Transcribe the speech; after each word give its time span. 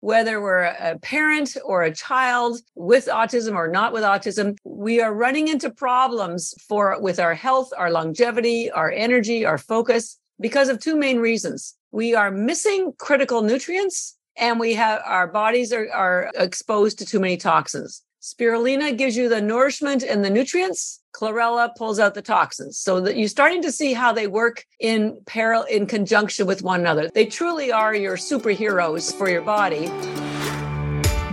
whether 0.00 0.40
we're 0.40 0.62
a 0.62 0.98
parent 1.00 1.56
or 1.64 1.82
a 1.82 1.94
child 1.94 2.60
with 2.74 3.06
autism 3.06 3.54
or 3.54 3.68
not 3.68 3.92
with 3.92 4.02
autism, 4.02 4.56
we 4.64 5.00
are 5.00 5.12
running 5.12 5.48
into 5.48 5.70
problems 5.70 6.54
for 6.68 7.00
with 7.00 7.18
our 7.18 7.34
health, 7.34 7.72
our 7.76 7.90
longevity, 7.90 8.70
our 8.70 8.90
energy, 8.90 9.44
our 9.44 9.58
focus 9.58 10.18
because 10.40 10.68
of 10.68 10.78
two 10.78 10.96
main 10.96 11.18
reasons. 11.18 11.74
We 11.90 12.14
are 12.14 12.30
missing 12.30 12.92
critical 12.98 13.42
nutrients 13.42 14.16
and 14.36 14.60
we 14.60 14.74
have 14.74 15.02
our 15.04 15.26
bodies 15.26 15.72
are, 15.72 15.90
are 15.92 16.30
exposed 16.36 16.98
to 16.98 17.06
too 17.06 17.18
many 17.18 17.36
toxins. 17.36 18.02
Spirulina 18.22 18.96
gives 18.96 19.16
you 19.16 19.28
the 19.28 19.40
nourishment 19.40 20.02
and 20.02 20.24
the 20.24 20.30
nutrients. 20.30 21.00
Chlorella 21.18 21.74
pulls 21.76 21.98
out 21.98 22.14
the 22.14 22.22
toxins. 22.22 22.78
So 22.78 23.00
that 23.00 23.16
you're 23.16 23.28
starting 23.28 23.60
to 23.62 23.72
see 23.72 23.92
how 23.92 24.12
they 24.12 24.28
work 24.28 24.64
in 24.78 25.18
parallel 25.26 25.64
in 25.64 25.86
conjunction 25.86 26.46
with 26.46 26.62
one 26.62 26.80
another. 26.80 27.10
They 27.12 27.26
truly 27.26 27.72
are 27.72 27.92
your 27.92 28.16
superheroes 28.16 29.12
for 29.12 29.28
your 29.28 29.42
body. 29.42 29.88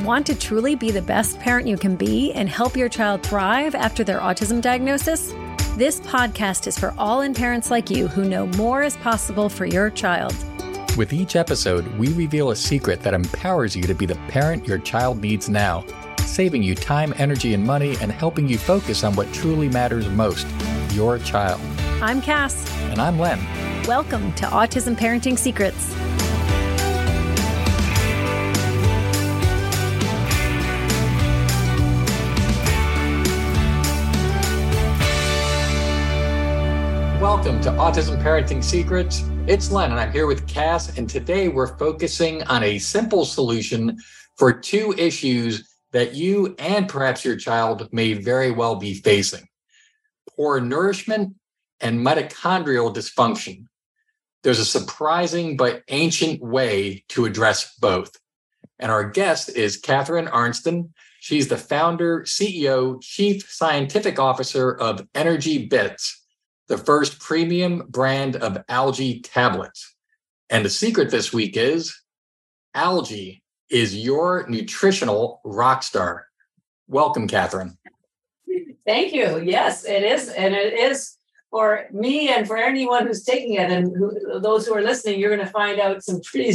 Want 0.04 0.26
to 0.26 0.36
truly 0.36 0.76
be 0.76 0.90
the 0.90 1.04
best 1.04 1.40
parent 1.40 1.68
you 1.68 1.78
can 1.78 1.96
be 1.96 2.34
and 2.34 2.50
help 2.50 2.76
your 2.76 2.90
child 2.90 3.22
thrive 3.22 3.76
after 3.76 4.04
their 4.04 4.20
autism 4.20 4.60
diagnosis? 4.60 5.34
This 5.78 6.00
podcast 6.00 6.66
is 6.66 6.80
for 6.80 6.96
all 6.98 7.22
in 7.22 7.36
parents 7.36 7.70
like 7.70 7.92
you 7.92 8.08
who 8.08 8.26
know 8.26 8.48
more 8.48 8.82
is 8.82 8.98
possible 8.98 9.50
for 9.50 9.68
your 9.68 9.92
child. 9.92 10.36
With 10.98 11.14
each 11.14 11.36
episode, 11.36 11.86
we 11.98 12.08
reveal 12.14 12.50
a 12.50 12.56
secret 12.56 13.02
that 13.02 13.14
empowers 13.14 13.76
you 13.76 13.84
to 13.84 13.94
be 13.94 14.08
the 14.08 14.16
parent 14.30 14.68
your 14.68 14.80
child 14.80 15.22
needs 15.22 15.48
now 15.48 15.84
saving 16.26 16.64
you 16.64 16.76
time, 16.76 17.14
energy, 17.18 17.54
and 17.54 17.64
money, 17.64 17.96
and 18.02 18.12
helping 18.12 18.48
you 18.48 18.58
focus 18.58 19.04
on 19.04 19.16
what 19.16 19.32
truly 19.34 19.70
matters 19.70 20.10
most 20.10 20.48
your 20.92 21.20
child. 21.20 21.62
I'm 22.02 22.22
Cass. 22.22 22.70
And 22.90 23.00
I'm 23.00 23.20
Len. 23.20 23.40
Welcome 23.86 24.34
to 24.34 24.46
Autism 24.46 24.96
Parenting 24.96 25.38
Secrets. 25.38 25.94
Welcome 37.22 37.60
to 37.62 37.72
Autism 37.72 38.22
Parenting 38.22 38.64
Secrets. 38.64 39.24
It's 39.48 39.72
Len, 39.72 39.92
and 39.92 40.00
I'm 40.00 40.12
here 40.12 40.26
with 40.26 40.48
Cass, 40.48 40.98
and 40.98 41.10
today 41.10 41.48
we're 41.48 41.78
focusing 41.78 42.44
on 42.44 42.64
a 42.64 42.80
simple 42.80 43.26
solution 43.26 43.98
for 44.36 44.54
two 44.54 44.94
issues 44.98 45.75
that 45.96 46.14
you 46.14 46.54
and 46.60 46.90
perhaps 46.90 47.24
your 47.24 47.38
child 47.38 47.88
may 47.94 48.12
very 48.12 48.52
well 48.52 48.76
be 48.76 48.94
facing 48.96 49.48
poor 50.36 50.60
nourishment 50.60 51.34
and 51.80 52.06
mitochondrial 52.06 52.94
dysfunction. 52.94 53.64
There's 54.44 54.60
a 54.60 54.66
surprising 54.66 55.56
but 55.56 55.84
ancient 55.88 56.42
way 56.42 57.06
to 57.08 57.24
address 57.24 57.78
both. 57.78 58.12
And 58.78 58.92
our 58.92 59.10
guest 59.10 59.48
is 59.56 59.78
Catharine 59.78 60.28
Arnston. 60.28 60.94
She's 61.22 61.48
the 61.48 61.56
founder, 61.56 62.24
CEO, 62.24 63.02
chief 63.02 63.50
scientific 63.50 64.20
officer 64.20 64.72
of 64.72 65.08
Energy 65.16 65.66
Bits, 65.66 66.26
the 66.68 66.78
first 66.78 67.22
premium 67.22 67.84
brand 67.88 68.36
of 68.36 68.62
algae 68.68 69.22
tablets. 69.22 69.96
And 70.50 70.66
the 70.66 70.70
secret 70.70 71.10
this 71.10 71.32
week 71.32 71.56
is 71.56 71.98
algae 72.74 73.45
is 73.70 73.96
your 73.96 74.46
nutritional 74.48 75.42
rock 75.44 75.84
star. 75.84 76.28
Welcome, 76.88 77.28
Catharine. 77.28 77.78
Thank 78.86 79.14
you. 79.14 79.42
Yes, 79.42 79.86
it 79.86 80.04
is. 80.04 80.30
And 80.30 80.54
it 80.54 80.74
is 80.74 81.18
for 81.50 81.86
me 81.92 82.30
and 82.30 82.46
for 82.46 82.58
anyone 82.58 83.08
who's 83.08 83.24
taking 83.24 83.56
it 83.56 83.72
and 83.72 83.96
who, 83.96 84.40
those 84.40 84.68
who 84.68 84.76
are 84.76 84.82
listening, 84.82 85.20
you're 85.20 85.36
going 85.36 85.46
to 85.46 85.52
find 85.52 85.80
out 85.80 86.04
some 86.04 86.22
pretty 86.22 86.54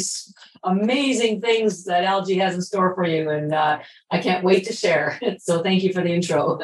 amazing 0.63 1.41
things 1.41 1.85
that 1.85 2.05
algae 2.05 2.39
has 2.39 2.55
in 2.55 2.63
store 2.63 2.95
for 2.95 3.05
you. 3.05 3.31
And 3.31 3.53
uh, 3.53 3.81
I 4.11 4.21
can't 4.21 4.45
wait 4.45 4.67
to 4.67 4.73
share. 4.73 5.19
So 5.39 5.63
thank 5.63 5.83
you 5.83 5.93
for 5.93 6.03
the 6.03 6.13
intro. 6.13 6.59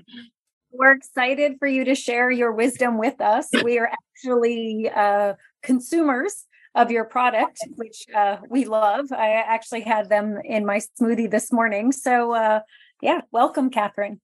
We're 0.70 0.92
excited 0.92 1.54
for 1.58 1.66
you 1.66 1.84
to 1.84 1.94
share 1.94 2.30
your 2.30 2.52
wisdom 2.52 2.98
with 2.98 3.20
us. 3.20 3.48
We 3.64 3.78
are 3.78 3.90
actually 3.90 4.90
uh, 4.94 5.34
consumers 5.62 6.46
of 6.74 6.90
your 6.90 7.04
product, 7.04 7.58
which 7.76 8.06
uh, 8.14 8.38
we 8.48 8.64
love. 8.64 9.12
I 9.12 9.32
actually 9.32 9.82
had 9.82 10.08
them 10.08 10.38
in 10.44 10.64
my 10.64 10.80
smoothie 11.00 11.30
this 11.30 11.52
morning. 11.52 11.92
So, 11.92 12.32
uh, 12.32 12.60
yeah, 13.00 13.20
welcome, 13.30 13.70
Catharine. 13.70 14.20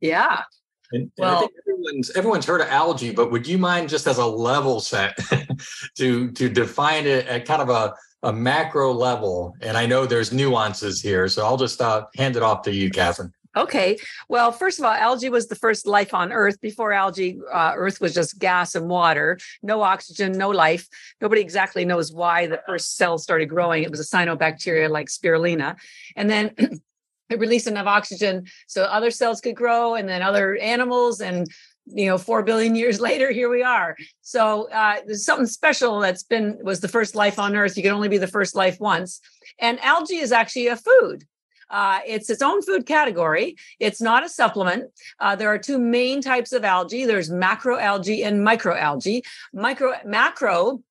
Yeah. 0.00 0.42
And, 0.92 1.10
well, 1.18 1.36
I 1.36 1.40
think 1.40 1.52
everyone's 1.62 2.10
everyone's 2.12 2.46
heard 2.46 2.60
of 2.60 2.68
algae, 2.68 3.12
but 3.12 3.30
would 3.30 3.46
you 3.46 3.58
mind 3.58 3.88
just 3.90 4.06
as 4.06 4.18
a 4.18 4.24
level 4.26 4.80
set 4.80 5.18
to 5.96 6.30
to 6.30 6.48
define 6.48 7.06
it 7.06 7.26
at 7.26 7.44
kind 7.44 7.60
of 7.60 7.68
a, 7.68 7.94
a 8.22 8.32
macro 8.32 8.92
level? 8.92 9.54
And 9.60 9.76
I 9.76 9.84
know 9.84 10.06
there's 10.06 10.32
nuances 10.32 11.02
here, 11.02 11.28
so 11.28 11.44
I'll 11.44 11.58
just 11.58 11.80
uh, 11.82 12.06
hand 12.16 12.36
it 12.36 12.42
off 12.42 12.62
to 12.62 12.72
you, 12.72 12.90
Catharine. 12.90 13.32
Okay. 13.56 13.98
Well, 14.28 14.52
first 14.52 14.78
of 14.78 14.84
all, 14.84 14.92
algae 14.92 15.30
was 15.30 15.48
the 15.48 15.54
first 15.54 15.86
life 15.86 16.14
on 16.14 16.32
Earth. 16.32 16.60
Before 16.60 16.92
algae, 16.92 17.38
uh, 17.52 17.72
Earth 17.76 18.00
was 18.00 18.14
just 18.14 18.38
gas 18.38 18.74
and 18.74 18.88
water, 18.88 19.38
no 19.62 19.82
oxygen, 19.82 20.32
no 20.32 20.50
life. 20.50 20.86
Nobody 21.20 21.40
exactly 21.40 21.84
knows 21.84 22.12
why 22.12 22.46
the 22.46 22.60
first 22.66 22.96
cells 22.96 23.22
started 23.22 23.46
growing. 23.46 23.82
It 23.82 23.90
was 23.90 24.00
a 24.00 24.16
cyanobacteria 24.16 24.90
like 24.90 25.08
spirulina. 25.08 25.76
And 26.14 26.28
then 26.28 26.54
it 27.28 27.38
released 27.38 27.66
enough 27.66 27.86
oxygen 27.86 28.46
so 28.66 28.84
other 28.84 29.10
cells 29.10 29.40
could 29.40 29.56
grow 29.56 29.94
and 29.94 30.08
then 30.08 30.22
other 30.22 30.56
animals 30.56 31.20
and 31.20 31.46
you 31.86 32.06
know 32.06 32.18
four 32.18 32.42
billion 32.42 32.74
years 32.74 33.00
later 33.08 33.30
here 33.30 33.48
we 33.48 33.62
are 33.62 33.96
so 34.20 34.70
uh, 34.70 34.96
there's 35.06 35.24
something 35.24 35.46
special 35.46 36.00
that's 36.00 36.22
been 36.22 36.58
was 36.62 36.80
the 36.80 36.88
first 36.88 37.14
life 37.14 37.38
on 37.38 37.56
earth 37.56 37.76
you 37.76 37.82
can 37.82 37.92
only 37.92 38.08
be 38.08 38.18
the 38.18 38.26
first 38.26 38.54
life 38.54 38.78
once 38.80 39.20
and 39.58 39.78
algae 39.80 40.16
is 40.16 40.32
actually 40.32 40.68
a 40.68 40.76
food 40.76 41.26
uh, 41.70 42.00
it's 42.06 42.30
its 42.30 42.42
own 42.42 42.62
food 42.62 42.86
category. 42.86 43.56
It's 43.78 44.00
not 44.00 44.24
a 44.24 44.28
supplement. 44.28 44.90
Uh, 45.20 45.36
there 45.36 45.52
are 45.52 45.58
two 45.58 45.78
main 45.78 46.22
types 46.22 46.52
of 46.52 46.64
algae. 46.64 47.04
There's 47.04 47.30
macroalgae 47.30 48.24
and 48.24 48.46
microalgae. 48.46 49.22
Micro 49.52 49.94
macro 50.04 50.82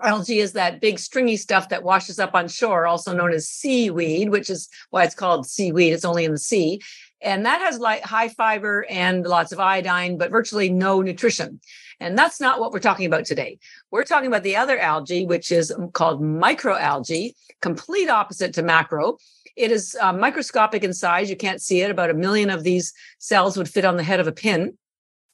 algae 0.00 0.40
is 0.40 0.52
that 0.52 0.80
big 0.80 0.98
stringy 0.98 1.36
stuff 1.36 1.68
that 1.68 1.82
washes 1.82 2.18
up 2.18 2.34
on 2.34 2.48
shore, 2.48 2.86
also 2.86 3.14
known 3.14 3.32
as 3.32 3.48
seaweed, 3.48 4.30
which 4.30 4.50
is 4.50 4.68
why 4.90 5.04
it's 5.04 5.14
called 5.14 5.46
seaweed. 5.46 5.92
It's 5.92 6.04
only 6.04 6.24
in 6.24 6.32
the 6.32 6.38
sea. 6.38 6.80
And 7.20 7.46
that 7.46 7.60
has 7.60 7.80
high 8.02 8.28
fiber 8.28 8.84
and 8.90 9.24
lots 9.24 9.52
of 9.52 9.60
iodine, 9.60 10.18
but 10.18 10.32
virtually 10.32 10.70
no 10.70 11.02
nutrition. 11.02 11.60
And 12.00 12.18
that's 12.18 12.40
not 12.40 12.58
what 12.58 12.72
we're 12.72 12.80
talking 12.80 13.06
about 13.06 13.26
today. 13.26 13.58
We're 13.92 14.02
talking 14.02 14.26
about 14.26 14.42
the 14.42 14.56
other 14.56 14.76
algae, 14.76 15.24
which 15.24 15.52
is 15.52 15.72
called 15.92 16.20
microalgae, 16.20 17.34
complete 17.60 18.08
opposite 18.08 18.54
to 18.54 18.62
macro. 18.64 19.18
It 19.56 19.70
is 19.70 19.96
uh, 20.00 20.12
microscopic 20.12 20.84
in 20.84 20.92
size. 20.92 21.28
You 21.30 21.36
can't 21.36 21.60
see 21.60 21.82
it. 21.82 21.90
About 21.90 22.10
a 22.10 22.14
million 22.14 22.50
of 22.50 22.62
these 22.62 22.92
cells 23.18 23.56
would 23.56 23.68
fit 23.68 23.84
on 23.84 23.96
the 23.96 24.02
head 24.02 24.20
of 24.20 24.26
a 24.26 24.32
pin. 24.32 24.76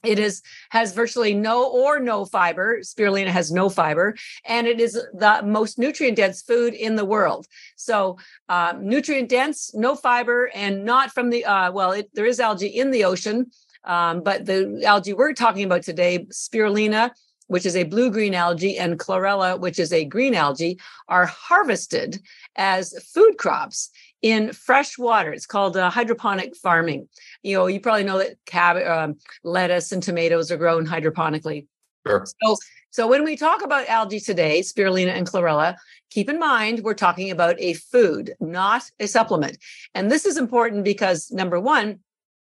It 0.05 0.19
is 0.21 0.43
has 0.71 0.93
virtually 0.93 1.35
no 1.35 1.69
or 1.69 1.99
no 1.99 2.25
fiber. 2.25 2.79
Spirulina 2.83 3.29
has 3.29 3.51
no 3.51 3.69
fiber, 3.69 4.15
and 4.45 4.67
it 4.67 4.81
is 4.81 4.93
the 5.13 5.43
most 5.45 5.77
nutrient 5.77 6.17
dense 6.17 6.41
food 6.41 6.73
in 6.73 6.95
the 6.95 7.05
world. 7.05 7.47
So, 7.77 8.19
uh, 8.49 8.75
nutrient 8.81 9.29
dense, 9.29 9.75
no 9.75 9.97
fiber, 9.97 10.51
and 10.55 10.85
not 10.85 11.11
from 11.11 11.31
the 11.31 11.45
uh, 11.45 11.73
well. 11.73 11.91
It, 11.93 12.11
there 12.15 12.27
is 12.27 12.39
algae 12.39 12.69
in 12.69 12.93
the 12.93 13.05
ocean, 13.05 13.51
um, 13.83 14.23
but 14.23 14.47
the 14.47 14.83
algae 14.85 15.15
we're 15.15 15.33
talking 15.33 15.65
about 15.65 15.83
today, 15.83 16.27
spirulina, 16.27 17.11
which 17.49 17.67
is 17.67 17.75
a 17.75 17.83
blue 17.83 18.13
green 18.13 18.35
algae, 18.35 18.79
and 18.79 19.01
chlorella, 19.01 19.59
which 19.59 19.81
is 19.81 19.93
a 19.93 20.05
green 20.05 20.35
algae, 20.35 20.79
are 21.09 21.27
harvested 21.27 22.21
as 22.55 22.95
food 23.13 23.37
crops 23.37 23.91
in 24.23 24.53
fresh 24.53 24.99
water. 24.99 25.33
It's 25.33 25.47
called 25.47 25.77
uh, 25.77 25.91
hydroponic 25.91 26.57
farming. 26.57 27.09
You 27.43 27.57
know, 27.57 27.67
you 27.67 27.81
probably 27.81 28.05
know 28.05 28.19
that 28.19 28.37
cabbage, 28.47 28.87
um, 28.87 29.17
lettuce, 29.45 29.93
and 29.93 30.03
tomatoes 30.03 30.51
are 30.51 30.57
grown 30.57 30.87
hydroponically. 30.87 31.67
Sure. 32.07 32.27
So, 32.43 32.57
so 32.91 33.07
when 33.07 33.25
we 33.25 33.37
talk 33.37 33.63
about 33.63 33.89
algae 33.89 34.21
today, 34.21 34.61
spirulina 34.61 35.11
and 35.11 35.27
chlorella, 35.27 35.77
keep 36.11 36.29
in 36.29 36.39
mind 36.39 36.81
we're 36.81 36.95
talking 36.95 37.31
about 37.31 37.57
a 37.59 37.75
food, 37.75 38.35
not 38.41 38.85
a 38.99 39.07
supplement. 39.07 39.59
And 39.95 40.11
this 40.11 40.25
is 40.25 40.37
important 40.37 40.85
because 40.85 41.31
number 41.31 41.61
one, 41.61 42.01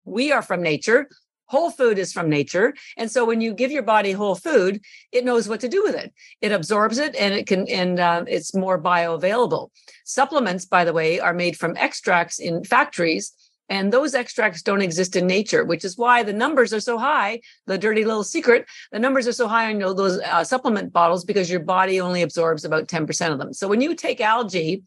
we 0.04 0.30
are 0.30 0.42
from 0.42 0.62
nature. 0.62 1.08
Whole 1.46 1.70
food 1.70 1.98
is 1.98 2.12
from 2.12 2.28
nature. 2.28 2.74
And 2.96 3.10
so 3.10 3.24
when 3.24 3.40
you 3.40 3.54
give 3.54 3.70
your 3.70 3.82
body 3.82 4.12
whole 4.12 4.34
food, 4.34 4.80
it 5.12 5.24
knows 5.24 5.48
what 5.48 5.60
to 5.60 5.68
do 5.68 5.82
with 5.82 5.94
it. 5.94 6.12
It 6.40 6.52
absorbs 6.52 6.98
it 6.98 7.14
and 7.14 7.34
it 7.34 7.46
can, 7.46 7.68
and 7.68 8.00
uh, 8.00 8.24
it's 8.26 8.54
more 8.54 8.80
bioavailable. 8.80 9.70
Supplements, 10.04 10.64
by 10.64 10.84
the 10.84 10.92
way, 10.92 11.20
are 11.20 11.34
made 11.34 11.56
from 11.56 11.76
extracts 11.76 12.38
in 12.38 12.64
factories. 12.64 13.32
And 13.68 13.92
those 13.92 14.14
extracts 14.14 14.62
don't 14.62 14.82
exist 14.82 15.16
in 15.16 15.26
nature, 15.26 15.64
which 15.64 15.84
is 15.84 15.98
why 15.98 16.22
the 16.22 16.32
numbers 16.32 16.72
are 16.72 16.80
so 16.80 16.98
high. 16.98 17.40
The 17.66 17.78
dirty 17.78 18.04
little 18.04 18.22
secret, 18.22 18.66
the 18.92 18.98
numbers 19.00 19.26
are 19.26 19.32
so 19.32 19.48
high 19.48 19.72
on 19.72 19.78
those 19.78 20.20
uh, 20.20 20.44
supplement 20.44 20.92
bottles 20.92 21.24
because 21.24 21.50
your 21.50 21.60
body 21.60 22.00
only 22.00 22.22
absorbs 22.22 22.64
about 22.64 22.86
10% 22.86 23.32
of 23.32 23.38
them. 23.38 23.52
So 23.52 23.66
when 23.66 23.80
you 23.80 23.96
take 23.96 24.20
algae, 24.20 24.84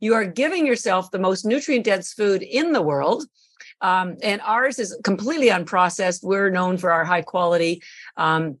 you 0.00 0.14
are 0.14 0.24
giving 0.24 0.66
yourself 0.66 1.10
the 1.10 1.18
most 1.18 1.44
nutrient 1.44 1.84
dense 1.84 2.12
food 2.12 2.42
in 2.42 2.72
the 2.72 2.82
world 2.82 3.26
um, 3.82 4.16
and 4.22 4.40
ours 4.42 4.78
is 4.78 4.96
completely 5.04 5.48
unprocessed. 5.48 6.22
We're 6.22 6.50
known 6.50 6.78
for 6.78 6.90
our 6.90 7.04
high 7.04 7.22
quality 7.22 7.82
um, 8.16 8.58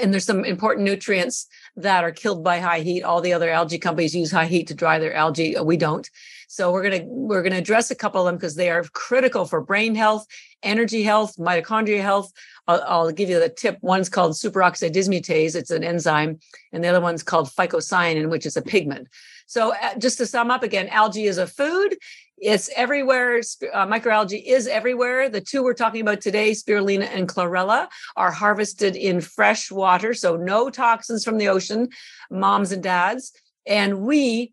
and 0.00 0.12
there's 0.12 0.24
some 0.24 0.44
important 0.44 0.84
nutrients 0.84 1.46
that 1.76 2.04
are 2.04 2.12
killed 2.12 2.44
by 2.44 2.60
high 2.60 2.80
heat. 2.80 3.02
All 3.02 3.20
the 3.20 3.32
other 3.32 3.50
algae 3.50 3.78
companies 3.78 4.14
use 4.14 4.30
high 4.30 4.46
heat 4.46 4.68
to 4.68 4.74
dry 4.74 4.98
their 4.98 5.14
algae. 5.14 5.56
We 5.60 5.76
don't. 5.76 6.08
So 6.48 6.72
we're 6.72 6.82
going 6.82 7.02
to 7.02 7.06
we're 7.06 7.42
to 7.42 7.58
address 7.58 7.90
a 7.90 7.94
couple 7.94 8.20
of 8.20 8.26
them 8.26 8.36
because 8.36 8.54
they 8.54 8.70
are 8.70 8.84
critical 8.92 9.44
for 9.44 9.60
brain 9.60 9.94
health 9.94 10.26
energy 10.62 11.02
health 11.02 11.36
mitochondria 11.36 12.00
health. 12.00 12.32
I'll, 12.66 12.82
I'll, 12.86 13.12
give 13.12 13.28
you 13.28 13.38
the 13.38 13.48
tip. 13.48 13.78
One's 13.80 14.08
called 14.08 14.32
superoxide 14.32 14.92
dismutase 14.92 15.54
it's 15.54 15.70
an 15.70 15.84
enzyme 15.84 16.38
and 16.72 16.82
the 16.82 16.88
other 16.88 17.00
one's 17.00 17.22
called 17.22 17.50
phycocyanin 17.50 18.30
which 18.30 18.46
is 18.46 18.56
a 18.56 18.62
pigment. 18.62 19.08
So 19.46 19.74
uh, 19.74 19.96
just 19.98 20.18
to 20.18 20.26
sum 20.26 20.50
up 20.50 20.62
again 20.62 20.88
algae 20.88 21.26
is 21.26 21.38
a 21.38 21.46
food 21.46 21.96
it's 22.40 22.70
everywhere. 22.76 23.38
Uh, 23.38 23.86
microalgae 23.86 24.42
is 24.44 24.66
everywhere. 24.66 25.28
The 25.28 25.40
two 25.40 25.62
we're 25.62 25.74
talking 25.74 26.00
about 26.00 26.20
today, 26.20 26.52
spirulina 26.52 27.08
and 27.12 27.28
chlorella, 27.28 27.88
are 28.16 28.30
harvested 28.30 28.96
in 28.96 29.20
fresh 29.20 29.70
water. 29.70 30.14
So 30.14 30.36
no 30.36 30.70
toxins 30.70 31.24
from 31.24 31.38
the 31.38 31.48
ocean, 31.48 31.88
moms 32.30 32.72
and 32.72 32.82
dads. 32.82 33.32
And 33.66 34.00
we 34.00 34.52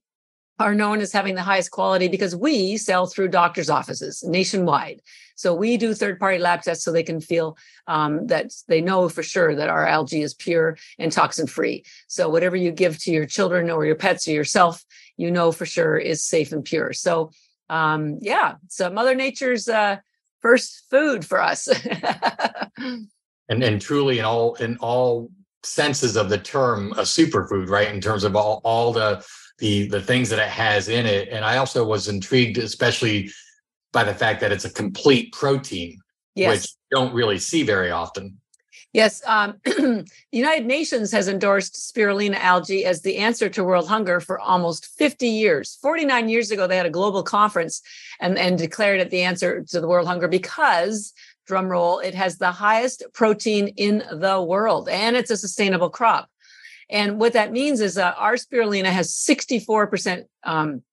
are 0.60 0.74
known 0.74 1.02
as 1.02 1.12
having 1.12 1.36
the 1.36 1.42
highest 1.42 1.72
quality 1.72 2.08
because 2.08 2.36
we 2.36 2.78
sell 2.78 3.08
through 3.08 3.28
doctors' 3.28 3.70
offices 3.70 4.24
nationwide. 4.24 5.02
So 5.36 5.54
we 5.54 5.76
do 5.76 5.94
third 5.94 6.18
party 6.18 6.38
lab 6.38 6.62
tests 6.62 6.86
so 6.86 6.92
they 6.92 7.04
can 7.04 7.20
feel 7.20 7.58
um, 7.88 8.28
that 8.28 8.54
they 8.70 8.80
know 8.80 9.10
for 9.10 9.22
sure 9.22 9.54
that 9.54 9.68
our 9.68 9.86
algae 9.86 10.22
is 10.22 10.34
pure 10.34 10.78
and 10.98 11.12
toxin 11.12 11.46
free. 11.46 11.84
So 12.08 12.30
whatever 12.30 12.56
you 12.56 12.72
give 12.72 12.98
to 13.00 13.12
your 13.12 13.26
children 13.26 13.70
or 13.70 13.86
your 13.86 13.96
pets 13.96 14.28
or 14.30 14.32
yourself, 14.32 14.86
you 15.18 15.30
know 15.30 15.52
for 15.52 15.66
sure 15.66 15.98
is 15.98 16.24
safe 16.24 16.54
and 16.54 16.64
pure. 16.64 16.94
So 16.94 17.32
um, 17.70 18.20
yeah, 18.22 18.56
so 18.68 18.90
Mother 18.90 19.16
Nature's 19.16 19.68
uh, 19.68 19.98
first 20.42 20.84
food 20.90 21.26
for 21.26 21.42
us. 21.42 21.68
and 22.78 23.64
and 23.64 23.82
truly 23.82 24.20
in 24.20 24.26
all 24.26 24.56
in 24.56 24.78
all 24.78 25.30
senses 25.64 26.16
of 26.16 26.30
the 26.30 26.38
term 26.38 26.92
a 26.94 27.02
superfood, 27.02 27.70
right? 27.70 27.94
In 27.94 28.02
terms 28.02 28.24
of 28.24 28.36
all 28.36 28.62
all 28.64 28.94
the 28.94 29.26
the 29.60 29.88
the 29.88 30.02
things 30.02 30.30
that 30.30 30.40
it 30.40 30.50
has 30.50 30.90
in 30.90 31.06
it. 31.06 31.30
And 31.30 31.46
I 31.46 31.58
also 31.58 31.86
was 31.86 32.08
intrigued, 32.08 32.58
especially 32.58 33.32
by 33.92 34.04
the 34.04 34.14
fact 34.14 34.42
that 34.42 34.52
it's 34.52 34.66
a 34.66 34.70
complete 34.70 35.32
protein, 35.34 36.00
yes. 36.36 36.50
which 36.52 36.70
don't 36.92 37.14
really 37.14 37.40
see 37.40 37.64
very 37.64 37.92
often. 37.92 38.40
Yes, 38.96 39.22
um, 39.26 39.58
the 39.66 40.08
United 40.32 40.66
Nations 40.66 41.12
has 41.12 41.28
endorsed 41.28 41.74
spirulina 41.74 42.36
algae 42.36 42.86
as 42.86 43.02
the 43.02 43.18
answer 43.18 43.50
to 43.50 43.62
world 43.62 43.90
hunger 43.90 44.22
for 44.22 44.40
almost 44.40 44.86
50 44.86 45.28
years. 45.28 45.78
49 45.82 46.30
years 46.30 46.50
ago, 46.50 46.66
they 46.66 46.78
had 46.78 46.86
a 46.86 46.90
global 46.90 47.22
conference 47.22 47.82
and, 48.22 48.38
and 48.38 48.58
declared 48.58 49.02
it 49.02 49.10
the 49.10 49.24
answer 49.24 49.64
to 49.64 49.82
the 49.82 49.88
world 49.90 50.08
hunger 50.08 50.30
because, 50.30 51.12
drum 51.46 51.68
roll, 51.68 52.00
it 52.00 52.16
has 52.16 52.38
the 52.38 52.54
highest 52.54 53.04
protein 53.12 53.68
in 53.76 54.02
the 54.14 54.42
world 54.42 54.88
and 54.88 55.18
it's 55.18 55.30
a 55.30 55.36
sustainable 55.36 55.90
crop. 55.90 56.30
And 56.90 57.20
what 57.20 57.34
that 57.34 57.52
means 57.52 57.82
is 57.82 57.96
that 57.96 58.16
our 58.18 58.36
spirulina 58.36 58.86
has 58.86 59.12
64% 59.12 60.24
um, 60.46 60.84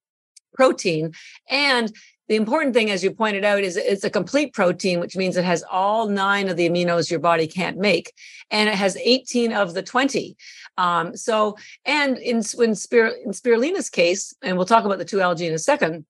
protein 0.55 1.13
and 1.49 1.93
the 2.33 2.37
important 2.37 2.73
thing, 2.73 2.91
as 2.91 3.05
you 3.05 3.11
pointed 3.11 3.45
out, 3.45 3.63
is 3.63 3.77
it's 3.77 4.05
a 4.05 4.09
complete 4.09 4.55
protein, 4.55 5.01
which 5.01 5.19
means 5.19 5.37
it 5.37 5.45
has 5.45 5.63
all 5.71 6.09
nine 6.09 6.49
of 6.49 6.57
the 6.57 6.67
aminos 6.67 7.11
your 7.11 7.21
body 7.21 7.47
can't 7.47 7.77
make, 7.77 8.15
and 8.51 8.71
it 8.71 8.75
has 8.75 8.97
18 8.97 9.53
of 9.53 9.75
the 9.75 9.83
20. 9.83 10.35
Um, 10.79 11.15
so, 11.15 11.59
and 11.85 12.17
in, 12.17 12.37
in, 12.59 12.75
spir, 12.75 13.09
in 13.23 13.33
spirulina's 13.33 13.91
case, 13.91 14.35
and 14.41 14.57
we'll 14.57 14.65
talk 14.65 14.87
about 14.87 14.97
the 14.97 15.05
two 15.05 15.21
algae 15.21 15.47
in 15.47 15.53
a 15.53 15.59
second, 15.59 16.07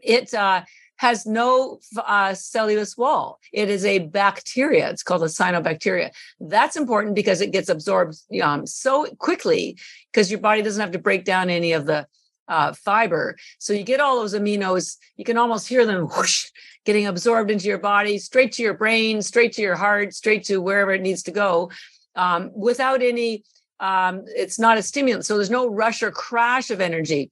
it 0.00 0.32
uh, 0.34 0.62
has 0.98 1.26
no 1.26 1.80
uh, 1.96 2.32
cellulose 2.32 2.96
wall. 2.96 3.40
It 3.52 3.68
is 3.68 3.84
a 3.84 3.98
bacteria. 3.98 4.88
It's 4.90 5.02
called 5.02 5.24
a 5.24 5.26
cyanobacteria. 5.26 6.12
That's 6.38 6.76
important 6.76 7.16
because 7.16 7.40
it 7.40 7.50
gets 7.50 7.68
absorbed 7.68 8.18
um, 8.40 8.68
so 8.68 9.06
quickly 9.18 9.76
because 10.12 10.30
your 10.30 10.38
body 10.38 10.62
doesn't 10.62 10.80
have 10.80 10.92
to 10.92 11.00
break 11.00 11.24
down 11.24 11.50
any 11.50 11.72
of 11.72 11.86
the 11.86 12.06
uh, 12.48 12.72
fiber. 12.72 13.36
So 13.58 13.72
you 13.72 13.82
get 13.82 14.00
all 14.00 14.20
those 14.20 14.34
aminos, 14.34 14.96
you 15.16 15.24
can 15.24 15.38
almost 15.38 15.68
hear 15.68 15.84
them 15.84 16.06
whoosh, 16.06 16.46
getting 16.84 17.06
absorbed 17.06 17.50
into 17.50 17.66
your 17.66 17.78
body, 17.78 18.18
straight 18.18 18.52
to 18.52 18.62
your 18.62 18.74
brain, 18.74 19.22
straight 19.22 19.52
to 19.54 19.62
your 19.62 19.76
heart, 19.76 20.14
straight 20.14 20.44
to 20.44 20.60
wherever 20.60 20.92
it 20.92 21.02
needs 21.02 21.22
to 21.24 21.30
go 21.30 21.70
um, 22.14 22.50
without 22.54 23.02
any, 23.02 23.44
um, 23.80 24.24
it's 24.26 24.58
not 24.58 24.78
a 24.78 24.82
stimulant. 24.82 25.24
So 25.24 25.36
there's 25.36 25.50
no 25.50 25.68
rush 25.68 26.02
or 26.02 26.10
crash 26.10 26.70
of 26.70 26.80
energy. 26.80 27.30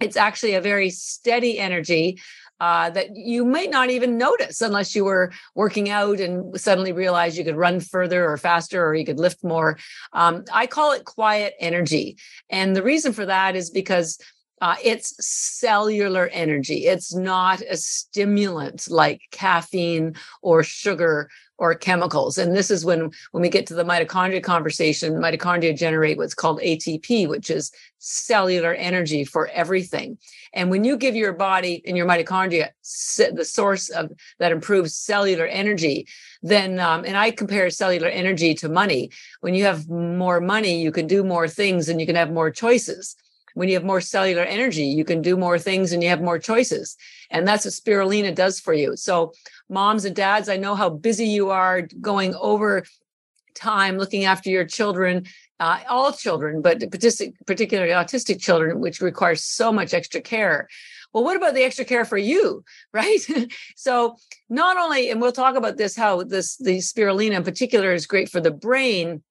It's 0.00 0.16
actually 0.16 0.54
a 0.54 0.60
very 0.60 0.90
steady 0.90 1.58
energy 1.58 2.20
uh, 2.60 2.90
that 2.90 3.14
you 3.14 3.44
might 3.44 3.70
not 3.70 3.90
even 3.90 4.18
notice 4.18 4.60
unless 4.60 4.94
you 4.94 5.04
were 5.04 5.32
working 5.54 5.90
out 5.90 6.18
and 6.18 6.58
suddenly 6.60 6.92
realized 6.92 7.36
you 7.36 7.44
could 7.44 7.56
run 7.56 7.78
further 7.78 8.28
or 8.28 8.36
faster 8.36 8.84
or 8.84 8.94
you 8.94 9.04
could 9.04 9.20
lift 9.20 9.44
more. 9.44 9.78
Um, 10.12 10.44
I 10.52 10.66
call 10.66 10.92
it 10.92 11.04
quiet 11.04 11.54
energy. 11.60 12.16
And 12.50 12.74
the 12.74 12.82
reason 12.82 13.12
for 13.12 13.26
that 13.26 13.54
is 13.54 13.70
because 13.70 14.18
uh, 14.60 14.76
it's 14.82 15.14
cellular 15.24 16.28
energy. 16.28 16.86
It's 16.86 17.14
not 17.14 17.62
a 17.62 17.76
stimulant 17.76 18.90
like 18.90 19.22
caffeine 19.30 20.14
or 20.42 20.62
sugar 20.62 21.28
or 21.58 21.74
chemicals. 21.74 22.38
And 22.38 22.56
this 22.56 22.70
is 22.70 22.84
when 22.84 23.10
when 23.32 23.42
we 23.42 23.48
get 23.48 23.66
to 23.66 23.74
the 23.74 23.84
mitochondria 23.84 24.42
conversation, 24.42 25.14
mitochondria 25.14 25.76
generate 25.76 26.16
what's 26.16 26.34
called 26.34 26.60
ATP, 26.60 27.28
which 27.28 27.50
is 27.50 27.72
cellular 27.98 28.74
energy 28.74 29.24
for 29.24 29.48
everything. 29.48 30.18
And 30.54 30.70
when 30.70 30.84
you 30.84 30.96
give 30.96 31.16
your 31.16 31.32
body 31.32 31.82
and 31.86 31.96
your 31.96 32.06
mitochondria 32.06 32.70
the 33.34 33.44
source 33.44 33.90
of 33.90 34.10
that 34.38 34.52
improves 34.52 34.94
cellular 34.94 35.46
energy, 35.46 36.06
then 36.42 36.78
um, 36.78 37.04
and 37.04 37.16
I 37.16 37.32
compare 37.32 37.70
cellular 37.70 38.08
energy 38.08 38.54
to 38.54 38.68
money. 38.68 39.10
When 39.40 39.54
you 39.54 39.64
have 39.64 39.88
more 39.88 40.40
money, 40.40 40.80
you 40.80 40.92
can 40.92 41.06
do 41.06 41.24
more 41.24 41.48
things 41.48 41.88
and 41.88 42.00
you 42.00 42.06
can 42.06 42.16
have 42.16 42.30
more 42.30 42.50
choices 42.50 43.16
when 43.54 43.68
you 43.68 43.74
have 43.74 43.84
more 43.84 44.00
cellular 44.00 44.42
energy, 44.42 44.84
you 44.84 45.04
can 45.04 45.22
do 45.22 45.36
more 45.36 45.58
things 45.58 45.92
and 45.92 46.02
you 46.02 46.08
have 46.08 46.22
more 46.22 46.38
choices. 46.38 46.96
And 47.30 47.46
that's 47.46 47.64
what 47.64 47.74
spirulina 47.74 48.34
does 48.34 48.60
for 48.60 48.72
you. 48.72 48.96
So, 48.96 49.32
moms 49.68 50.04
and 50.04 50.16
dads, 50.16 50.48
I 50.48 50.56
know 50.56 50.74
how 50.74 50.88
busy 50.90 51.26
you 51.26 51.50
are 51.50 51.82
going 52.00 52.34
over 52.34 52.84
time 53.54 53.98
looking 53.98 54.24
after 54.24 54.50
your 54.50 54.64
children, 54.64 55.26
uh, 55.60 55.80
all 55.88 56.12
children, 56.12 56.62
but 56.62 56.80
particularly 57.46 57.92
autistic 57.92 58.40
children, 58.40 58.80
which 58.80 59.00
requires 59.00 59.42
so 59.42 59.72
much 59.72 59.92
extra 59.92 60.20
care. 60.20 60.68
Well, 61.12 61.24
what 61.24 61.36
about 61.36 61.54
the 61.54 61.64
extra 61.64 61.84
care 61.84 62.04
for 62.04 62.18
you, 62.18 62.64
right? 62.92 63.18
so 63.76 64.16
not 64.48 64.76
only, 64.76 65.10
and 65.10 65.20
we'll 65.20 65.32
talk 65.32 65.56
about 65.56 65.76
this, 65.76 65.96
how 65.96 66.22
this 66.22 66.56
the 66.56 66.78
spirulina 66.78 67.32
in 67.32 67.44
particular 67.44 67.92
is 67.92 68.06
great 68.06 68.28
for 68.28 68.40
the 68.40 68.50
brain, 68.50 69.22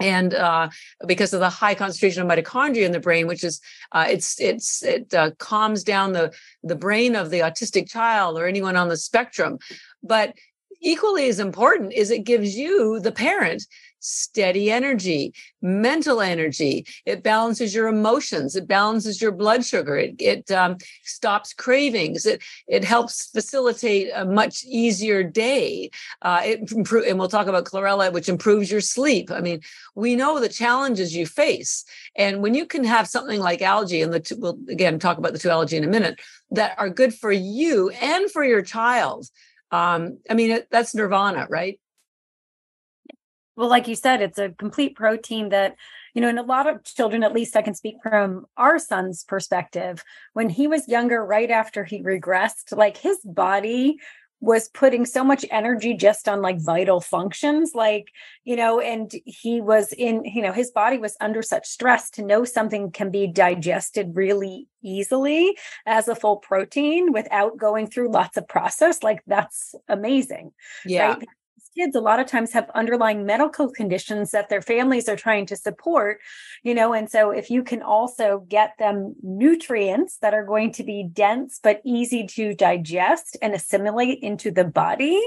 and 0.00 0.34
uh, 0.34 0.68
because 1.06 1.32
of 1.32 1.40
the 1.40 1.50
high 1.50 1.74
concentration 1.74 2.22
of 2.22 2.28
mitochondria 2.28 2.84
in 2.84 2.92
the 2.92 3.00
brain, 3.00 3.26
which 3.26 3.44
is 3.44 3.60
uh, 3.92 4.06
it's 4.08 4.40
it's 4.40 4.82
it 4.82 5.12
uh, 5.14 5.30
calms 5.38 5.82
down 5.82 6.12
the 6.12 6.32
the 6.62 6.76
brain 6.76 7.16
of 7.16 7.30
the 7.30 7.40
autistic 7.40 7.88
child 7.88 8.38
or 8.38 8.46
anyone 8.46 8.76
on 8.76 8.88
the 8.88 8.96
spectrum, 8.96 9.58
but 10.02 10.34
equally 10.80 11.28
as 11.28 11.40
important 11.40 11.92
is 11.92 12.10
it 12.10 12.24
gives 12.24 12.56
you 12.56 13.00
the 13.00 13.12
parent 13.12 13.64
steady 14.06 14.70
energy, 14.70 15.34
mental 15.60 16.20
energy. 16.20 16.86
It 17.04 17.24
balances 17.24 17.74
your 17.74 17.88
emotions. 17.88 18.54
It 18.54 18.68
balances 18.68 19.20
your 19.20 19.32
blood 19.32 19.64
sugar. 19.64 19.96
It, 19.96 20.14
it 20.20 20.50
um, 20.52 20.76
stops 21.02 21.52
cravings. 21.52 22.24
It 22.24 22.42
it 22.68 22.84
helps 22.84 23.30
facilitate 23.30 24.10
a 24.14 24.24
much 24.24 24.64
easier 24.64 25.22
day. 25.22 25.90
Uh, 26.22 26.42
it 26.44 26.72
improve, 26.76 27.04
and 27.06 27.18
we'll 27.18 27.28
talk 27.28 27.48
about 27.48 27.64
chlorella, 27.64 28.12
which 28.12 28.28
improves 28.28 28.70
your 28.70 28.80
sleep. 28.80 29.30
I 29.30 29.40
mean, 29.40 29.60
we 29.94 30.14
know 30.14 30.38
the 30.38 30.48
challenges 30.48 31.14
you 31.14 31.26
face, 31.26 31.84
and 32.14 32.42
when 32.42 32.54
you 32.54 32.64
can 32.64 32.84
have 32.84 33.08
something 33.08 33.40
like 33.40 33.60
algae, 33.60 34.02
and 34.02 34.12
the 34.12 34.20
two, 34.20 34.36
we'll 34.38 34.58
again 34.68 34.98
talk 34.98 35.18
about 35.18 35.32
the 35.32 35.38
two 35.38 35.50
algae 35.50 35.76
in 35.76 35.84
a 35.84 35.88
minute, 35.88 36.20
that 36.52 36.78
are 36.78 36.90
good 36.90 37.12
for 37.12 37.32
you 37.32 37.90
and 37.90 38.30
for 38.30 38.44
your 38.44 38.62
child. 38.62 39.28
Um, 39.70 40.18
I 40.30 40.34
mean, 40.34 40.50
it, 40.50 40.68
that's 40.70 40.94
nirvana, 40.94 41.46
right? 41.48 41.80
Well, 43.56 43.68
like 43.68 43.88
you 43.88 43.94
said, 43.94 44.20
it's 44.20 44.38
a 44.38 44.50
complete 44.50 44.96
protein 44.96 45.48
that, 45.48 45.76
you 46.14 46.20
know, 46.20 46.28
and 46.28 46.38
a 46.38 46.42
lot 46.42 46.68
of 46.68 46.84
children, 46.84 47.24
at 47.24 47.32
least 47.32 47.56
I 47.56 47.62
can 47.62 47.74
speak 47.74 47.96
from 48.02 48.46
our 48.56 48.78
son's 48.78 49.24
perspective, 49.24 50.04
when 50.34 50.50
he 50.50 50.66
was 50.66 50.88
younger, 50.88 51.24
right 51.24 51.50
after 51.50 51.82
he 51.82 52.02
regressed, 52.02 52.76
like 52.76 52.98
his 52.98 53.18
body 53.24 53.98
was 54.40 54.68
putting 54.68 55.06
so 55.06 55.24
much 55.24 55.44
energy 55.50 55.94
just 55.94 56.28
on 56.28 56.42
like 56.42 56.60
vital 56.60 57.00
functions 57.00 57.72
like 57.74 58.12
you 58.44 58.54
know 58.54 58.80
and 58.80 59.12
he 59.24 59.60
was 59.60 59.92
in 59.92 60.24
you 60.24 60.42
know 60.42 60.52
his 60.52 60.70
body 60.70 60.98
was 60.98 61.16
under 61.20 61.42
such 61.42 61.66
stress 61.66 62.10
to 62.10 62.22
know 62.22 62.44
something 62.44 62.90
can 62.90 63.10
be 63.10 63.26
digested 63.26 64.10
really 64.14 64.68
easily 64.82 65.56
as 65.86 66.06
a 66.06 66.14
full 66.14 66.36
protein 66.36 67.12
without 67.12 67.56
going 67.56 67.86
through 67.86 68.10
lots 68.10 68.36
of 68.36 68.46
process 68.46 69.02
like 69.02 69.22
that's 69.26 69.74
amazing 69.88 70.52
yeah 70.84 71.14
right? 71.14 71.28
Kids 71.76 71.94
a 71.94 72.00
lot 72.00 72.20
of 72.20 72.26
times 72.26 72.52
have 72.52 72.70
underlying 72.74 73.26
medical 73.26 73.70
conditions 73.70 74.30
that 74.30 74.48
their 74.48 74.62
families 74.62 75.08
are 75.08 75.16
trying 75.16 75.44
to 75.44 75.56
support 75.56 76.20
you 76.62 76.74
know 76.74 76.92
and 76.92 77.10
so 77.10 77.30
if 77.30 77.50
you 77.50 77.62
can 77.62 77.82
also 77.82 78.44
get 78.48 78.72
them 78.78 79.14
nutrients 79.22 80.18
that 80.18 80.34
are 80.34 80.44
going 80.44 80.72
to 80.72 80.82
be 80.82 81.08
dense 81.12 81.60
but 81.62 81.80
easy 81.84 82.26
to 82.26 82.54
digest 82.54 83.36
and 83.42 83.54
assimilate 83.54 84.18
into 84.20 84.50
the 84.50 84.64
body 84.64 85.20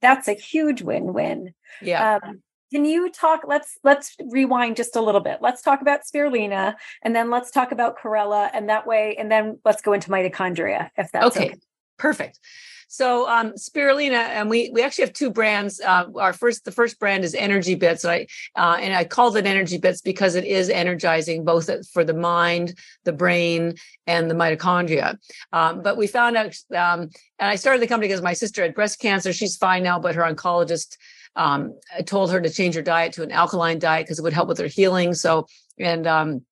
that's 0.00 0.28
a 0.28 0.34
huge 0.34 0.82
win-win. 0.82 1.54
Yeah. 1.82 2.18
Um, 2.22 2.42
can 2.72 2.84
you 2.84 3.10
talk 3.10 3.42
let's 3.46 3.78
let's 3.84 4.16
rewind 4.30 4.76
just 4.76 4.96
a 4.96 5.00
little 5.00 5.20
bit. 5.20 5.38
Let's 5.40 5.62
talk 5.62 5.80
about 5.82 6.00
spirulina 6.02 6.74
and 7.02 7.14
then 7.14 7.30
let's 7.30 7.50
talk 7.50 7.70
about 7.70 7.96
chlorella 7.98 8.50
and 8.52 8.68
that 8.68 8.86
way 8.86 9.16
and 9.18 9.30
then 9.30 9.58
let's 9.64 9.82
go 9.82 9.92
into 9.92 10.10
mitochondria 10.10 10.90
if 10.96 11.12
that's 11.12 11.36
okay, 11.36 11.46
okay. 11.46 11.60
perfect 11.96 12.40
so 12.88 13.28
um, 13.28 13.52
spirulina, 13.52 14.14
and 14.14 14.48
we 14.48 14.70
we 14.72 14.82
actually 14.82 15.04
have 15.04 15.12
two 15.12 15.30
brands. 15.30 15.80
Uh, 15.80 16.06
our 16.16 16.32
first, 16.32 16.64
the 16.64 16.72
first 16.72 16.98
brand 16.98 17.24
is 17.24 17.34
Energy 17.34 17.74
Bits. 17.74 18.04
And 18.04 18.12
I 18.12 18.26
uh, 18.54 18.76
and 18.80 18.94
I 18.94 19.04
called 19.04 19.36
it 19.36 19.46
Energy 19.46 19.78
Bits 19.78 20.00
because 20.00 20.34
it 20.34 20.44
is 20.44 20.70
energizing 20.70 21.44
both 21.44 21.68
for 21.92 22.04
the 22.04 22.14
mind, 22.14 22.78
the 23.04 23.12
brain, 23.12 23.74
and 24.06 24.30
the 24.30 24.34
mitochondria. 24.34 25.18
Um, 25.52 25.82
but 25.82 25.96
we 25.96 26.06
found 26.06 26.36
out, 26.36 26.56
um, 26.74 27.10
and 27.38 27.50
I 27.50 27.56
started 27.56 27.82
the 27.82 27.88
company 27.88 28.08
because 28.08 28.22
my 28.22 28.34
sister 28.34 28.62
had 28.62 28.74
breast 28.74 29.00
cancer. 29.00 29.32
She's 29.32 29.56
fine 29.56 29.82
now, 29.82 29.98
but 29.98 30.14
her 30.14 30.22
oncologist 30.22 30.96
um, 31.34 31.78
told 32.04 32.30
her 32.30 32.40
to 32.40 32.50
change 32.50 32.74
her 32.74 32.82
diet 32.82 33.12
to 33.14 33.22
an 33.22 33.32
alkaline 33.32 33.78
diet 33.78 34.06
because 34.06 34.18
it 34.18 34.22
would 34.22 34.32
help 34.32 34.48
with 34.48 34.58
her 34.58 34.66
healing. 34.66 35.14
So, 35.14 35.46
and 35.78 36.06
um, 36.06 36.42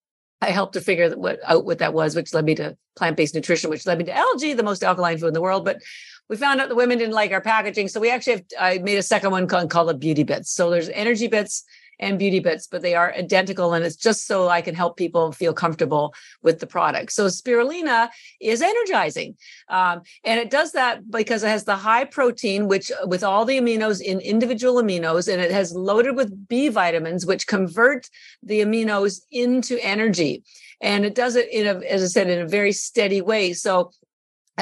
I 0.40 0.50
helped 0.50 0.74
her 0.74 0.80
figure 0.80 1.14
out 1.46 1.64
what 1.64 1.78
that 1.78 1.94
was, 1.94 2.14
which 2.14 2.34
led 2.34 2.44
me 2.44 2.54
to 2.56 2.76
plant-based 2.96 3.34
nutrition, 3.34 3.70
which 3.70 3.86
led 3.86 3.98
me 3.98 4.04
to 4.04 4.16
algae, 4.16 4.52
the 4.52 4.62
most 4.62 4.84
alkaline 4.84 5.18
food 5.18 5.28
in 5.28 5.34
the 5.34 5.40
world. 5.40 5.64
But 5.64 5.80
we 6.28 6.36
found 6.36 6.60
out 6.60 6.68
the 6.68 6.74
women 6.74 6.98
didn't 6.98 7.14
like 7.14 7.32
our 7.32 7.40
packaging, 7.40 7.88
so 7.88 8.00
we 8.00 8.10
actually 8.10 8.34
have, 8.34 8.44
I 8.58 8.78
made 8.78 8.96
a 8.96 9.02
second 9.02 9.30
one 9.30 9.46
called, 9.46 9.70
called 9.70 9.90
it 9.90 10.00
Beauty 10.00 10.22
Bits. 10.22 10.50
So 10.50 10.70
there's 10.70 10.88
energy 10.88 11.26
bits 11.26 11.64
and 12.00 12.18
beauty 12.18 12.40
bits, 12.40 12.66
but 12.66 12.82
they 12.82 12.94
are 12.94 13.14
identical. 13.14 13.72
And 13.72 13.84
it's 13.84 13.96
just 13.96 14.26
so 14.26 14.48
I 14.48 14.62
can 14.62 14.74
help 14.74 14.96
people 14.96 15.30
feel 15.32 15.52
comfortable 15.52 16.12
with 16.42 16.58
the 16.58 16.66
product. 16.66 17.12
So 17.12 17.26
spirulina 17.26 18.08
is 18.40 18.62
energizing. 18.62 19.36
Um, 19.68 20.02
and 20.24 20.40
it 20.40 20.50
does 20.50 20.72
that 20.72 21.08
because 21.10 21.44
it 21.44 21.48
has 21.48 21.64
the 21.64 21.76
high 21.76 22.04
protein, 22.04 22.66
which 22.66 22.90
with 23.04 23.22
all 23.22 23.44
the 23.44 23.58
aminos 23.58 24.00
in 24.00 24.18
individual 24.20 24.82
aminos, 24.82 25.32
and 25.32 25.40
it 25.40 25.52
has 25.52 25.72
loaded 25.72 26.16
with 26.16 26.48
B 26.48 26.68
vitamins, 26.68 27.26
which 27.26 27.46
convert 27.46 28.08
the 28.42 28.60
aminos 28.60 29.20
into 29.30 29.78
energy. 29.80 30.42
And 30.80 31.04
it 31.04 31.14
does 31.14 31.36
it 31.36 31.48
in 31.52 31.66
a, 31.66 31.78
as 31.86 32.02
I 32.02 32.06
said, 32.06 32.28
in 32.28 32.40
a 32.40 32.48
very 32.48 32.72
steady 32.72 33.20
way. 33.20 33.52
So 33.52 33.92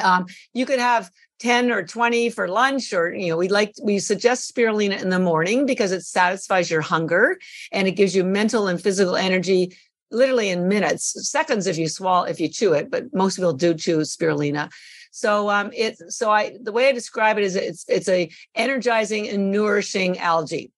um, 0.01 0.27
you 0.53 0.65
could 0.65 0.79
have 0.79 1.09
10 1.43 1.71
or 1.71 1.83
20 1.83 2.29
for 2.29 2.47
lunch 2.47 2.93
or 2.93 3.13
you 3.13 3.27
know 3.27 3.35
we 3.35 3.49
like 3.49 3.73
we 3.83 3.99
suggest 3.99 4.49
spirulina 4.55 5.01
in 5.01 5.09
the 5.09 5.19
morning 5.19 5.65
because 5.65 5.91
it 5.91 6.01
satisfies 6.01 6.71
your 6.71 6.79
hunger 6.79 7.37
and 7.73 7.85
it 7.85 7.91
gives 7.91 8.15
you 8.15 8.23
mental 8.23 8.69
and 8.69 8.81
physical 8.81 9.17
energy 9.17 9.75
literally 10.09 10.49
in 10.49 10.69
minutes 10.69 11.29
seconds 11.29 11.67
if 11.67 11.77
you 11.77 11.89
swallow 11.89 12.23
if 12.23 12.39
you 12.39 12.47
chew 12.47 12.71
it 12.71 12.89
but 12.89 13.13
most 13.13 13.35
people 13.35 13.51
do 13.51 13.73
chew 13.73 13.97
spirulina. 13.97 14.71
So 15.11 15.49
um 15.49 15.69
it 15.73 15.97
so 16.07 16.31
i 16.31 16.55
the 16.61 16.71
way 16.71 16.87
i 16.87 16.93
describe 16.93 17.37
it 17.37 17.43
is 17.43 17.57
it's 17.57 17.83
it's 17.89 18.07
a 18.07 18.31
energizing 18.55 19.27
and 19.27 19.51
nourishing 19.51 20.19
algae. 20.19 20.71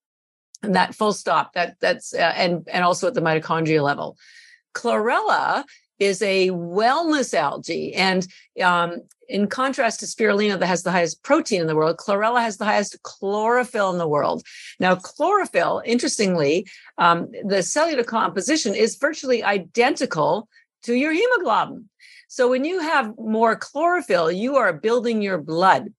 And 0.64 0.74
that 0.74 0.96
full 0.96 1.12
stop 1.12 1.52
that 1.52 1.76
that's 1.80 2.12
uh, 2.12 2.32
and 2.34 2.68
and 2.72 2.82
also 2.82 3.06
at 3.06 3.14
the 3.14 3.20
mitochondria 3.20 3.84
level. 3.84 4.16
Chlorella 4.74 5.64
is 5.98 6.22
a 6.22 6.48
wellness 6.50 7.34
algae. 7.34 7.94
And 7.94 8.26
um, 8.62 9.00
in 9.28 9.48
contrast 9.48 10.00
to 10.00 10.06
spirulina, 10.06 10.58
that 10.58 10.66
has 10.66 10.82
the 10.82 10.92
highest 10.92 11.22
protein 11.22 11.60
in 11.60 11.66
the 11.66 11.76
world, 11.76 11.96
chlorella 11.96 12.40
has 12.40 12.58
the 12.58 12.64
highest 12.64 13.02
chlorophyll 13.02 13.90
in 13.90 13.98
the 13.98 14.08
world. 14.08 14.42
Now, 14.78 14.94
chlorophyll, 14.94 15.82
interestingly, 15.84 16.66
um, 16.98 17.30
the 17.44 17.62
cellular 17.62 18.04
composition 18.04 18.74
is 18.74 18.96
virtually 18.96 19.42
identical 19.42 20.48
to 20.84 20.94
your 20.94 21.12
hemoglobin. 21.12 21.88
So 22.28 22.48
when 22.48 22.64
you 22.64 22.80
have 22.80 23.16
more 23.18 23.56
chlorophyll, 23.56 24.30
you 24.30 24.56
are 24.56 24.72
building 24.72 25.22
your 25.22 25.38
blood. 25.38 25.92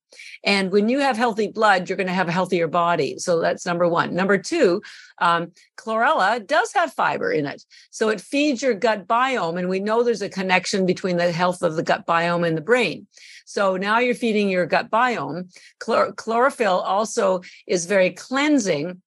And 0.44 0.72
when 0.72 0.90
you 0.90 1.00
have 1.00 1.18
healthy 1.18 1.48
blood, 1.48 1.88
you're 1.88 1.98
going 1.98 2.08
to 2.08 2.14
have 2.14 2.28
a 2.28 2.34
healthier 2.34 2.68
body. 2.68 3.18
So 3.18 3.42
that's 3.42 3.66
number 3.66 3.88
one. 3.88 4.16
Number 4.16 4.38
two, 4.38 4.82
um, 5.20 5.52
chlorella 5.78 6.46
does 6.46 6.74
have 6.74 6.94
fiber 6.94 7.32
in 7.32 7.46
it. 7.46 7.64
So 7.90 8.10
it 8.10 8.22
feeds 8.22 8.62
your 8.62 8.74
gut 8.74 9.08
biome. 9.08 9.60
And 9.60 9.70
we 9.70 9.80
know 9.80 10.04
there's 10.04 10.22
a 10.22 10.30
connection 10.30 10.86
between 10.86 11.18
the 11.18 11.32
health 11.32 11.62
of 11.62 11.76
the 11.76 11.84
gut 11.84 12.06
biome 12.06 12.48
and 12.48 12.58
the 12.58 12.62
brain. 12.62 13.08
So 13.46 13.78
now 13.78 14.00
you're 14.00 14.16
feeding 14.16 14.50
your 14.50 14.66
gut 14.66 14.90
biome. 14.90 15.54
Chlor- 15.80 16.16
chlorophyll 16.16 16.80
also 16.80 17.42
is 17.66 17.86
very 17.86 18.12
cleansing 18.12 19.02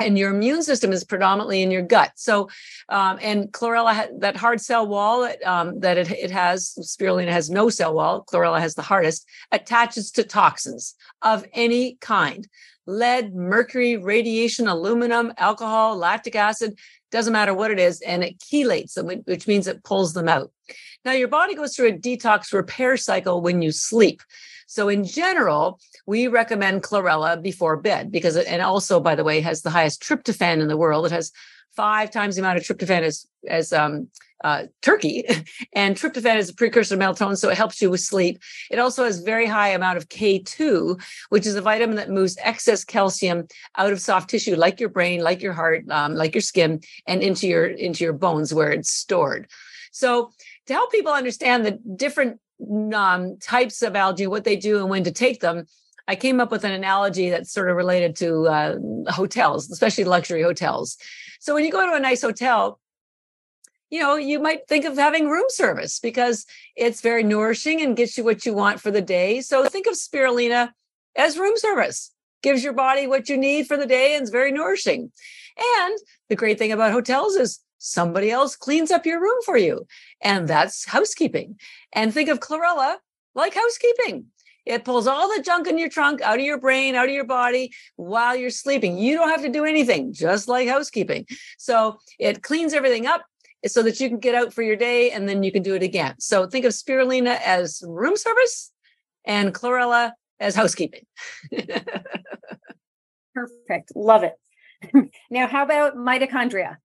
and 0.00 0.18
your 0.18 0.30
immune 0.30 0.62
system 0.62 0.92
is 0.92 1.04
predominantly 1.04 1.62
in 1.62 1.70
your 1.70 1.82
gut. 1.82 2.12
So, 2.16 2.48
um, 2.88 3.18
and 3.20 3.52
chlorella, 3.52 4.08
that 4.20 4.36
hard 4.36 4.60
cell 4.60 4.86
wall 4.86 5.22
that, 5.22 5.42
um, 5.46 5.80
that 5.80 5.98
it, 5.98 6.10
it 6.10 6.30
has, 6.30 6.74
spirulina 6.80 7.30
has 7.30 7.50
no 7.50 7.68
cell 7.68 7.94
wall, 7.94 8.24
chlorella 8.30 8.60
has 8.60 8.74
the 8.74 8.82
hardest, 8.82 9.26
attaches 9.52 10.10
to 10.12 10.24
toxins 10.24 10.94
of 11.22 11.44
any 11.52 11.96
kind 12.00 12.48
lead, 12.86 13.34
mercury, 13.34 13.96
radiation, 13.96 14.66
aluminum, 14.66 15.32
alcohol, 15.36 15.96
lactic 15.96 16.34
acid, 16.34 16.78
doesn't 17.10 17.32
matter 17.32 17.54
what 17.54 17.70
it 17.70 17.78
is, 17.78 18.00
and 18.00 18.24
it 18.24 18.38
chelates 18.38 18.94
them, 18.94 19.06
which 19.06 19.46
means 19.46 19.66
it 19.66 19.84
pulls 19.84 20.12
them 20.12 20.28
out. 20.28 20.50
Now, 21.04 21.12
your 21.12 21.28
body 21.28 21.54
goes 21.54 21.74
through 21.74 21.88
a 21.88 21.92
detox 21.92 22.52
repair 22.52 22.96
cycle 22.96 23.40
when 23.40 23.62
you 23.62 23.72
sleep. 23.72 24.22
So 24.70 24.88
in 24.88 25.04
general, 25.04 25.80
we 26.06 26.28
recommend 26.28 26.84
chlorella 26.84 27.42
before 27.42 27.76
bed 27.76 28.12
because 28.12 28.36
it, 28.36 28.46
and 28.46 28.62
also, 28.62 29.00
by 29.00 29.16
the 29.16 29.24
way, 29.24 29.40
has 29.40 29.62
the 29.62 29.70
highest 29.70 30.00
tryptophan 30.00 30.60
in 30.60 30.68
the 30.68 30.76
world. 30.76 31.06
It 31.06 31.10
has 31.10 31.32
five 31.74 32.12
times 32.12 32.36
the 32.36 32.42
amount 32.42 32.58
of 32.58 32.62
tryptophan 32.62 33.02
as 33.02 33.26
as 33.48 33.72
um, 33.72 34.06
uh, 34.44 34.66
turkey, 34.80 35.24
and 35.72 35.96
tryptophan 35.96 36.36
is 36.36 36.50
a 36.50 36.54
precursor 36.54 36.96
to 36.96 37.02
melatonin, 37.02 37.36
so 37.36 37.50
it 37.50 37.56
helps 37.56 37.82
you 37.82 37.90
with 37.90 37.98
sleep. 37.98 38.38
It 38.70 38.78
also 38.78 39.02
has 39.02 39.18
very 39.18 39.44
high 39.44 39.70
amount 39.70 39.96
of 39.96 40.08
K2, 40.08 41.02
which 41.30 41.46
is 41.48 41.56
a 41.56 41.62
vitamin 41.62 41.96
that 41.96 42.08
moves 42.08 42.38
excess 42.40 42.84
calcium 42.84 43.48
out 43.76 43.92
of 43.92 44.00
soft 44.00 44.30
tissue, 44.30 44.54
like 44.54 44.78
your 44.78 44.88
brain, 44.88 45.20
like 45.20 45.42
your 45.42 45.52
heart, 45.52 45.82
um, 45.90 46.14
like 46.14 46.32
your 46.32 46.42
skin, 46.42 46.80
and 47.08 47.24
into 47.24 47.48
your 47.48 47.66
into 47.66 48.04
your 48.04 48.12
bones 48.12 48.54
where 48.54 48.70
it's 48.70 48.92
stored. 48.92 49.50
So 49.90 50.30
to 50.66 50.72
help 50.74 50.92
people 50.92 51.10
understand 51.12 51.66
the 51.66 51.72
different 51.96 52.38
um, 52.94 53.38
types 53.38 53.82
of 53.82 53.96
algae, 53.96 54.26
what 54.26 54.44
they 54.44 54.56
do, 54.56 54.78
and 54.78 54.90
when 54.90 55.04
to 55.04 55.12
take 55.12 55.40
them, 55.40 55.66
I 56.08 56.16
came 56.16 56.40
up 56.40 56.50
with 56.50 56.64
an 56.64 56.72
analogy 56.72 57.30
that's 57.30 57.52
sort 57.52 57.70
of 57.70 57.76
related 57.76 58.16
to 58.16 58.48
uh, 58.48 58.76
hotels, 59.08 59.70
especially 59.70 60.04
luxury 60.04 60.42
hotels. 60.42 60.96
So 61.40 61.54
when 61.54 61.64
you 61.64 61.70
go 61.70 61.86
to 61.86 61.96
a 61.96 62.00
nice 62.00 62.22
hotel, 62.22 62.80
you 63.90 64.00
know, 64.00 64.16
you 64.16 64.38
might 64.38 64.68
think 64.68 64.84
of 64.84 64.96
having 64.96 65.28
room 65.28 65.46
service 65.48 65.98
because 65.98 66.46
it's 66.76 67.00
very 67.00 67.22
nourishing 67.22 67.80
and 67.80 67.96
gets 67.96 68.16
you 68.16 68.24
what 68.24 68.46
you 68.46 68.54
want 68.54 68.80
for 68.80 68.90
the 68.90 69.02
day. 69.02 69.40
So 69.40 69.64
think 69.66 69.86
of 69.86 69.94
spirulina 69.94 70.70
as 71.16 71.38
room 71.38 71.54
service, 71.56 72.12
gives 72.42 72.62
your 72.62 72.72
body 72.72 73.06
what 73.06 73.28
you 73.28 73.36
need 73.36 73.66
for 73.66 73.76
the 73.76 73.86
day 73.86 74.14
and 74.14 74.22
it's 74.22 74.30
very 74.30 74.52
nourishing. 74.52 75.10
And 75.58 75.98
the 76.28 76.36
great 76.36 76.58
thing 76.58 76.72
about 76.72 76.92
hotels 76.92 77.34
is 77.34 77.60
somebody 77.80 78.30
else 78.30 78.54
cleans 78.54 78.90
up 78.90 79.06
your 79.06 79.20
room 79.20 79.38
for 79.44 79.56
you. 79.56 79.86
And 80.20 80.46
that's 80.46 80.84
housekeeping. 80.84 81.58
And 81.92 82.14
think 82.14 82.28
of 82.28 82.38
chlorella 82.38 82.96
like 83.34 83.54
housekeeping. 83.54 84.26
It 84.66 84.84
pulls 84.84 85.06
all 85.06 85.34
the 85.34 85.42
junk 85.42 85.66
in 85.66 85.78
your 85.78 85.88
trunk 85.88 86.20
out 86.20 86.38
of 86.38 86.44
your 86.44 86.58
brain, 86.58 86.94
out 86.94 87.06
of 87.06 87.14
your 87.14 87.24
body 87.24 87.72
while 87.96 88.36
you're 88.36 88.50
sleeping. 88.50 88.98
You 88.98 89.16
don't 89.16 89.30
have 89.30 89.42
to 89.42 89.48
do 89.48 89.64
anything, 89.64 90.12
just 90.12 90.46
like 90.46 90.68
housekeeping. 90.68 91.26
So 91.58 91.98
it 92.18 92.42
cleans 92.42 92.74
everything 92.74 93.06
up 93.06 93.24
so 93.66 93.82
that 93.82 93.98
you 93.98 94.08
can 94.08 94.18
get 94.18 94.34
out 94.34 94.52
for 94.52 94.62
your 94.62 94.76
day 94.76 95.10
and 95.10 95.28
then 95.28 95.42
you 95.42 95.50
can 95.50 95.62
do 95.62 95.74
it 95.74 95.82
again. 95.82 96.14
So 96.18 96.46
think 96.46 96.66
of 96.66 96.72
spirulina 96.72 97.40
as 97.40 97.82
room 97.86 98.16
service 98.16 98.70
and 99.24 99.54
chlorella 99.54 100.12
as 100.38 100.54
housekeeping. 100.54 101.06
Perfect. 103.34 103.92
Love 103.94 104.24
it. 104.24 104.34
now, 105.30 105.46
how 105.46 105.62
about 105.62 105.96
mitochondria? 105.96 106.76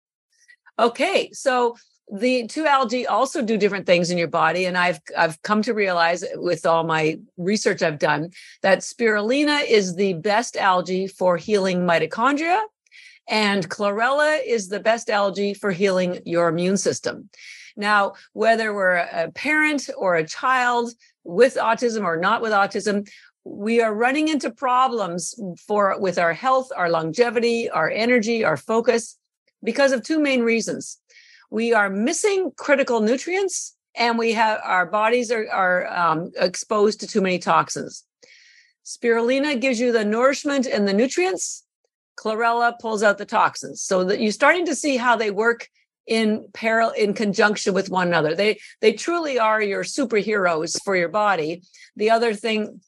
Okay, 0.79 1.31
so 1.33 1.77
the 2.13 2.47
two 2.47 2.67
algae 2.67 3.07
also 3.07 3.43
do 3.43 3.57
different 3.57 3.87
things 3.87 4.11
in 4.11 4.19
your 4.19 4.29
body 4.29 4.67
and 4.67 4.77
i've 4.77 5.01
i've 5.17 5.41
come 5.41 5.63
to 5.63 5.73
realize 5.73 6.23
with 6.35 6.67
all 6.67 6.85
my 6.85 7.19
research 7.39 7.83
i've 7.83 7.99
done 7.99 8.29
that 8.61 8.81
spirulina 8.81 9.67
is 9.67 9.97
the 9.97 10.13
best 10.13 10.55
algae 10.59 11.07
for 11.07 11.39
healing 11.39 11.87
mitochondria 11.87 12.61
and 13.29 13.69
chlorella 13.71 14.39
is 14.45 14.69
the 14.69 14.81
best 14.81 15.09
algae 15.09 15.55
for 15.55 15.71
healing 15.71 16.21
your 16.25 16.49
immune 16.49 16.77
system. 16.77 17.29
Now 17.77 18.15
whether 18.33 18.75
we're 18.75 18.97
a 18.97 19.31
parent 19.35 19.89
or 19.97 20.17
a 20.17 20.27
child 20.27 20.93
with 21.25 21.57
autism 21.57 22.05
or 22.05 22.19
not 22.19 22.43
with 22.43 22.53
autism 22.53 23.09
we 23.45 23.81
are 23.83 23.95
running 23.95 24.29
into 24.29 24.51
problems 24.51 25.35
for 25.67 25.99
with 25.99 26.19
our 26.19 26.33
health 26.33 26.71
our 26.77 26.89
longevity 26.89 27.69
our 27.71 27.91
energy 27.91 28.45
our 28.45 28.57
focus 28.57 29.19
because 29.65 29.93
of 29.93 30.03
two 30.03 30.21
main 30.21 30.43
reasons. 30.43 30.99
We 31.51 31.73
are 31.73 31.91
missing 31.91 32.53
critical 32.57 33.01
nutrients 33.01 33.75
and 33.97 34.19
we 34.19 34.33
have 34.33 34.61
our 34.63 34.87
bodies 34.87 35.31
are, 35.31 35.49
are 35.51 35.87
um, 35.87 36.33
exposed 36.37 37.01
to 37.01 37.07
too 37.07 37.21
many 37.21 37.39
toxins. 37.39 38.05
Spirulina 38.85 39.61
gives 39.61 39.81
you 39.81 39.93
the 39.93 40.05
nourishment 40.05 40.67
and 40.67 40.87
the 40.87 40.93
nutrients. 40.93 41.65
Chlorella 42.19 42.79
pulls 42.81 43.03
out 43.03 43.19
the 43.19 43.25
toxins. 43.25 43.83
So 43.83 44.05
that 44.05 44.21
you're 44.21 44.33
starting 44.33 44.67
to 44.67 44.75
see 44.75 44.97
how 44.97 45.17
they 45.17 45.31
work 45.31 45.69
in 46.07 46.47
parallel 46.53 46.93
in 46.93 47.15
conjunction 47.15 47.73
with 47.73 47.89
one 47.89 48.09
another. 48.09 48.35
They 48.35 48.59
they 48.81 48.93
truly 48.93 49.39
are 49.39 49.63
your 49.63 49.85
superheroes 49.85 50.79
for 50.85 50.95
your 50.95 51.09
body. 51.09 51.63
The 51.97 52.11
other 52.11 52.35
thing 52.35 52.81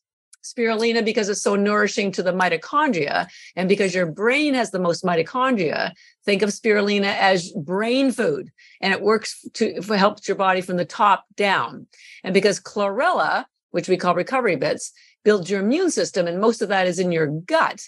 spirulina 0.55 1.05
because 1.05 1.29
it's 1.29 1.43
so 1.43 1.57
nourishing 1.57 2.13
to 2.13 2.23
the 2.23 2.33
mitochondria. 2.33 3.29
And 3.55 3.69
because 3.69 3.95
your 3.95 4.07
brain 4.07 4.55
has 4.55 4.71
the 4.71 4.79
most 4.79 5.05
mitochondria 5.05 5.93
think 6.25 6.43
of 6.43 6.51
spirulina 6.51 7.15
as 7.17 7.53
brain 7.53 8.13
food. 8.13 8.51
And 8.81 8.93
it 8.93 9.03
works 9.03 9.45
to 9.55 9.77
it 9.77 9.85
helps 9.87 10.29
your 10.29 10.37
body 10.37 10.61
from 10.61 10.77
the 10.77 10.85
top 10.85 11.25
down. 11.37 11.87
And 12.25 12.35
because 12.35 12.61
chlorella 12.61 13.47
which 13.71 13.89
we 13.89 13.97
call 13.97 14.15
recovery 14.15 14.57
bits 14.57 14.93
builds 15.23 15.51
your 15.51 15.61
immune 15.61 15.91
system 15.91 16.27
and 16.27 16.41
most 16.41 16.63
of 16.63 16.69
that 16.69 16.87
is 16.87 16.99
in 16.99 17.13
your 17.13 17.27
gut 17.27 17.83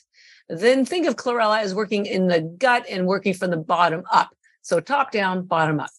then 0.49 0.85
think 0.85 1.07
of 1.07 1.17
chlorella 1.17 1.61
as 1.61 1.75
working 1.75 2.07
in 2.07 2.27
the 2.27 2.41
gut 2.41 2.85
and 2.89 3.07
working 3.07 3.35
from 3.35 3.51
the 3.51 3.57
bottom 3.57 4.03
up. 4.11 4.31
So 4.63 4.81
top 4.81 5.13
down 5.13 5.45
bottom 5.45 5.81
up. 5.81 5.91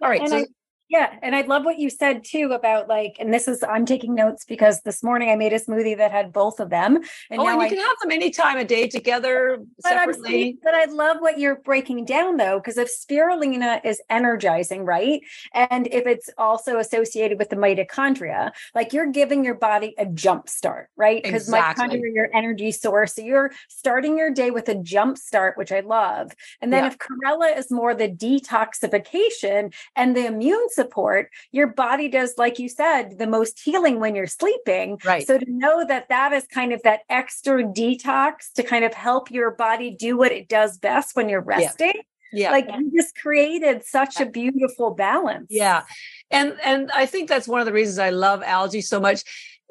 All 0.00 0.08
right 0.08 0.20
and 0.20 0.30
so 0.30 0.36
I, 0.38 0.46
yeah, 0.88 1.16
and 1.22 1.36
I 1.36 1.42
love 1.42 1.66
what 1.66 1.78
you 1.78 1.90
said 1.90 2.24
too 2.24 2.52
about 2.52 2.88
like, 2.88 3.16
and 3.20 3.32
this 3.32 3.46
is 3.46 3.62
I'm 3.62 3.84
taking 3.84 4.14
notes 4.14 4.46
because 4.46 4.80
this 4.82 5.02
morning 5.02 5.28
I 5.28 5.36
made 5.36 5.52
a 5.52 5.60
smoothie 5.60 5.98
that 5.98 6.12
had 6.12 6.32
both 6.32 6.60
of 6.60 6.70
them, 6.70 6.96
and 7.30 7.40
oh, 7.40 7.46
and 7.46 7.56
you 7.56 7.60
I, 7.60 7.68
can 7.68 7.78
have 7.78 7.96
them 8.00 8.10
any 8.10 8.30
time 8.30 8.56
of 8.56 8.68
day 8.68 8.88
together 8.88 9.58
but 9.82 9.90
separately. 9.90 10.30
Saying, 10.30 10.58
but 10.62 10.74
I 10.74 10.86
love 10.86 11.18
what 11.20 11.38
you're 11.38 11.56
breaking 11.56 12.06
down 12.06 12.38
though, 12.38 12.58
because 12.58 12.78
if 12.78 12.88
spirulina 12.88 13.84
is 13.84 14.00
energizing, 14.08 14.86
right, 14.86 15.20
and 15.52 15.88
if 15.88 16.06
it's 16.06 16.30
also 16.38 16.78
associated 16.78 17.38
with 17.38 17.50
the 17.50 17.56
mitochondria, 17.56 18.52
like 18.74 18.94
you're 18.94 19.12
giving 19.12 19.44
your 19.44 19.56
body 19.56 19.94
a 19.98 20.06
jump 20.06 20.48
start, 20.48 20.88
right? 20.96 21.22
Because 21.22 21.48
exactly. 21.48 21.84
mitochondria 21.84 22.02
are 22.02 22.06
your 22.06 22.30
energy 22.34 22.72
source, 22.72 23.16
so 23.16 23.22
you're 23.22 23.50
starting 23.68 24.16
your 24.16 24.30
day 24.30 24.50
with 24.50 24.70
a 24.70 24.74
jump 24.74 25.18
start, 25.18 25.58
which 25.58 25.70
I 25.70 25.80
love. 25.80 26.32
And 26.62 26.72
then 26.72 26.84
yeah. 26.84 26.90
if 26.92 26.98
chlorella 26.98 27.58
is 27.58 27.70
more 27.70 27.94
the 27.94 28.08
detoxification 28.08 29.74
and 29.94 30.16
the 30.16 30.24
immune 30.24 30.68
support, 30.78 31.30
your 31.50 31.66
body 31.66 32.08
does, 32.08 32.34
like 32.38 32.58
you 32.58 32.68
said, 32.68 33.18
the 33.18 33.26
most 33.26 33.60
healing 33.60 33.98
when 33.98 34.14
you're 34.14 34.26
sleeping. 34.28 35.00
Right. 35.04 35.26
So 35.26 35.38
to 35.38 35.50
know 35.50 35.84
that 35.86 36.08
that 36.08 36.32
is 36.32 36.46
kind 36.46 36.72
of 36.72 36.80
that 36.84 37.00
extra 37.10 37.64
detox 37.64 38.52
to 38.54 38.62
kind 38.62 38.84
of 38.84 38.94
help 38.94 39.30
your 39.30 39.50
body 39.50 39.90
do 39.90 40.16
what 40.16 40.30
it 40.30 40.48
does 40.48 40.78
best 40.78 41.16
when 41.16 41.28
you're 41.28 41.40
resting. 41.40 41.92
Yeah. 41.94 42.02
Yeah. 42.32 42.50
Like 42.50 42.68
you 42.78 42.92
just 42.94 43.16
created 43.16 43.84
such 43.84 44.20
a 44.20 44.26
beautiful 44.26 44.92
balance. 44.92 45.46
Yeah. 45.50 45.84
And 46.30 46.56
and 46.62 46.90
I 46.92 47.06
think 47.06 47.28
that's 47.28 47.48
one 47.48 47.60
of 47.60 47.66
the 47.66 47.72
reasons 47.72 47.98
I 47.98 48.10
love 48.10 48.42
algae 48.42 48.82
so 48.82 49.00
much 49.00 49.24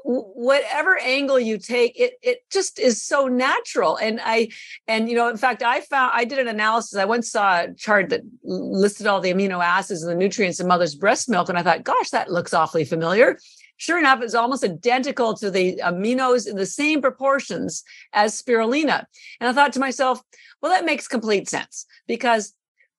whatever 0.03 0.97
angle 0.99 1.39
you 1.39 1.57
take 1.57 1.99
it 1.99 2.13
it 2.21 2.39
just 2.49 2.79
is 2.79 3.01
so 3.01 3.27
natural 3.27 3.97
and 3.97 4.19
i 4.23 4.47
and 4.87 5.09
you 5.09 5.15
know 5.15 5.27
in 5.27 5.37
fact 5.37 5.63
i 5.63 5.81
found 5.81 6.11
i 6.13 6.23
did 6.23 6.39
an 6.39 6.47
analysis 6.47 6.97
i 6.97 7.03
once 7.03 7.29
saw 7.29 7.61
a 7.61 7.73
chart 7.73 8.09
that 8.09 8.21
listed 8.43 9.07
all 9.07 9.19
the 9.19 9.33
amino 9.33 9.63
acids 9.63 10.03
and 10.03 10.11
the 10.11 10.15
nutrients 10.15 10.59
in 10.59 10.67
mother's 10.67 10.95
breast 10.95 11.27
milk 11.27 11.49
and 11.49 11.57
i 11.57 11.63
thought 11.63 11.83
gosh 11.83 12.09
that 12.11 12.31
looks 12.31 12.53
awfully 12.53 12.85
familiar. 12.85 13.37
Sure 13.79 13.99
enough 13.99 14.21
it's 14.23 14.33
almost 14.33 14.63
identical 14.63 15.35
to 15.35 15.51
the 15.51 15.79
aminos 15.83 16.47
in 16.47 16.55
the 16.55 16.65
same 16.65 17.01
proportions 17.01 17.83
as 18.13 18.41
spirulina 18.41 19.05
and 19.39 19.49
i 19.49 19.53
thought 19.53 19.73
to 19.73 19.79
myself 19.79 20.21
well 20.61 20.71
that 20.71 20.85
makes 20.85 21.07
complete 21.07 21.47
sense 21.49 21.85
because 22.07 22.53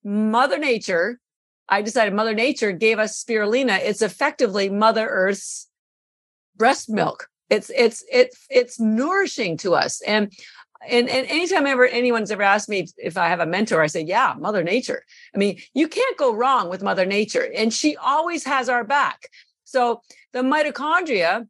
mother 0.04 0.58
nature 0.58 1.18
i 1.68 1.82
decided 1.82 2.14
mother 2.14 2.34
nature 2.34 2.70
gave 2.70 3.00
us 3.00 3.24
spirulina 3.24 3.78
it's 3.80 4.02
effectively 4.02 4.68
mother 4.68 5.08
earth's 5.08 5.67
breast 6.58 6.90
milk. 6.90 7.28
It's 7.48 7.70
it's 7.70 8.04
it's 8.12 8.46
it's 8.50 8.78
nourishing 8.78 9.56
to 9.58 9.74
us. 9.74 10.02
And 10.02 10.32
and, 10.88 11.08
and 11.08 11.26
anytime 11.26 11.66
ever 11.66 11.86
anyone's 11.86 12.30
ever 12.30 12.42
asked 12.42 12.68
me 12.68 12.86
if 12.98 13.16
I 13.16 13.28
have 13.28 13.40
a 13.40 13.46
mentor, 13.46 13.82
I 13.82 13.86
say, 13.86 14.02
yeah, 14.02 14.34
Mother 14.38 14.62
Nature. 14.62 15.02
I 15.34 15.38
mean, 15.38 15.58
you 15.74 15.88
can't 15.88 16.16
go 16.18 16.34
wrong 16.34 16.68
with 16.68 16.82
Mother 16.82 17.06
Nature, 17.06 17.48
and 17.54 17.72
she 17.72 17.96
always 17.96 18.44
has 18.44 18.68
our 18.68 18.84
back. 18.84 19.28
So 19.64 20.02
the 20.32 20.40
mitochondria, 20.40 21.46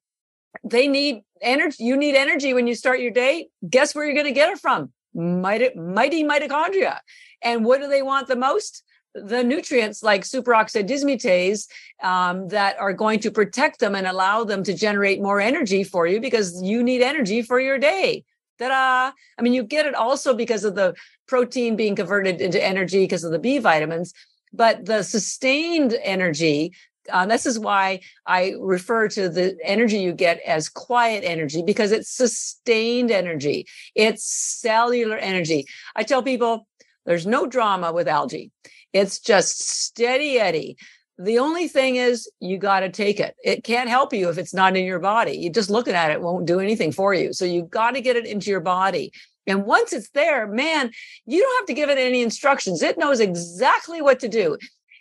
they 0.64 0.88
need 0.88 1.22
energy. 1.40 1.84
You 1.84 1.96
need 1.96 2.14
energy 2.14 2.54
when 2.54 2.66
you 2.66 2.74
start 2.74 3.00
your 3.00 3.10
day. 3.10 3.48
Guess 3.68 3.94
where 3.94 4.04
you're 4.04 4.14
going 4.14 4.26
to 4.26 4.32
get 4.32 4.50
it 4.50 4.58
from? 4.58 4.92
Mighty, 5.14 5.74
mighty 5.74 6.24
mitochondria. 6.24 6.98
And 7.42 7.64
what 7.64 7.80
do 7.80 7.88
they 7.88 8.02
want 8.02 8.28
the 8.28 8.36
most? 8.36 8.82
The 9.14 9.42
nutrients 9.42 10.02
like 10.02 10.22
superoxide 10.22 10.88
dismutase 10.88 11.66
um, 12.02 12.48
that 12.48 12.78
are 12.78 12.92
going 12.92 13.20
to 13.20 13.30
protect 13.30 13.80
them 13.80 13.94
and 13.94 14.06
allow 14.06 14.44
them 14.44 14.62
to 14.64 14.74
generate 14.74 15.20
more 15.20 15.40
energy 15.40 15.84
for 15.84 16.06
you 16.06 16.20
because 16.20 16.62
you 16.62 16.82
need 16.82 17.02
energy 17.02 17.42
for 17.42 17.58
your 17.58 17.78
day. 17.78 18.24
Ta-da! 18.58 19.12
I 19.38 19.42
mean, 19.42 19.52
you 19.52 19.62
get 19.62 19.86
it 19.86 19.94
also 19.94 20.34
because 20.34 20.64
of 20.64 20.74
the 20.74 20.94
protein 21.26 21.76
being 21.76 21.94
converted 21.94 22.40
into 22.40 22.62
energy 22.62 23.04
because 23.04 23.24
of 23.24 23.32
the 23.32 23.38
B 23.38 23.58
vitamins, 23.58 24.12
but 24.52 24.84
the 24.84 25.02
sustained 25.02 25.96
energy. 26.02 26.72
Uh, 27.10 27.24
this 27.24 27.46
is 27.46 27.58
why 27.58 28.00
I 28.26 28.54
refer 28.60 29.08
to 29.08 29.30
the 29.30 29.56
energy 29.64 29.98
you 29.98 30.12
get 30.12 30.40
as 30.42 30.68
quiet 30.68 31.24
energy 31.24 31.62
because 31.62 31.90
it's 31.90 32.10
sustained 32.10 33.10
energy. 33.10 33.66
It's 33.94 34.24
cellular 34.24 35.16
energy. 35.16 35.66
I 35.96 36.02
tell 36.02 36.22
people 36.22 36.66
there's 37.06 37.26
no 37.26 37.46
drama 37.46 37.92
with 37.92 38.08
algae. 38.08 38.50
It's 38.92 39.18
just 39.18 39.60
steady 39.60 40.38
Eddie. 40.38 40.76
The 41.18 41.40
only 41.40 41.66
thing 41.66 41.96
is 41.96 42.30
you 42.38 42.58
got 42.58 42.80
to 42.80 42.90
take 42.90 43.18
it. 43.18 43.34
It 43.44 43.64
can't 43.64 43.88
help 43.88 44.12
you 44.12 44.28
if 44.28 44.38
it's 44.38 44.54
not 44.54 44.76
in 44.76 44.84
your 44.84 45.00
body. 45.00 45.32
You 45.32 45.50
just 45.50 45.70
looking 45.70 45.94
at 45.94 46.12
it 46.12 46.20
won't 46.20 46.46
do 46.46 46.60
anything 46.60 46.92
for 46.92 47.12
you. 47.12 47.32
So 47.32 47.44
you 47.44 47.62
got 47.62 47.92
to 47.92 48.00
get 48.00 48.16
it 48.16 48.26
into 48.26 48.50
your 48.50 48.60
body. 48.60 49.12
And 49.48 49.64
once 49.64 49.92
it's 49.92 50.10
there, 50.10 50.46
man, 50.46 50.92
you 51.26 51.42
don't 51.42 51.60
have 51.60 51.66
to 51.66 51.74
give 51.74 51.90
it 51.90 51.98
any 51.98 52.22
instructions. 52.22 52.82
It 52.82 52.98
knows 52.98 53.18
exactly 53.18 54.00
what 54.00 54.20
to 54.20 54.28
do. 54.28 54.56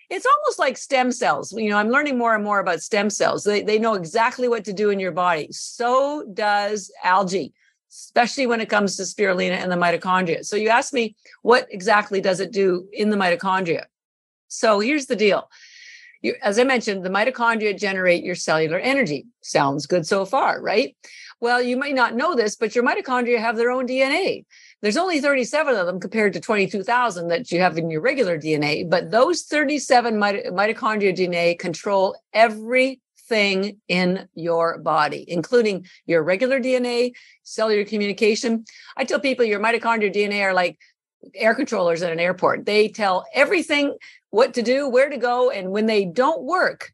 It's 0.09 0.25
almost 0.25 0.57
like 0.57 0.77
stem 0.77 1.11
cells. 1.11 1.51
You 1.51 1.69
know, 1.69 1.77
I'm 1.77 1.89
learning 1.89 2.17
more 2.17 2.33
and 2.33 2.43
more 2.43 2.59
about 2.59 2.81
stem 2.81 3.09
cells. 3.09 3.43
They, 3.43 3.61
they 3.61 3.77
know 3.77 3.93
exactly 3.93 4.47
what 4.47 4.63
to 4.65 4.73
do 4.73 4.89
in 4.89 4.99
your 4.99 5.11
body. 5.11 5.49
So 5.51 6.25
does 6.33 6.91
algae 7.03 7.53
especially 7.89 8.47
when 8.47 8.61
it 8.61 8.69
comes 8.69 8.97
to 8.97 9.03
spirulina 9.03 9.51
and 9.51 9.71
the 9.71 9.75
mitochondria. 9.75 10.45
So 10.45 10.55
you 10.55 10.69
asked 10.69 10.93
me, 10.93 11.15
what 11.41 11.67
exactly 11.69 12.21
does 12.21 12.39
it 12.39 12.51
do 12.51 12.87
in 12.91 13.09
the 13.09 13.17
mitochondria? 13.17 13.85
So 14.47 14.79
here's 14.79 15.07
the 15.07 15.15
deal. 15.15 15.49
You, 16.21 16.35
as 16.41 16.57
I 16.57 16.63
mentioned, 16.63 17.03
the 17.03 17.09
mitochondria 17.09 17.77
generate 17.77 18.23
your 18.23 18.35
cellular 18.35 18.79
energy. 18.79 19.27
Sounds 19.41 19.85
good 19.85 20.07
so 20.07 20.25
far, 20.25 20.61
right? 20.61 20.95
Well, 21.39 21.61
you 21.61 21.77
might 21.77 21.93
not 21.93 22.15
know 22.15 22.35
this, 22.35 22.55
but 22.55 22.73
your 22.73 22.83
mitochondria 22.83 23.39
have 23.39 23.55
their 23.55 23.69
own 23.69 23.87
DNA. 23.87 24.45
There's 24.81 24.97
only 24.97 25.21
37 25.21 25.75
of 25.75 25.85
them 25.85 25.99
compared 25.99 26.33
to 26.33 26.39
22,000 26.39 27.27
that 27.27 27.51
you 27.51 27.59
have 27.59 27.77
in 27.77 27.91
your 27.91 28.01
regular 28.01 28.39
DNA, 28.39 28.89
but 28.89 29.11
those 29.11 29.43
37 29.43 30.15
mitochondria 30.15 31.15
DNA 31.15 31.57
control 31.57 32.15
every 32.33 32.99
thing 33.27 33.77
in 33.87 34.27
your 34.35 34.77
body, 34.79 35.25
including 35.27 35.85
your 36.05 36.23
regular 36.23 36.59
DNA, 36.59 37.11
cellular 37.43 37.85
communication. 37.85 38.65
I 38.95 39.03
tell 39.03 39.19
people 39.19 39.45
your 39.45 39.59
mitochondrial 39.59 40.13
DNA 40.13 40.43
are 40.43 40.53
like 40.53 40.77
air 41.35 41.55
controllers 41.55 42.01
at 42.01 42.11
an 42.11 42.19
airport. 42.19 42.65
They 42.65 42.87
tell 42.87 43.25
everything 43.33 43.95
what 44.29 44.53
to 44.55 44.61
do, 44.61 44.87
where 44.87 45.09
to 45.09 45.17
go, 45.17 45.49
and 45.49 45.71
when 45.71 45.85
they 45.85 46.05
don't 46.05 46.43
work, 46.43 46.91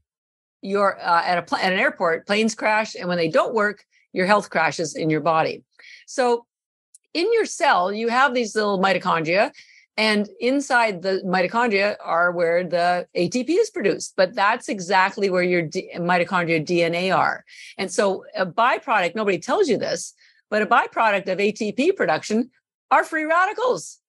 you're 0.62 0.98
uh, 1.00 1.24
at 1.24 1.38
a 1.38 1.42
pl- 1.42 1.58
at 1.58 1.74
an 1.74 1.80
airport, 1.80 2.26
planes 2.26 2.56
crash, 2.56 2.96
and 2.96 3.08
when 3.08 3.18
they 3.18 3.30
don't 3.30 3.54
work, 3.54 3.86
your 4.14 4.26
health 4.26 4.50
crashes 4.50 4.96
in 4.96 5.10
your 5.10 5.22
body. 5.22 5.64
So, 6.08 6.46
in 7.14 7.32
your 7.34 7.46
cell, 7.46 7.92
you 7.92 8.08
have 8.08 8.34
these 8.34 8.56
little 8.56 8.80
mitochondria, 8.80 9.52
and 9.96 10.28
inside 10.40 11.02
the 11.02 11.22
mitochondria 11.26 11.98
are 12.04 12.32
where 12.32 12.64
the 12.64 13.08
ATP 13.16 13.50
is 13.50 13.70
produced, 13.70 14.14
but 14.18 14.34
that's 14.34 14.68
exactly 14.68 15.30
where 15.30 15.44
your 15.44 15.62
D- 15.62 15.92
mitochondria 15.98 16.66
DNA 16.66 17.16
are. 17.16 17.46
And 17.78 17.92
so, 17.92 18.26
a 18.36 18.46
byproduct, 18.46 19.16
nobody 19.16 19.38
tells 19.38 19.70
you 19.70 19.78
this, 19.78 20.14
but 20.50 20.62
a 20.64 20.66
byproduct 20.66 21.28
of 21.32 21.38
ATP 21.38 21.96
production 21.96 22.50
are 22.90 23.04
free 23.04 23.26
radicals. 23.26 24.00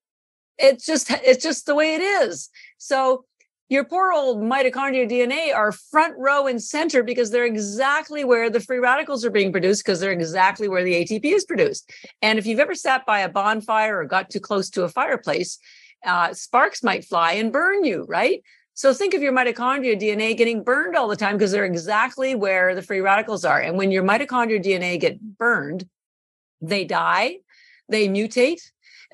It's 0.59 0.87
just, 0.87 1.11
it's 1.11 1.43
just 1.43 1.67
the 1.67 1.75
way 1.75 1.95
it 1.95 2.01
is. 2.01 2.49
So, 2.79 3.27
your 3.69 3.85
poor 3.85 4.13
old 4.13 4.43
mitochondria 4.43 5.11
DNA 5.11 5.55
are 5.55 5.73
front 5.73 6.15
row 6.19 6.47
and 6.47 6.63
center 6.63 7.03
because 7.03 7.31
they're 7.31 7.47
exactly 7.47 8.25
where 8.25 8.51
the 8.51 8.61
free 8.61 8.79
radicals 8.79 9.25
are 9.25 9.31
being 9.31 9.53
produced 9.53 9.85
because 9.85 10.01
they're 10.01 10.13
exactly 10.13 10.69
where 10.69 10.85
the 10.85 10.95
ATP 10.95 11.25
is 11.25 11.45
produced. 11.45 11.91
And 12.21 12.39
if 12.39 12.47
you've 12.47 12.61
ever 12.61 12.75
sat 12.75 13.07
by 13.07 13.21
a 13.21 13.29
bonfire 13.29 13.99
or 13.99 14.05
got 14.05 14.29
too 14.29 14.41
close 14.41 14.69
to 14.71 14.85
a 14.85 14.89
fireplace, 14.89 15.59
uh, 16.05 16.35
sparks 16.35 16.83
might 16.83 17.05
fly 17.05 17.33
and 17.33 17.53
burn 17.53 17.85
you, 17.85 18.05
right? 18.07 18.43
So 18.75 18.93
think 18.93 19.15
of 19.15 19.23
your 19.23 19.33
mitochondria 19.33 19.99
DNA 19.99 20.37
getting 20.37 20.63
burned 20.63 20.97
all 20.97 21.09
the 21.09 21.17
time 21.17 21.37
because 21.37 21.53
they're 21.53 21.65
exactly 21.65 22.35
where 22.35 22.75
the 22.75 22.83
free 22.83 23.01
radicals 23.01 23.45
are. 23.45 23.61
And 23.61 23.79
when 23.79 23.91
your 23.91 24.03
mitochondria 24.03 24.63
DNA 24.63 25.01
get 25.01 25.21
burned, 25.21 25.89
they 26.61 26.85
die, 26.85 27.37
they 27.89 28.09
mutate, 28.09 28.61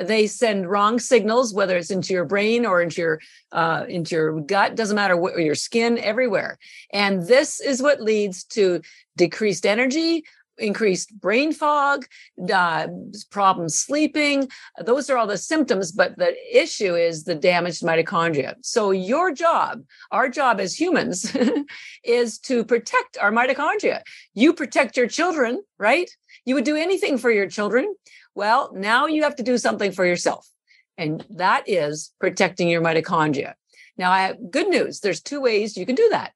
they 0.00 0.26
send 0.26 0.68
wrong 0.68 0.98
signals 0.98 1.54
whether 1.54 1.76
it's 1.76 1.90
into 1.90 2.12
your 2.12 2.24
brain 2.24 2.64
or 2.64 2.80
into 2.82 3.00
your 3.00 3.20
uh, 3.52 3.84
into 3.88 4.14
your 4.14 4.40
gut 4.40 4.74
doesn't 4.74 4.96
matter 4.96 5.16
what 5.16 5.38
your 5.38 5.54
skin 5.54 5.98
everywhere 5.98 6.58
and 6.92 7.26
this 7.26 7.60
is 7.60 7.82
what 7.82 8.00
leads 8.00 8.44
to 8.44 8.80
decreased 9.16 9.66
energy 9.66 10.24
increased 10.60 11.18
brain 11.20 11.52
fog, 11.52 12.06
uh, 12.52 12.86
problems 13.30 13.78
sleeping. 13.78 14.48
Those 14.84 15.10
are 15.10 15.16
all 15.16 15.26
the 15.26 15.38
symptoms, 15.38 15.90
but 15.92 16.16
the 16.16 16.34
issue 16.52 16.94
is 16.94 17.24
the 17.24 17.34
damaged 17.34 17.82
mitochondria. 17.82 18.54
So, 18.62 18.90
your 18.90 19.32
job, 19.32 19.82
our 20.10 20.28
job 20.28 20.60
as 20.60 20.78
humans, 20.78 21.34
is 22.04 22.38
to 22.40 22.64
protect 22.64 23.18
our 23.18 23.32
mitochondria. 23.32 24.02
You 24.34 24.52
protect 24.52 24.96
your 24.96 25.08
children, 25.08 25.62
right? 25.78 26.10
You 26.44 26.54
would 26.54 26.64
do 26.64 26.76
anything 26.76 27.18
for 27.18 27.30
your 27.30 27.48
children. 27.48 27.94
Well, 28.34 28.70
now 28.74 29.06
you 29.06 29.22
have 29.24 29.36
to 29.36 29.42
do 29.42 29.58
something 29.58 29.92
for 29.92 30.06
yourself, 30.06 30.48
and 30.96 31.24
that 31.30 31.64
is 31.66 32.12
protecting 32.20 32.68
your 32.68 32.82
mitochondria. 32.82 33.54
Now, 33.96 34.10
I 34.12 34.22
have 34.22 34.50
good 34.50 34.68
news. 34.68 35.00
There's 35.00 35.20
two 35.20 35.40
ways 35.40 35.76
you 35.76 35.84
can 35.84 35.94
do 35.94 36.08
that. 36.10 36.32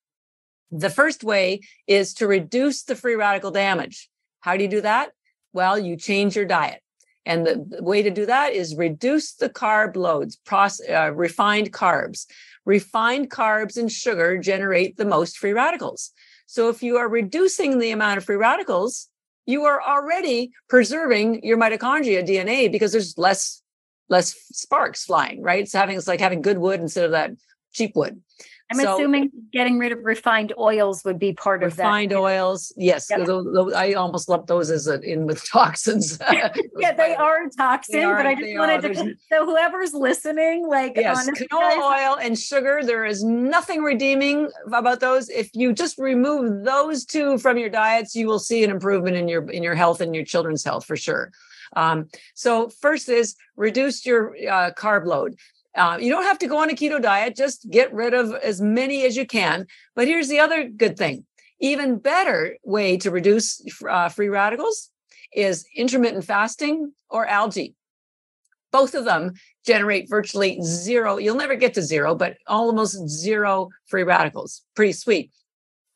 The 0.70 0.90
first 0.90 1.22
way 1.24 1.60
is 1.86 2.14
to 2.14 2.26
reduce 2.26 2.82
the 2.82 2.96
free 2.96 3.14
radical 3.14 3.50
damage. 3.50 4.10
How 4.40 4.56
do 4.56 4.62
you 4.62 4.68
do 4.68 4.80
that? 4.80 5.12
Well, 5.52 5.78
you 5.78 5.96
change 5.96 6.36
your 6.36 6.44
diet. 6.44 6.82
And 7.24 7.46
the, 7.46 7.82
way 7.82 8.02
to 8.02 8.10
do 8.10 8.26
that 8.26 8.52
is 8.52 8.76
reduce 8.76 9.34
the 9.34 9.48
carb 9.48 9.96
loads, 9.96 10.36
process, 10.36 10.86
uh, 10.90 11.12
refined 11.12 11.72
carbs. 11.72 12.26
Refined 12.66 13.30
carbs 13.30 13.76
and 13.76 13.90
sugar 13.90 14.36
generate 14.36 14.96
the 14.96 15.04
most 15.04 15.38
free 15.38 15.52
radicals. 15.52 16.10
So 16.46 16.68
if 16.68 16.82
you 16.82 16.96
are 16.98 17.08
reducing 17.08 17.78
the 17.78 17.90
amount 17.90 18.18
of 18.18 18.24
free 18.24 18.36
radicals, 18.36 19.08
you 19.46 19.64
are 19.64 19.82
already 19.82 20.52
preserving 20.68 21.44
your 21.44 21.58
mitochondria 21.58 22.26
DNA 22.26 22.70
because 22.70 22.92
there's 22.92 23.18
less 23.18 23.62
less 24.08 24.34
sparks 24.52 25.04
flying, 25.04 25.42
right? 25.42 25.62
It's 25.62 25.72
having 25.72 25.96
it's 25.96 26.08
like 26.08 26.20
having 26.20 26.42
good 26.42 26.58
wood 26.58 26.80
instead 26.80 27.04
of 27.04 27.12
that 27.12 27.32
cheap 27.72 27.96
wood. 27.96 28.20
I'm 28.70 28.78
so, 28.78 28.94
assuming 28.94 29.30
getting 29.52 29.78
rid 29.78 29.92
of 29.92 29.98
refined 30.04 30.54
oils 30.58 31.04
would 31.04 31.18
be 31.18 31.34
part 31.34 31.62
of 31.62 31.76
that. 31.76 31.84
Refined 31.84 32.14
oils, 32.14 32.72
yes. 32.76 33.08
Yep. 33.10 33.26
Those, 33.26 33.44
those, 33.52 33.72
I 33.74 33.92
almost 33.92 34.28
lump 34.28 34.46
those 34.46 34.70
as 34.70 34.86
a, 34.86 35.00
in 35.00 35.26
with 35.26 35.46
toxins. 35.50 36.18
yeah, 36.78 36.92
they 36.92 37.14
are 37.14 37.48
toxin, 37.56 37.96
they 37.96 38.04
are, 38.04 38.16
but 38.16 38.26
I 38.26 38.34
just 38.34 38.58
wanted 38.58 38.84
are. 38.84 38.94
to. 38.94 39.14
So 39.30 39.44
whoever's 39.44 39.92
listening, 39.92 40.66
like 40.66 40.94
yes, 40.96 41.18
honestly, 41.18 41.46
canola 41.46 41.78
guys, 41.78 42.08
oil 42.08 42.16
and 42.20 42.38
sugar, 42.38 42.80
there 42.82 43.04
is 43.04 43.22
nothing 43.22 43.82
redeeming 43.82 44.48
about 44.66 45.00
those. 45.00 45.28
If 45.28 45.50
you 45.54 45.74
just 45.74 45.98
remove 45.98 46.64
those 46.64 47.04
two 47.04 47.36
from 47.38 47.58
your 47.58 47.68
diets, 47.68 48.14
you 48.14 48.26
will 48.26 48.38
see 48.38 48.64
an 48.64 48.70
improvement 48.70 49.16
in 49.16 49.28
your 49.28 49.48
in 49.50 49.62
your 49.62 49.74
health 49.74 50.00
and 50.00 50.14
your 50.14 50.24
children's 50.24 50.64
health 50.64 50.86
for 50.86 50.96
sure. 50.96 51.32
Um, 51.76 52.08
so 52.34 52.68
first 52.68 53.08
is 53.08 53.36
reduce 53.56 54.06
your 54.06 54.34
uh, 54.36 54.70
carb 54.72 55.04
load. 55.04 55.36
Uh, 55.76 55.98
you 56.00 56.08
don't 56.08 56.24
have 56.24 56.38
to 56.38 56.46
go 56.46 56.58
on 56.58 56.70
a 56.70 56.74
keto 56.74 57.02
diet, 57.02 57.34
just 57.36 57.68
get 57.68 57.92
rid 57.92 58.14
of 58.14 58.32
as 58.34 58.60
many 58.60 59.04
as 59.04 59.16
you 59.16 59.26
can. 59.26 59.66
But 59.96 60.06
here's 60.06 60.28
the 60.28 60.38
other 60.40 60.68
good 60.68 60.96
thing 60.96 61.24
even 61.60 61.98
better 61.98 62.56
way 62.64 62.96
to 62.98 63.10
reduce 63.10 63.64
uh, 63.88 64.08
free 64.08 64.28
radicals 64.28 64.90
is 65.34 65.64
intermittent 65.74 66.24
fasting 66.24 66.92
or 67.08 67.26
algae. 67.26 67.74
Both 68.70 68.94
of 68.94 69.04
them 69.04 69.32
generate 69.64 70.10
virtually 70.10 70.60
zero. 70.62 71.16
You'll 71.16 71.36
never 71.36 71.54
get 71.54 71.74
to 71.74 71.82
zero, 71.82 72.14
but 72.14 72.36
almost 72.46 73.08
zero 73.08 73.70
free 73.86 74.02
radicals. 74.02 74.62
Pretty 74.74 74.92
sweet. 74.92 75.30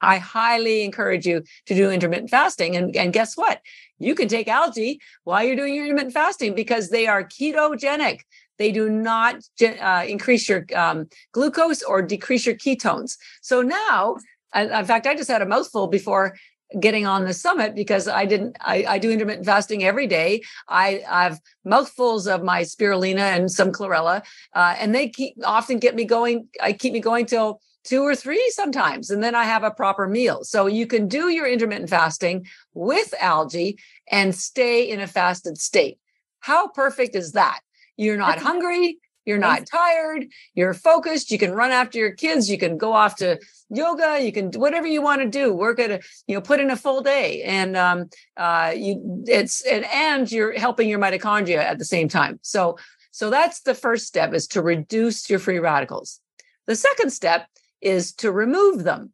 I 0.01 0.19
highly 0.19 0.85
encourage 0.85 1.27
you 1.27 1.43
to 1.67 1.75
do 1.75 1.91
intermittent 1.91 2.31
fasting. 2.31 2.77
And, 2.77 2.95
and 2.95 3.13
guess 3.13 3.37
what? 3.37 3.61
You 3.99 4.15
can 4.15 4.29
take 4.29 4.47
algae 4.47 5.01
while 5.25 5.43
you're 5.43 5.57
doing 5.57 5.75
your 5.75 5.85
intermittent 5.85 6.15
fasting 6.15 6.55
because 6.55 6.89
they 6.91 7.09
are 7.09 7.25
ketogenic. 7.25 8.21
They 8.59 8.73
do 8.73 8.89
not 8.89 9.37
uh, 9.63 10.05
increase 10.07 10.49
your 10.49 10.67
um, 10.75 11.09
glucose 11.33 11.83
or 11.83 12.03
decrease 12.03 12.47
your 12.47 12.57
ketones. 12.57 13.17
So 13.41 13.63
now, 13.63 14.17
in 14.55 14.85
fact, 14.85 15.07
I 15.07 15.15
just 15.15 15.31
had 15.31 15.43
a 15.43 15.47
mouthful 15.47 15.87
before 15.87 16.35
getting 16.81 17.07
on 17.07 17.25
the 17.25 17.33
summit 17.33 17.75
because 17.75 18.09
I 18.09 18.27
didn't 18.27 18.57
I, 18.61 18.85
I 18.87 18.99
do 18.99 19.11
intermittent 19.11 19.47
fasting 19.47 19.85
every 19.85 20.07
day. 20.07 20.43
I, 20.69 21.03
I 21.09 21.25
have 21.25 21.41
mouthfuls 21.65 22.27
of 22.27 22.43
my 22.43 22.63
spirulina 22.63 23.21
and 23.21 23.51
some 23.51 23.73
chlorella, 23.73 24.23
uh, 24.55 24.75
and 24.79 24.95
they 24.95 25.09
keep 25.09 25.35
often 25.45 25.79
get 25.79 25.95
me 25.95 26.05
going. 26.05 26.49
I 26.63 26.73
keep 26.73 26.93
me 26.93 27.01
going 27.01 27.27
till 27.27 27.61
two 27.85 28.03
or 28.03 28.15
three 28.15 28.51
sometimes, 28.55 29.11
and 29.11 29.23
then 29.23 29.35
I 29.35 29.45
have 29.45 29.65
a 29.65 29.71
proper 29.71 30.07
meal. 30.07 30.45
So 30.45 30.67
you 30.67 30.87
can 30.87 31.09
do 31.09 31.29
your 31.29 31.47
intermittent 31.47 31.89
fasting 31.89 32.47
with 32.75 33.15
algae 33.21 33.79
and 34.11 34.35
stay 34.35 34.83
in 34.91 35.01
a 35.01 35.07
fasted 35.07 35.59
state. 35.59 35.99
How 36.41 36.69
perfect 36.69 37.17
is 37.17 37.33
that? 37.33 37.61
You're 37.99 38.17
not 38.17 38.39
hungry. 38.39 38.99
You're 39.27 39.37
not 39.37 39.67
tired. 39.67 40.29
You're 40.55 40.73
focused. 40.73 41.31
You 41.31 41.37
can 41.37 41.53
run 41.53 41.71
after 41.71 41.99
your 41.99 42.13
kids. 42.13 42.49
You 42.49 42.57
can 42.57 42.79
go 42.79 42.95
off 42.95 43.17
to 43.17 43.39
yoga. 43.69 44.19
You 44.23 44.33
can 44.33 44.49
do 44.49 44.59
whatever 44.59 44.87
you 44.87 45.03
want 45.03 45.21
to 45.21 45.29
do. 45.29 45.53
Work 45.53 45.79
at 45.81 45.91
a, 45.91 46.01
you 46.27 46.35
know, 46.35 46.41
put 46.41 46.61
in 46.61 46.71
a 46.71 46.77
full 46.77 47.03
day, 47.03 47.43
and 47.43 47.77
um, 47.77 48.09
uh, 48.39 48.73
you, 48.75 49.23
it's 49.27 49.61
and 49.67 49.85
and 49.93 50.33
you're 50.33 50.59
helping 50.59 50.89
your 50.89 50.99
mitochondria 50.99 51.59
at 51.59 51.79
the 51.79 51.85
same 51.85 52.09
time. 52.09 52.39
So, 52.41 52.79
so 53.11 53.29
that's 53.29 53.61
the 53.61 53.75
first 53.75 54.07
step 54.07 54.33
is 54.33 54.47
to 54.49 54.63
reduce 54.63 55.29
your 55.29 55.41
free 55.41 55.59
radicals. 55.59 56.21
The 56.67 56.77
second 56.77 57.11
step 57.11 57.49
is 57.83 58.15
to 58.15 58.33
remove 58.33 58.85
them. 58.85 59.13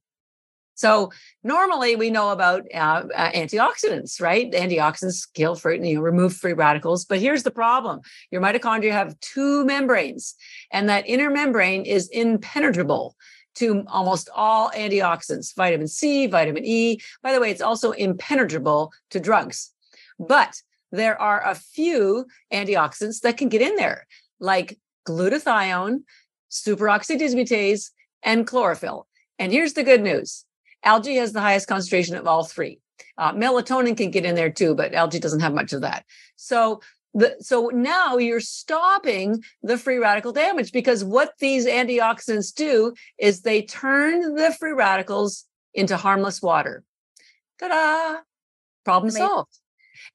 So 0.75 1.13
normally 1.43 1.97
we 1.97 2.11
know 2.11 2.31
about 2.31 2.63
uh, 2.75 3.05
uh, 3.15 3.31
antioxidants, 3.31 4.21
right? 4.21 4.51
Antioxidants 4.51 5.27
kill 5.33 5.55
free, 5.55 5.87
you 5.87 5.97
know, 5.97 6.01
remove 6.01 6.35
free 6.35 6.53
radicals. 6.53 7.05
But 7.05 7.21
here's 7.21 7.45
the 7.45 7.51
problem: 7.51 8.01
your 8.31 8.43
mitochondria 8.43 8.93
have 8.93 9.19
two 9.21 9.65
membranes, 9.65 10.35
and 10.73 10.89
that 10.89 11.09
inner 11.09 11.31
membrane 11.31 11.85
is 11.85 12.09
impenetrable 12.09 13.15
to 13.57 13.85
almost 13.87 14.29
all 14.35 14.71
antioxidants, 14.71 15.55
vitamin 15.55 15.87
C, 15.87 16.27
vitamin 16.27 16.65
E. 16.65 16.99
By 17.23 17.33
the 17.33 17.41
way, 17.41 17.51
it's 17.51 17.63
also 17.63 17.93
impenetrable 17.93 18.93
to 19.11 19.21
drugs. 19.21 19.71
But 20.19 20.61
there 20.91 21.21
are 21.21 21.45
a 21.45 21.55
few 21.55 22.27
antioxidants 22.53 23.21
that 23.21 23.37
can 23.37 23.49
get 23.49 23.63
in 23.63 23.77
there, 23.77 24.07
like 24.41 24.79
glutathione, 25.07 26.03
superoxide 26.51 27.21
dismutase, 27.21 27.91
and 28.23 28.47
chlorophyll. 28.47 29.07
And 29.39 29.53
here's 29.53 29.75
the 29.75 29.83
good 29.83 30.03
news 30.03 30.45
Algae 30.85 31.17
has 31.17 31.33
the 31.33 31.41
highest 31.41 31.67
concentration 31.67 32.17
of 32.17 32.27
all 32.27 32.45
three. 32.45 32.81
Uh, 33.17 33.33
melatonin 33.33 33.97
can 33.97 34.11
get 34.11 34.25
in 34.25 34.35
there 34.35 34.51
too, 34.51 34.75
but 34.75 34.95
algae 34.95 35.19
doesn't 35.19 35.41
have 35.41 35.55
much 35.55 35.73
of 35.73 35.81
that. 35.83 36.05
So 36.37 36.81
the, 37.15 37.37
so 37.41 37.71
now 37.73 38.19
you're 38.19 38.41
stopping 38.41 39.43
the 39.63 39.79
free 39.79 39.99
radical 39.99 40.33
damage 40.33 40.73
because 40.73 41.05
what 41.05 41.33
these 41.39 41.67
antioxidants 41.67 42.53
do 42.53 42.93
is 43.19 43.41
they 43.41 43.63
turn 43.63 44.35
the 44.35 44.53
free 44.59 44.73
radicals 44.73 45.45
into 45.73 45.97
harmless 45.97 46.43
water. 46.43 46.83
Ta-da! 47.61 48.21
Problem 48.85 49.11
Amazing. 49.11 49.27
solved. 49.27 49.59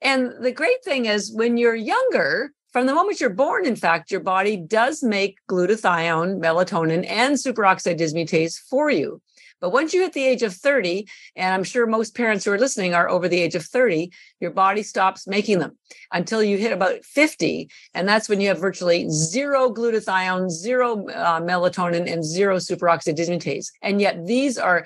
And 0.01 0.34
the 0.41 0.51
great 0.51 0.84
thing 0.84 1.05
is 1.05 1.34
when 1.34 1.58
you're 1.58 1.75
younger, 1.75 2.51
from 2.71 2.86
the 2.86 2.93
moment 2.93 3.19
you're 3.19 3.29
born, 3.29 3.65
in 3.65 3.75
fact, 3.75 4.12
your 4.12 4.19
body 4.19 4.58
does 4.58 5.01
make 5.01 5.38
glutathione, 5.49 6.39
melatonin, 6.39 7.10
and 7.10 7.36
superoxide 7.36 7.97
dismutase 7.97 8.58
for 8.58 8.89
you. 8.89 9.21
But 9.62 9.72
once 9.72 9.93
you 9.93 10.02
hit 10.02 10.13
the 10.13 10.26
age 10.26 10.43
of 10.43 10.54
30, 10.54 11.08
and 11.36 11.54
I'm 11.54 11.63
sure 11.63 11.86
most 11.86 12.15
parents 12.15 12.45
who 12.45 12.52
are 12.52 12.60
listening 12.60 12.93
are 12.93 13.10
over 13.10 13.28
the 13.28 13.39
age 13.39 13.56
of 13.56 13.65
30, 13.65 14.12
your 14.39 14.52
body 14.52 14.84
stops 14.84 15.28
making 15.28 15.60
them 15.60 15.78
until 16.12 16.41
you 16.41 16.58
hit 16.58 16.72
about 16.72 17.04
50. 17.04 17.69
And 17.93 18.08
that's 18.08 18.30
when 18.30 18.41
you 18.41 18.48
have 18.50 18.60
virtually 18.60 19.10
zero 19.10 19.72
glutathione, 19.74 20.50
zero 20.50 21.08
uh, 21.10 21.41
melatonin, 21.41 22.12
and 22.12 22.24
zero 22.24 22.58
superoxide 22.58 23.17
dismutase. 23.17 23.67
And 23.82 24.00
yet 24.00 24.26
these 24.26 24.58
are 24.58 24.86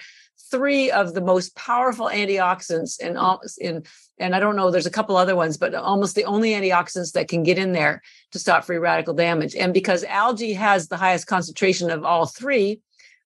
three 0.54 0.92
of 0.92 1.14
the 1.16 1.22
most 1.22 1.56
powerful 1.56 2.08
antioxidants 2.08 3.00
in, 3.00 3.18
in 3.60 3.84
and 4.20 4.36
I 4.36 4.40
don't 4.40 4.56
know, 4.56 4.70
there's 4.70 4.86
a 4.86 4.92
couple 4.92 5.18
other 5.18 5.36
ones, 5.36 5.58
but 5.58 5.74
almost 5.74 6.16
the 6.16 6.26
only 6.26 6.52
antioxidants 6.52 7.14
that 7.14 7.28
can 7.28 7.42
get 7.42 7.58
in 7.58 7.72
there 7.72 8.04
to 8.32 8.40
stop 8.40 8.64
free 8.64 8.78
radical 8.78 9.16
damage. 9.16 9.56
And 9.56 9.74
because 9.74 10.04
algae 10.04 10.54
has 10.54 10.88
the 10.88 10.98
highest 10.98 11.26
concentration 11.26 11.90
of 11.90 12.06
all 12.06 12.28
three, 12.28 12.82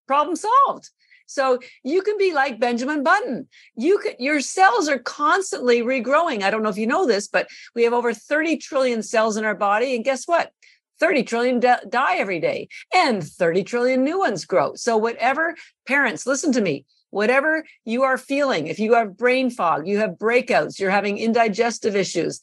problem 0.07 0.37
solved. 0.37 0.89
So 1.27 1.59
you 1.83 2.01
can 2.01 2.17
be 2.17 2.33
like 2.33 2.59
Benjamin 2.59 3.03
Button. 3.03 3.47
You 3.75 3.99
could 3.99 4.15
your 4.17 4.41
cells 4.41 4.89
are 4.89 4.97
constantly 4.97 5.81
regrowing. 5.81 6.41
I 6.41 6.49
don't 6.49 6.63
know 6.63 6.69
if 6.69 6.77
you 6.77 6.87
know 6.87 7.05
this, 7.05 7.27
but 7.27 7.47
we 7.75 7.83
have 7.83 7.93
over 7.93 8.13
30 8.13 8.57
trillion 8.57 9.03
cells 9.03 9.37
in 9.37 9.45
our 9.45 9.55
body. 9.55 9.95
And 9.95 10.03
guess 10.03 10.25
what? 10.25 10.51
30 10.99 11.23
trillion 11.23 11.59
die 11.59 12.15
every 12.15 12.39
day 12.39 12.69
and 12.93 13.23
30 13.23 13.63
trillion 13.63 14.03
new 14.03 14.17
ones 14.17 14.45
grow. 14.45 14.73
So 14.75 14.97
whatever 14.97 15.55
parents, 15.85 16.25
listen 16.25 16.51
to 16.53 16.61
me, 16.61 16.85
whatever 17.11 17.65
you 17.85 18.03
are 18.03 18.17
feeling, 18.17 18.67
if 18.67 18.79
you 18.79 18.95
have 18.95 19.17
brain 19.17 19.49
fog, 19.49 19.87
you 19.87 19.99
have 19.99 20.11
breakouts, 20.11 20.79
you're 20.79 20.89
having 20.89 21.19
indigestive 21.19 21.95
issues, 21.95 22.41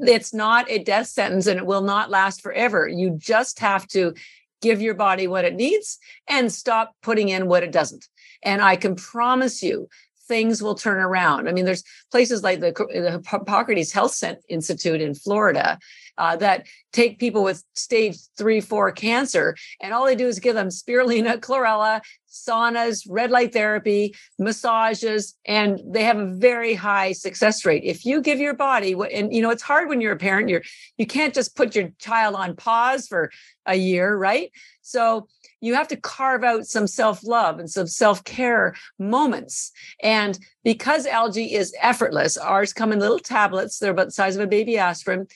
it's 0.00 0.34
not 0.34 0.70
a 0.70 0.78
death 0.78 1.06
sentence 1.06 1.46
and 1.46 1.58
it 1.58 1.66
will 1.66 1.82
not 1.82 2.10
last 2.10 2.42
forever. 2.42 2.88
You 2.88 3.16
just 3.18 3.60
have 3.60 3.86
to 3.88 4.14
give 4.62 4.80
your 4.80 4.94
body 4.94 5.26
what 5.26 5.44
it 5.44 5.54
needs 5.54 5.98
and 6.28 6.52
stop 6.52 6.94
putting 7.02 7.28
in 7.28 7.48
what 7.48 7.62
it 7.62 7.72
doesn't. 7.72 8.06
And 8.42 8.62
I 8.62 8.76
can 8.76 8.94
promise 8.94 9.62
you, 9.62 9.88
things 10.28 10.62
will 10.62 10.74
turn 10.74 10.98
around. 10.98 11.48
I 11.48 11.52
mean, 11.52 11.64
there's 11.64 11.84
places 12.10 12.42
like 12.42 12.60
the, 12.60 12.72
the 12.72 13.22
Hippocrates 13.28 13.92
Health 13.92 14.22
Institute 14.48 15.00
in 15.00 15.14
Florida 15.14 15.78
uh, 16.18 16.36
that 16.36 16.66
take 16.92 17.18
people 17.18 17.42
with 17.42 17.62
stage 17.74 18.16
three, 18.36 18.60
four 18.60 18.90
cancer, 18.92 19.56
and 19.80 19.92
all 19.92 20.06
they 20.06 20.16
do 20.16 20.26
is 20.26 20.38
give 20.38 20.54
them 20.54 20.68
spirulina, 20.68 21.38
chlorella, 21.40 22.00
saunas, 22.30 23.06
red 23.08 23.30
light 23.30 23.52
therapy, 23.52 24.14
massages, 24.38 25.34
and 25.44 25.80
they 25.86 26.04
have 26.04 26.18
a 26.18 26.26
very 26.26 26.74
high 26.74 27.12
success 27.12 27.64
rate. 27.64 27.82
If 27.84 28.04
you 28.04 28.20
give 28.20 28.38
your 28.38 28.54
body, 28.54 28.94
and 29.12 29.32
you 29.32 29.42
know 29.42 29.50
it's 29.50 29.62
hard 29.62 29.88
when 29.88 30.00
you're 30.00 30.12
a 30.12 30.18
parent, 30.18 30.48
you're 30.48 30.62
you 30.96 31.06
can't 31.06 31.34
just 31.34 31.56
put 31.56 31.74
your 31.74 31.90
child 31.98 32.34
on 32.34 32.56
pause 32.56 33.06
for 33.06 33.30
a 33.66 33.74
year, 33.74 34.16
right? 34.16 34.50
So 34.82 35.28
you 35.60 35.74
have 35.74 35.88
to 35.88 35.96
carve 35.96 36.44
out 36.44 36.66
some 36.66 36.86
self 36.86 37.24
love 37.24 37.58
and 37.58 37.70
some 37.70 37.86
self 37.86 38.22
care 38.24 38.74
moments. 38.98 39.72
And 40.02 40.38
because 40.64 41.06
algae 41.06 41.54
is 41.54 41.74
effortless, 41.80 42.36
ours 42.36 42.72
come 42.72 42.92
in 42.92 43.00
little 43.00 43.18
tablets. 43.18 43.78
They're 43.78 43.90
about 43.90 44.06
the 44.06 44.12
size 44.12 44.36
of 44.36 44.42
a 44.42 44.46
baby 44.46 44.78
aspirin 44.78 45.26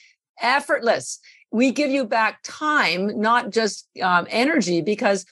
effortless. 0.41 1.19
We 1.51 1.71
give 1.71 1.91
you 1.91 2.05
back 2.05 2.39
time, 2.43 3.19
not 3.19 3.51
just 3.51 3.87
um, 4.01 4.27
energy, 4.29 4.81
because 4.81 5.25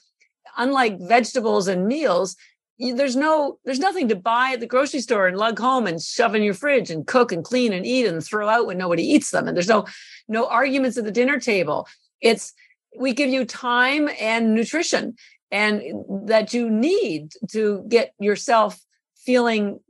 unlike 0.56 1.00
vegetables 1.00 1.68
and 1.68 1.86
meals, 1.86 2.36
there's 2.78 3.16
no 3.16 3.58
there's 3.64 3.78
nothing 3.78 4.08
to 4.08 4.16
buy 4.16 4.52
at 4.52 4.60
the 4.60 4.66
grocery 4.66 5.00
store 5.00 5.26
and 5.26 5.36
lug 5.36 5.58
home 5.58 5.86
and 5.86 6.00
shove 6.00 6.34
in 6.34 6.42
your 6.42 6.54
fridge 6.54 6.90
and 6.90 7.06
cook 7.06 7.30
and 7.30 7.44
clean 7.44 7.72
and 7.72 7.84
eat 7.84 8.06
and 8.06 8.24
throw 8.24 8.48
out 8.48 8.66
when 8.66 8.78
nobody 8.78 9.02
eats 9.02 9.30
them 9.30 9.46
and 9.46 9.56
there's 9.56 9.68
no 9.68 9.86
no 10.28 10.46
arguments 10.46 10.96
at 10.96 11.04
the 11.04 11.10
dinner 11.10 11.38
table. 11.38 11.86
It's 12.22 12.54
we 12.98 13.12
give 13.12 13.28
you 13.28 13.44
time 13.44 14.08
and 14.18 14.54
nutrition 14.54 15.14
and 15.50 15.82
that 16.26 16.54
you 16.54 16.70
need 16.70 17.32
to 17.50 17.84
get 17.88 18.14
yourself 18.18 18.80
feeling 19.14 19.80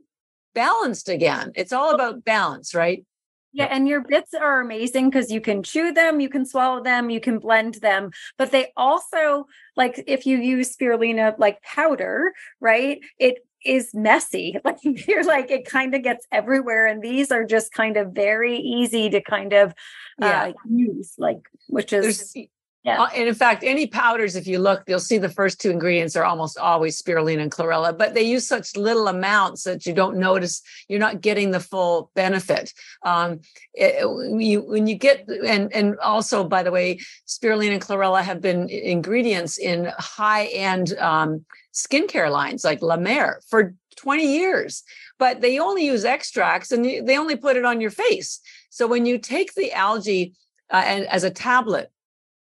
balanced 0.53 1.07
again. 1.07 1.53
It's 1.55 1.71
all 1.71 1.95
about 1.95 2.25
balance 2.25 2.75
right 2.75 3.05
yeah, 3.53 3.65
and 3.65 3.87
your 3.87 4.01
bits 4.01 4.33
are 4.33 4.61
amazing 4.61 5.09
because 5.09 5.31
you 5.31 5.41
can 5.41 5.63
chew 5.63 5.91
them, 5.91 6.19
you 6.19 6.29
can 6.29 6.45
swallow 6.45 6.81
them, 6.81 7.09
you 7.09 7.19
can 7.19 7.39
blend 7.39 7.75
them, 7.75 8.11
but 8.37 8.51
they 8.51 8.71
also 8.77 9.45
like 9.75 10.03
if 10.07 10.25
you 10.25 10.37
use 10.37 10.75
spirulina 10.75 11.37
like 11.37 11.61
powder, 11.61 12.33
right? 12.59 12.99
It 13.19 13.39
is 13.65 13.93
messy. 13.93 14.57
Like 14.63 14.77
you're 14.83 15.23
like 15.23 15.51
it 15.51 15.65
kind 15.65 15.93
of 15.93 16.03
gets 16.03 16.25
everywhere 16.31 16.85
and 16.85 17.01
these 17.01 17.31
are 17.31 17.43
just 17.43 17.73
kind 17.73 17.97
of 17.97 18.11
very 18.11 18.57
easy 18.57 19.09
to 19.09 19.21
kind 19.21 19.53
of 19.53 19.73
yeah. 20.19 20.43
Uh, 20.43 20.53
use 20.69 21.15
like 21.17 21.39
which 21.67 21.93
is 21.93 22.33
There's, 22.33 22.47
yeah. 22.83 23.03
Uh, 23.03 23.09
and 23.15 23.27
in 23.27 23.35
fact, 23.35 23.63
any 23.63 23.85
powders, 23.85 24.35
if 24.35 24.47
you 24.47 24.57
look, 24.57 24.83
you'll 24.87 24.99
see 24.99 25.19
the 25.19 25.29
first 25.29 25.61
two 25.61 25.69
ingredients 25.69 26.15
are 26.15 26.23
almost 26.23 26.57
always 26.57 26.99
spirulina 26.99 27.41
and 27.41 27.51
chlorella, 27.51 27.95
but 27.95 28.15
they 28.15 28.23
use 28.23 28.47
such 28.47 28.75
little 28.75 29.07
amounts 29.07 29.63
that 29.65 29.85
you 29.85 29.93
don't 29.93 30.17
notice. 30.17 30.63
You're 30.87 30.99
not 30.99 31.21
getting 31.21 31.51
the 31.51 31.59
full 31.59 32.09
benefit. 32.15 32.73
Um, 33.03 33.41
it, 33.75 34.01
you, 34.41 34.61
when 34.61 34.87
you 34.87 34.95
get, 34.95 35.27
and 35.27 35.71
and 35.73 35.99
also, 35.99 36.43
by 36.43 36.63
the 36.63 36.71
way, 36.71 36.99
spirulina 37.27 37.73
and 37.73 37.81
chlorella 37.81 38.23
have 38.23 38.41
been 38.41 38.67
ingredients 38.69 39.59
in 39.59 39.91
high 39.99 40.45
end 40.45 40.97
um, 40.97 41.45
skincare 41.73 42.31
lines 42.31 42.63
like 42.63 42.81
La 42.81 42.97
Mer 42.97 43.41
for 43.47 43.75
20 43.97 44.25
years, 44.25 44.81
but 45.19 45.41
they 45.41 45.59
only 45.59 45.85
use 45.85 46.03
extracts 46.03 46.71
and 46.71 46.83
they 46.83 47.17
only 47.17 47.35
put 47.35 47.57
it 47.57 47.65
on 47.65 47.79
your 47.79 47.91
face. 47.91 48.39
So 48.71 48.87
when 48.87 49.05
you 49.05 49.19
take 49.19 49.53
the 49.53 49.71
algae 49.71 50.33
uh, 50.71 50.81
and 50.83 51.05
as 51.05 51.23
a 51.23 51.29
tablet 51.29 51.91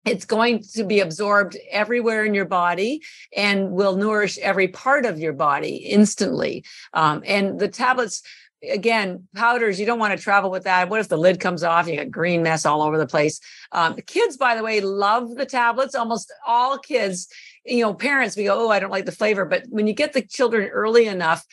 it's 0.05 0.25
going 0.25 0.63
to 0.75 0.85
be 0.85 1.01
absorbed 1.01 1.57
everywhere 1.71 2.25
in 2.25 2.35
your 2.35 2.45
body 2.45 3.03
and 3.37 3.71
will 3.71 3.97
nourish 3.97 4.39
every 4.39 4.69
part 4.69 5.05
of 5.05 5.19
your 5.19 5.33
body 5.33 5.77
instantly. 5.77 6.65
Um, 6.95 7.23
and 7.27 7.59
the 7.59 7.69
tablets, 7.69 8.23
again, 8.69 9.29
powders, 9.35 9.79
you 9.79 9.87
don't 9.87 9.99
want 9.99 10.17
to 10.17 10.23
travel 10.23 10.51
with 10.51 10.65
that. 10.65 10.89
What 10.89 11.01
if 11.01 11.09
the 11.09 11.19
lid 11.19 11.41
comes 11.41 11.63
off? 11.63 11.89
You 11.89 11.97
got 11.97 12.11
green 12.11 12.43
mess 12.43 12.65
all 12.65 12.83
over 12.83 12.97
the 12.97 13.07
place. 13.07 13.41
Um, 13.73 13.97
kids, 14.07 14.37
by 14.37 14.57
the 14.57 14.63
way, 14.63 14.81
love 14.81 15.35
the 15.35 15.47
tablets. 15.47 15.95
Almost 15.95 16.33
all 16.47 16.79
kids, 16.79 17.29
you 17.65 17.83
know, 17.83 17.93
parents, 17.93 18.37
we 18.37 18.45
go, 18.45 18.67
oh, 18.67 18.71
I 18.71 18.81
don't 18.81 18.91
like 18.91 19.05
the 19.05 19.13
flavor. 19.13 19.45
But 19.45 19.65
when 19.69 19.87
you 19.87 19.93
get 19.93 20.13
the 20.13 20.23
children 20.23 20.69
early 20.69 21.07
enough, 21.07 21.45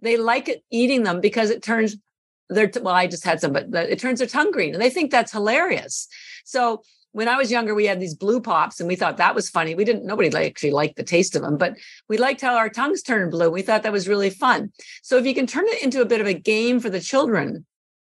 they 0.00 0.16
like 0.16 0.48
it 0.48 0.62
eating 0.70 1.02
them 1.02 1.20
because 1.20 1.50
it 1.50 1.62
turns 1.62 1.96
their, 2.48 2.70
well, 2.80 2.94
I 2.94 3.06
just 3.06 3.24
had 3.24 3.40
some, 3.40 3.52
but 3.52 3.74
it 3.74 3.98
turns 3.98 4.20
their 4.20 4.28
tongue 4.28 4.50
green 4.50 4.72
and 4.72 4.82
they 4.82 4.90
think 4.90 5.10
that's 5.10 5.32
hilarious. 5.32 6.08
So 6.44 6.82
when 7.18 7.26
I 7.26 7.36
was 7.36 7.50
younger, 7.50 7.74
we 7.74 7.86
had 7.86 7.98
these 7.98 8.14
blue 8.14 8.40
pops 8.40 8.78
and 8.78 8.86
we 8.86 8.94
thought 8.94 9.16
that 9.16 9.34
was 9.34 9.50
funny. 9.50 9.74
We 9.74 9.84
didn't, 9.84 10.06
nobody 10.06 10.28
actually 10.36 10.70
liked 10.70 10.94
the 10.94 11.02
taste 11.02 11.34
of 11.34 11.42
them, 11.42 11.58
but 11.58 11.74
we 12.08 12.16
liked 12.16 12.40
how 12.40 12.54
our 12.54 12.68
tongues 12.68 13.02
turned 13.02 13.32
blue. 13.32 13.50
We 13.50 13.62
thought 13.62 13.82
that 13.82 13.90
was 13.90 14.06
really 14.06 14.30
fun. 14.30 14.70
So 15.02 15.16
if 15.16 15.26
you 15.26 15.34
can 15.34 15.48
turn 15.48 15.64
it 15.66 15.82
into 15.82 16.00
a 16.00 16.04
bit 16.04 16.20
of 16.20 16.28
a 16.28 16.32
game 16.32 16.78
for 16.78 16.90
the 16.90 17.00
children, 17.00 17.66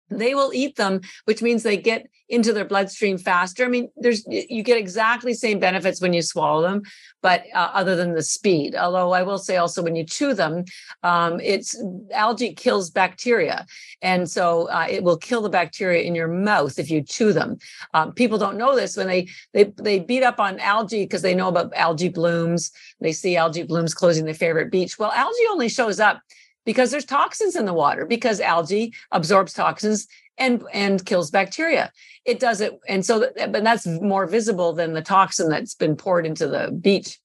they 0.10 0.34
will 0.34 0.50
eat 0.56 0.78
them, 0.78 1.02
which 1.26 1.44
means 1.44 1.62
they 1.62 1.78
get 1.78 2.08
into 2.28 2.54
their 2.54 2.66
bloodstream 2.66 3.18
faster. 3.18 3.66
I 3.66 3.68
mean, 3.68 3.90
there's 3.98 4.26
you 4.28 4.64
get 4.64 4.78
exactly 4.78 5.34
same 5.34 5.60
benefits 5.60 6.02
when 6.02 6.14
you 6.14 6.22
swallow 6.22 6.62
them, 6.62 6.82
but 7.22 7.44
uh, 7.54 7.70
other 7.74 7.96
than 7.96 8.14
the 8.14 8.24
speed. 8.24 8.76
Although 8.76 9.12
I 9.12 9.24
will 9.24 9.38
say 9.38 9.58
also 9.58 9.84
when 9.84 9.96
you 9.96 10.04
chew 10.04 10.34
them, 10.34 10.66
um, 11.04 11.40
it's 11.40 11.80
algae 12.14 12.54
kills 12.54 12.90
bacteria, 12.90 13.66
and 14.02 14.30
so 14.30 14.70
uh, 14.70 14.88
it 14.90 15.04
will 15.04 15.18
kill 15.18 15.42
the 15.42 15.50
bacteria 15.50 16.04
in 16.04 16.16
your 16.16 16.28
mouth 16.28 16.80
if 16.80 16.90
you 16.90 17.02
chew 17.02 17.32
them. 17.32 17.58
Um, 17.94 18.14
people 18.14 18.38
don't 18.38 18.58
know 18.58 18.76
this 18.76 18.98
when 18.98 19.08
they 19.08 19.28
they 19.54 19.66
they 19.78 20.00
beat 20.00 20.24
up 20.24 20.40
on 20.40 20.60
algae 20.60 21.04
because 21.04 21.22
they 21.22 21.36
know 21.36 21.50
about 21.50 21.74
algae 21.76 22.10
blooms. 22.10 22.72
They 23.00 23.12
see 23.12 23.38
algae 23.38 23.64
blooms 23.64 23.94
closing 23.94 24.26
their 24.26 24.34
favorite 24.34 24.72
beach. 24.72 24.98
Well, 24.98 25.12
algae 25.12 25.48
only 25.52 25.70
shows 25.70 26.00
up 26.00 26.22
because 26.66 26.92
there's 26.92 27.06
toxins 27.06 27.56
in 27.56 27.66
the 27.66 27.74
water 27.74 28.06
because 28.06 28.42
algae 28.42 28.94
absorbs 29.12 29.54
toxins 29.54 30.08
and 30.38 30.64
and 30.74 31.06
kills 31.06 31.32
bacteria. 31.32 31.92
It 32.26 32.40
does 32.40 32.62
it 32.62 32.80
and 32.88 33.06
so 33.06 33.32
but 33.36 33.64
that's 33.64 33.86
more 33.86 34.28
visible 34.28 34.74
than 34.74 34.94
the 34.94 35.02
toxin 35.02 35.50
that's 35.50 35.76
been 35.76 35.96
poured 35.96 36.26
into 36.26 36.48
the 36.48 36.72
beach. 36.72 37.20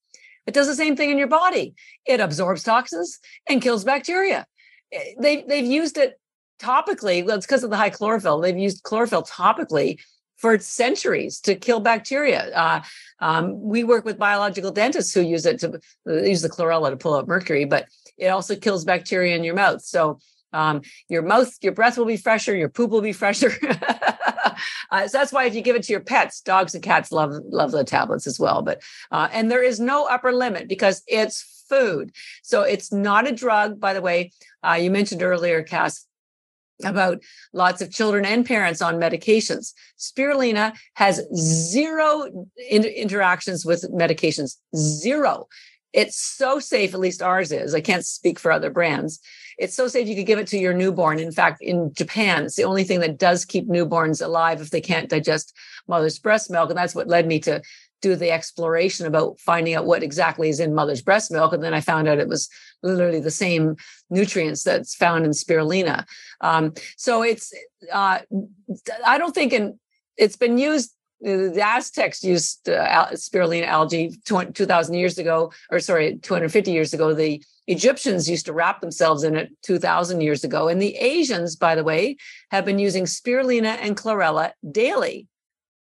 It 0.46 0.54
does 0.54 0.66
the 0.66 0.74
same 0.74 0.96
thing 0.96 1.10
in 1.10 1.18
your 1.18 1.28
body. 1.28 1.74
It 2.06 2.20
absorbs 2.20 2.64
toxins 2.64 3.18
and 3.48 3.62
kills 3.62 3.84
bacteria. 3.84 4.46
Eh, 4.92 5.14
they 5.18 5.42
they've 5.42 5.66
used 5.66 5.98
it 5.98 6.18
topically 6.60 7.24
well 7.24 7.36
it's 7.36 7.46
because 7.46 7.64
of 7.64 7.70
the 7.70 7.76
high 7.76 7.90
chlorophyll. 7.90 8.40
They've 8.40 8.56
used 8.56 8.82
chlorophyll 8.82 9.22
topically 9.22 9.98
for 10.40 10.58
centuries 10.58 11.38
to 11.40 11.54
kill 11.54 11.80
bacteria. 11.80 12.50
Uh, 12.54 12.80
um, 13.20 13.60
we 13.60 13.84
work 13.84 14.06
with 14.06 14.18
biological 14.18 14.70
dentists 14.70 15.12
who 15.12 15.20
use 15.20 15.44
it 15.44 15.60
to 15.60 15.78
use 16.06 16.40
the 16.40 16.48
chlorella 16.48 16.88
to 16.88 16.96
pull 16.96 17.14
out 17.14 17.28
mercury, 17.28 17.66
but 17.66 17.86
it 18.16 18.28
also 18.28 18.56
kills 18.56 18.84
bacteria 18.84 19.36
in 19.36 19.44
your 19.44 19.54
mouth. 19.54 19.82
So 19.82 20.18
um, 20.52 20.82
your 21.08 21.22
mouth, 21.22 21.52
your 21.62 21.72
breath 21.72 21.98
will 21.98 22.06
be 22.06 22.16
fresher, 22.16 22.54
your 22.56 22.68
poop 22.68 22.90
will 22.90 23.00
be 23.00 23.12
fresher. 23.12 23.52
uh, 24.90 25.06
so 25.08 25.18
that's 25.18 25.32
why 25.32 25.44
if 25.44 25.54
you 25.54 25.62
give 25.62 25.76
it 25.76 25.82
to 25.84 25.92
your 25.92 26.00
pets, 26.00 26.40
dogs 26.40 26.74
and 26.74 26.82
cats 26.82 27.12
love 27.12 27.32
love 27.46 27.72
the 27.72 27.84
tablets 27.84 28.26
as 28.26 28.38
well. 28.38 28.62
But 28.62 28.82
uh, 29.10 29.28
and 29.32 29.50
there 29.50 29.62
is 29.62 29.80
no 29.80 30.06
upper 30.06 30.32
limit 30.32 30.68
because 30.68 31.02
it's 31.06 31.64
food. 31.68 32.12
So 32.42 32.62
it's 32.62 32.92
not 32.92 33.28
a 33.28 33.32
drug. 33.32 33.80
By 33.80 33.94
the 33.94 34.02
way, 34.02 34.32
uh, 34.62 34.74
you 34.74 34.90
mentioned 34.90 35.22
earlier, 35.22 35.62
Cass, 35.62 36.06
about 36.84 37.22
lots 37.52 37.80
of 37.80 37.92
children 37.92 38.24
and 38.24 38.44
parents 38.44 38.82
on 38.82 38.96
medications. 38.96 39.72
Spirulina 39.98 40.76
has 40.94 41.22
zero 41.34 42.46
in- 42.68 42.84
interactions 42.84 43.64
with 43.64 43.84
medications, 43.92 44.56
zero. 44.76 45.46
It's 45.92 46.16
so 46.16 46.60
safe, 46.60 46.94
at 46.94 47.00
least 47.00 47.22
ours 47.22 47.50
is. 47.52 47.74
I 47.74 47.80
can't 47.80 48.06
speak 48.06 48.38
for 48.38 48.52
other 48.52 48.70
brands. 48.70 49.20
It's 49.58 49.74
so 49.74 49.88
safe 49.88 50.08
you 50.08 50.16
could 50.16 50.26
give 50.26 50.38
it 50.38 50.46
to 50.48 50.58
your 50.58 50.72
newborn. 50.72 51.18
In 51.18 51.32
fact, 51.32 51.60
in 51.60 51.92
Japan, 51.92 52.44
it's 52.44 52.56
the 52.56 52.64
only 52.64 52.84
thing 52.84 53.00
that 53.00 53.18
does 53.18 53.44
keep 53.44 53.68
newborns 53.68 54.24
alive 54.24 54.60
if 54.60 54.70
they 54.70 54.80
can't 54.80 55.10
digest 55.10 55.52
mother's 55.88 56.18
breast 56.18 56.50
milk. 56.50 56.70
And 56.70 56.78
that's 56.78 56.94
what 56.94 57.08
led 57.08 57.26
me 57.26 57.40
to 57.40 57.60
do 58.00 58.16
the 58.16 58.30
exploration 58.30 59.06
about 59.06 59.38
finding 59.40 59.74
out 59.74 59.84
what 59.84 60.02
exactly 60.02 60.48
is 60.48 60.60
in 60.60 60.74
mother's 60.74 61.02
breast 61.02 61.30
milk. 61.30 61.52
And 61.52 61.62
then 61.62 61.74
I 61.74 61.80
found 61.80 62.08
out 62.08 62.18
it 62.18 62.28
was 62.28 62.48
literally 62.82 63.20
the 63.20 63.30
same 63.30 63.76
nutrients 64.08 64.62
that's 64.62 64.94
found 64.94 65.24
in 65.24 65.32
spirulina. 65.32 66.06
Um, 66.40 66.72
so 66.96 67.22
it's, 67.22 67.52
uh, 67.92 68.20
I 69.06 69.18
don't 69.18 69.34
think 69.34 69.52
in, 69.52 69.78
it's 70.16 70.36
been 70.36 70.56
used 70.56 70.94
the 71.20 71.62
Aztecs 71.62 72.24
used 72.24 72.68
uh, 72.68 73.08
spirulina 73.12 73.66
algae 73.66 74.16
2,000 74.24 74.94
years 74.94 75.18
ago, 75.18 75.52
or 75.70 75.78
sorry, 75.78 76.16
250 76.16 76.72
years 76.72 76.94
ago. 76.94 77.12
The 77.12 77.42
Egyptians 77.66 78.28
used 78.28 78.46
to 78.46 78.52
wrap 78.52 78.80
themselves 78.80 79.22
in 79.22 79.36
it 79.36 79.50
2,000 79.62 80.20
years 80.20 80.44
ago. 80.44 80.68
And 80.68 80.80
the 80.80 80.96
Asians, 80.96 81.56
by 81.56 81.74
the 81.74 81.84
way, 81.84 82.16
have 82.50 82.64
been 82.64 82.78
using 82.78 83.04
spirulina 83.04 83.76
and 83.80 83.96
chlorella 83.96 84.52
daily 84.70 85.28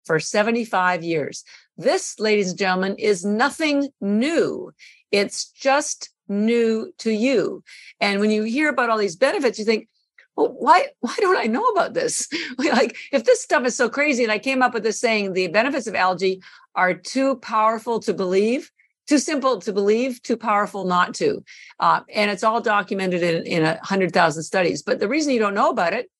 for 0.04 0.18
75 0.18 1.02
years. 1.02 1.44
This, 1.76 2.18
ladies 2.18 2.50
and 2.50 2.58
gentlemen, 2.58 2.96
is 2.96 3.24
nothing 3.24 3.90
new. 4.00 4.72
It's 5.12 5.50
just 5.50 6.10
new 6.28 6.92
to 6.98 7.10
you. 7.10 7.62
And 8.00 8.20
when 8.20 8.30
you 8.30 8.44
hear 8.44 8.68
about 8.68 8.90
all 8.90 8.98
these 8.98 9.16
benefits, 9.16 9.58
you 9.58 9.64
think, 9.64 9.88
well, 10.36 10.54
why 10.58 10.88
why 11.00 11.14
don't 11.18 11.38
I 11.38 11.44
know 11.44 11.64
about 11.64 11.94
this? 11.94 12.28
like 12.58 12.96
if 13.12 13.24
this 13.24 13.42
stuff 13.42 13.64
is 13.64 13.74
so 13.74 13.88
crazy, 13.88 14.22
and 14.22 14.32
I 14.32 14.38
came 14.38 14.62
up 14.62 14.74
with 14.74 14.82
this 14.82 15.00
saying, 15.00 15.32
the 15.32 15.48
benefits 15.48 15.86
of 15.86 15.94
algae 15.94 16.42
are 16.74 16.94
too 16.94 17.36
powerful 17.36 18.00
to 18.00 18.14
believe. 18.14 18.70
too 19.08 19.18
simple 19.18 19.60
to 19.60 19.72
believe, 19.72 20.20
too 20.22 20.36
powerful 20.36 20.84
not 20.84 21.14
to. 21.14 21.42
Uh, 21.78 22.00
and 22.12 22.28
it's 22.30 22.42
all 22.42 22.60
documented 22.60 23.22
in, 23.22 23.46
in 23.46 23.62
a 23.62 23.78
hundred 23.82 24.12
thousand 24.12 24.42
studies. 24.42 24.82
But 24.82 24.98
the 24.98 25.08
reason 25.08 25.32
you 25.32 25.38
don't 25.38 25.54
know 25.54 25.70
about 25.70 25.92
it, 25.92 26.10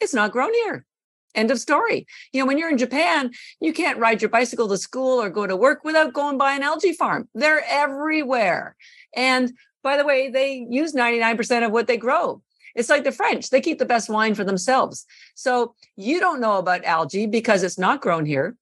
it's 0.00 0.14
not 0.14 0.32
grown 0.32 0.54
here. 0.54 0.86
End 1.34 1.50
of 1.50 1.58
story. 1.58 2.06
You 2.32 2.40
know, 2.40 2.46
when 2.46 2.56
you're 2.56 2.70
in 2.70 2.78
Japan, 2.78 3.32
you 3.60 3.72
can't 3.72 3.98
ride 3.98 4.22
your 4.22 4.30
bicycle 4.30 4.68
to 4.68 4.78
school 4.78 5.20
or 5.20 5.30
go 5.30 5.46
to 5.46 5.56
work 5.56 5.84
without 5.84 6.12
going 6.14 6.38
by 6.38 6.52
an 6.54 6.62
algae 6.62 6.92
farm. 6.92 7.28
They're 7.34 7.64
everywhere. 7.68 8.76
And 9.14 9.52
by 9.82 9.96
the 9.96 10.06
way, 10.06 10.30
they 10.30 10.66
use 10.70 10.94
99% 10.94 11.66
of 11.66 11.72
what 11.72 11.86
they 11.86 11.96
grow. 11.96 12.42
It's 12.78 12.88
like 12.88 13.02
the 13.02 13.12
French, 13.12 13.50
they 13.50 13.60
keep 13.60 13.78
the 13.78 13.84
best 13.84 14.08
wine 14.08 14.36
for 14.36 14.44
themselves. 14.44 15.04
So 15.34 15.74
you 15.96 16.20
don't 16.20 16.40
know 16.40 16.58
about 16.58 16.84
algae 16.84 17.26
because 17.26 17.64
it's 17.64 17.78
not 17.78 18.00
grown 18.00 18.24
here. 18.24 18.56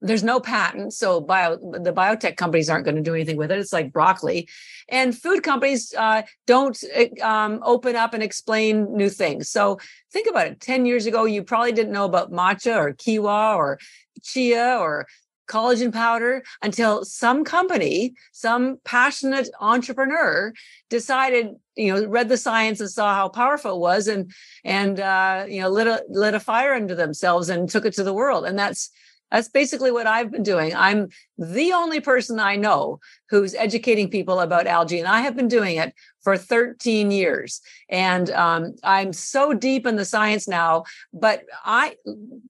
There's 0.00 0.22
no 0.22 0.38
patent 0.38 0.92
so 0.92 1.20
bio 1.20 1.56
the 1.56 1.92
biotech 1.92 2.36
companies 2.36 2.70
aren't 2.70 2.84
going 2.84 2.96
to 2.96 3.02
do 3.02 3.14
anything 3.14 3.36
with 3.36 3.50
it. 3.50 3.58
It's 3.58 3.72
like 3.72 3.92
broccoli. 3.92 4.48
And 4.88 5.16
food 5.16 5.42
companies 5.42 5.92
uh, 5.96 6.22
don't 6.46 6.78
eh, 6.92 7.08
um, 7.20 7.60
open 7.64 7.96
up 7.96 8.14
and 8.14 8.22
explain 8.22 8.94
new 8.94 9.08
things. 9.08 9.48
So 9.48 9.80
think 10.12 10.28
about 10.28 10.46
it. 10.46 10.60
10 10.60 10.86
years 10.86 11.06
ago 11.06 11.24
you 11.24 11.42
probably 11.42 11.72
didn't 11.72 11.92
know 11.92 12.04
about 12.04 12.30
matcha 12.30 12.76
or 12.76 12.92
kiwa 12.92 13.56
or 13.56 13.78
chia 14.22 14.76
or 14.78 15.06
collagen 15.48 15.92
powder 15.92 16.44
until 16.62 17.04
some 17.04 17.42
company 17.42 18.14
some 18.32 18.78
passionate 18.84 19.48
entrepreneur 19.60 20.52
decided 20.90 21.56
you 21.78 21.94
know 21.94 22.06
read 22.06 22.28
the 22.28 22.36
science 22.36 22.80
and 22.80 22.90
saw 22.90 23.14
how 23.14 23.28
powerful 23.28 23.76
it 23.76 23.80
was 23.80 24.08
and 24.08 24.32
and 24.64 25.00
uh, 25.00 25.46
you 25.48 25.60
know 25.60 25.70
lit 25.70 25.86
a 25.86 26.04
lit 26.08 26.34
a 26.34 26.40
fire 26.40 26.74
under 26.74 26.94
themselves 26.94 27.48
and 27.48 27.70
took 27.70 27.86
it 27.86 27.94
to 27.94 28.04
the 28.04 28.12
world 28.12 28.44
and 28.44 28.58
that's 28.58 28.90
that's 29.30 29.48
basically 29.48 29.90
what 29.90 30.06
I've 30.06 30.30
been 30.30 30.42
doing. 30.42 30.74
I'm 30.74 31.08
the 31.36 31.72
only 31.72 32.00
person 32.00 32.40
I 32.40 32.56
know 32.56 32.98
who's 33.28 33.54
educating 33.54 34.08
people 34.08 34.40
about 34.40 34.66
algae, 34.66 34.98
and 34.98 35.08
I 35.08 35.20
have 35.20 35.36
been 35.36 35.48
doing 35.48 35.76
it 35.76 35.94
for 36.22 36.36
13 36.36 37.10
years. 37.10 37.60
And 37.88 38.30
um, 38.30 38.74
I'm 38.82 39.12
so 39.12 39.52
deep 39.52 39.86
in 39.86 39.96
the 39.96 40.04
science 40.04 40.48
now. 40.48 40.84
But 41.12 41.42
I, 41.64 41.96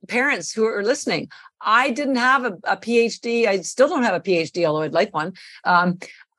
parents 0.07 0.53
who 0.53 0.67
are 0.67 0.85
listening, 0.85 1.29
I 1.61 1.91
didn't 1.91 2.17
have 2.17 2.45
a, 2.45 2.53
a 2.65 2.77
PhD. 2.77 3.47
I 3.47 3.61
still 3.63 3.89
don't 3.89 4.05
have 4.05 4.15
a 4.15 4.21
PhD, 4.21 4.65
although 4.65 4.83
I'd 4.83 4.93
like 4.93 5.13
one. 5.13 5.33
Um, 5.65 5.99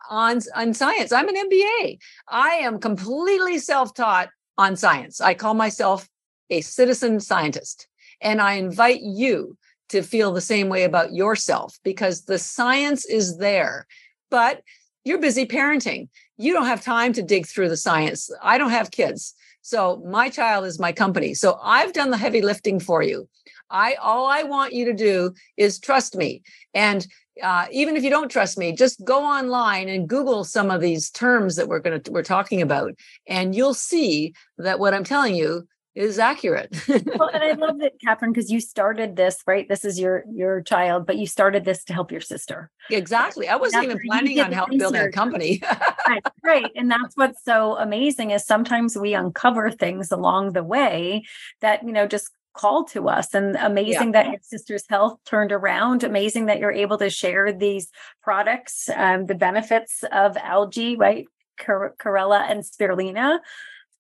on, 0.10 0.42
on 0.56 0.74
science. 0.74 1.12
I'm 1.12 1.30
an 1.30 1.36
MBA. 1.36 2.00
I 2.28 2.50
am 2.62 2.80
completely 2.80 3.60
self 3.60 3.94
taught 3.94 4.30
on 4.58 4.76
science. 4.76 5.22
I 5.22 5.34
call 5.34 5.54
myself 5.54 6.10
a 6.50 6.62
citizen 6.62 7.20
scientist. 7.20 7.88
And 8.22 8.42
I 8.42 8.54
invite 8.54 9.02
you 9.02 9.58
to 9.90 10.02
feel 10.02 10.32
the 10.32 10.42
same 10.42 10.70
way 10.70 10.84
about 10.84 11.14
yourself 11.14 11.80
because 11.84 12.26
the 12.26 12.38
science 12.38 13.06
is 13.06 13.38
there. 13.38 13.88
But 14.30 14.62
you're 15.06 15.20
busy 15.20 15.46
parenting. 15.46 16.10
You 16.38 16.54
don't 16.54 16.66
have 16.66 16.84
time 16.84 17.14
to 17.14 17.24
dig 17.24 17.48
through 17.48 17.70
the 17.70 17.78
science. 17.78 18.30
I 18.42 18.58
don't 18.58 18.70
have 18.72 18.92
kids. 18.92 19.34
So 19.62 20.02
my 20.06 20.30
child 20.30 20.66
is 20.66 20.80
my 20.80 20.92
company. 20.92 21.34
So 21.34 21.60
I've 21.62 21.94
done 21.94 22.12
the 22.12 22.18
heavy 22.18 22.42
lifting 22.42 22.80
for 22.80 23.02
you. 23.02 23.28
I 23.70 23.96
all 23.96 24.28
I 24.28 24.44
want 24.44 24.74
you 24.74 24.86
to 24.86 24.94
do 24.94 25.34
is 25.58 25.80
trust 25.80 26.16
me. 26.16 26.42
And 26.74 27.06
uh, 27.42 27.68
even 27.72 27.96
if 27.96 28.04
you 28.04 28.10
don't 28.10 28.30
trust 28.30 28.58
me, 28.58 28.74
just 28.74 29.04
go 29.06 29.24
online 29.24 29.90
and 29.90 30.08
Google 30.08 30.44
some 30.44 30.72
of 30.72 30.82
these 30.82 31.10
terms 31.10 31.56
that 31.56 31.68
we're 31.68 31.80
going 31.80 32.02
to 32.02 32.12
we're 32.12 32.24
talking 32.24 32.62
about, 32.62 32.94
and 33.28 33.56
you'll 33.56 33.74
see 33.74 34.34
that 34.58 34.80
what 34.80 34.94
I'm 34.94 35.04
telling 35.04 35.36
you 35.36 35.68
is 35.96 36.18
accurate. 36.20 36.76
well, 36.88 37.30
and 37.34 37.44
I 37.44 37.54
love 37.54 37.80
that, 37.80 37.94
Catharine, 38.04 38.32
because 38.32 38.50
you 38.50 38.62
started 38.62 39.16
this, 39.16 39.38
right? 39.46 39.68
This 39.68 39.84
is 39.84 40.00
your 40.00 40.24
your 40.32 40.62
child, 40.62 41.06
but 41.06 41.18
you 41.18 41.28
started 41.28 41.66
this 41.66 41.84
to 41.86 41.94
help 41.94 42.12
your 42.12 42.22
sister. 42.22 42.70
Exactly. 42.90 43.48
I 43.48 43.56
wasn't 43.56 43.86
even 43.86 44.00
planning 44.06 44.40
on 44.40 44.52
help 44.52 44.70
building 44.70 45.02
a 45.02 45.12
company. 45.12 45.62
right, 46.08 46.24
right. 46.44 46.72
And 46.76 46.90
that's 46.90 47.16
what's 47.16 47.44
so 47.44 47.78
amazing 47.78 48.32
is 48.32 48.46
sometimes 48.46 48.98
we 48.98 49.14
uncover 49.14 49.72
things 49.72 50.12
along 50.12 50.54
the 50.54 50.64
way 50.64 51.24
that, 51.62 51.84
you 51.84 51.92
know, 51.92 52.08
just 52.08 52.32
call 52.60 52.84
to 52.84 53.08
us 53.08 53.34
and 53.34 53.56
amazing 53.56 54.14
yeah. 54.14 54.24
that 54.24 54.32
your 54.32 54.42
sister's 54.42 54.86
health 54.90 55.18
turned 55.26 55.52
around 55.52 56.04
amazing 56.04 56.46
that 56.48 56.60
you're 56.60 56.72
able 56.86 56.98
to 56.98 57.10
share 57.10 57.54
these 57.54 57.90
products 58.22 58.90
um, 58.96 59.26
the 59.28 59.36
benefits 59.36 60.04
of 60.12 60.36
algae 60.38 60.96
right 60.96 61.26
Chlorella 61.60 62.50
and 62.50 62.64
spirulina 62.64 63.40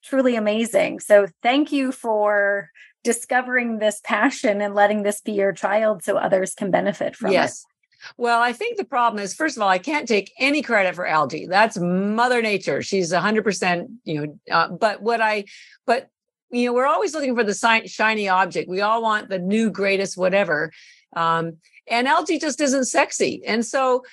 truly 0.03 0.35
amazing. 0.35 0.99
So 0.99 1.27
thank 1.43 1.71
you 1.71 1.91
for 1.91 2.69
discovering 3.03 3.79
this 3.79 4.01
passion 4.03 4.61
and 4.61 4.75
letting 4.75 5.03
this 5.03 5.21
be 5.21 5.33
your 5.33 5.53
child 5.53 6.03
so 6.03 6.17
others 6.17 6.53
can 6.53 6.71
benefit 6.71 7.15
from 7.15 7.31
yes. 7.31 7.61
it. 7.61 7.65
Well, 8.17 8.41
I 8.41 8.53
think 8.53 8.77
the 8.77 8.85
problem 8.85 9.21
is, 9.21 9.33
first 9.33 9.57
of 9.57 9.63
all, 9.63 9.67
I 9.67 9.77
can't 9.77 10.07
take 10.07 10.31
any 10.39 10.61
credit 10.61 10.95
for 10.95 11.05
algae. 11.05 11.47
That's 11.47 11.77
Mother 11.77 12.41
Nature. 12.41 12.81
She's 12.81 13.11
a 13.11 13.19
hundred 13.19 13.43
percent, 13.43 13.89
you 14.05 14.21
know. 14.21 14.39
Uh, 14.49 14.69
but 14.69 15.01
what 15.01 15.19
I, 15.19 15.45
but 15.85 16.07
you 16.51 16.65
know, 16.65 16.73
we're 16.73 16.87
always 16.87 17.13
looking 17.13 17.35
for 17.35 17.43
the 17.43 17.83
shiny 17.85 18.29
object. 18.29 18.69
We 18.69 18.81
all 18.81 19.01
want 19.01 19.29
the 19.29 19.39
new, 19.39 19.69
greatest, 19.69 20.17
whatever. 20.17 20.71
Um, 21.15 21.57
and 21.87 22.07
algae 22.07 22.39
just 22.39 22.61
isn't 22.61 22.85
sexy. 22.85 23.41
And 23.45 23.65
so 23.65 24.03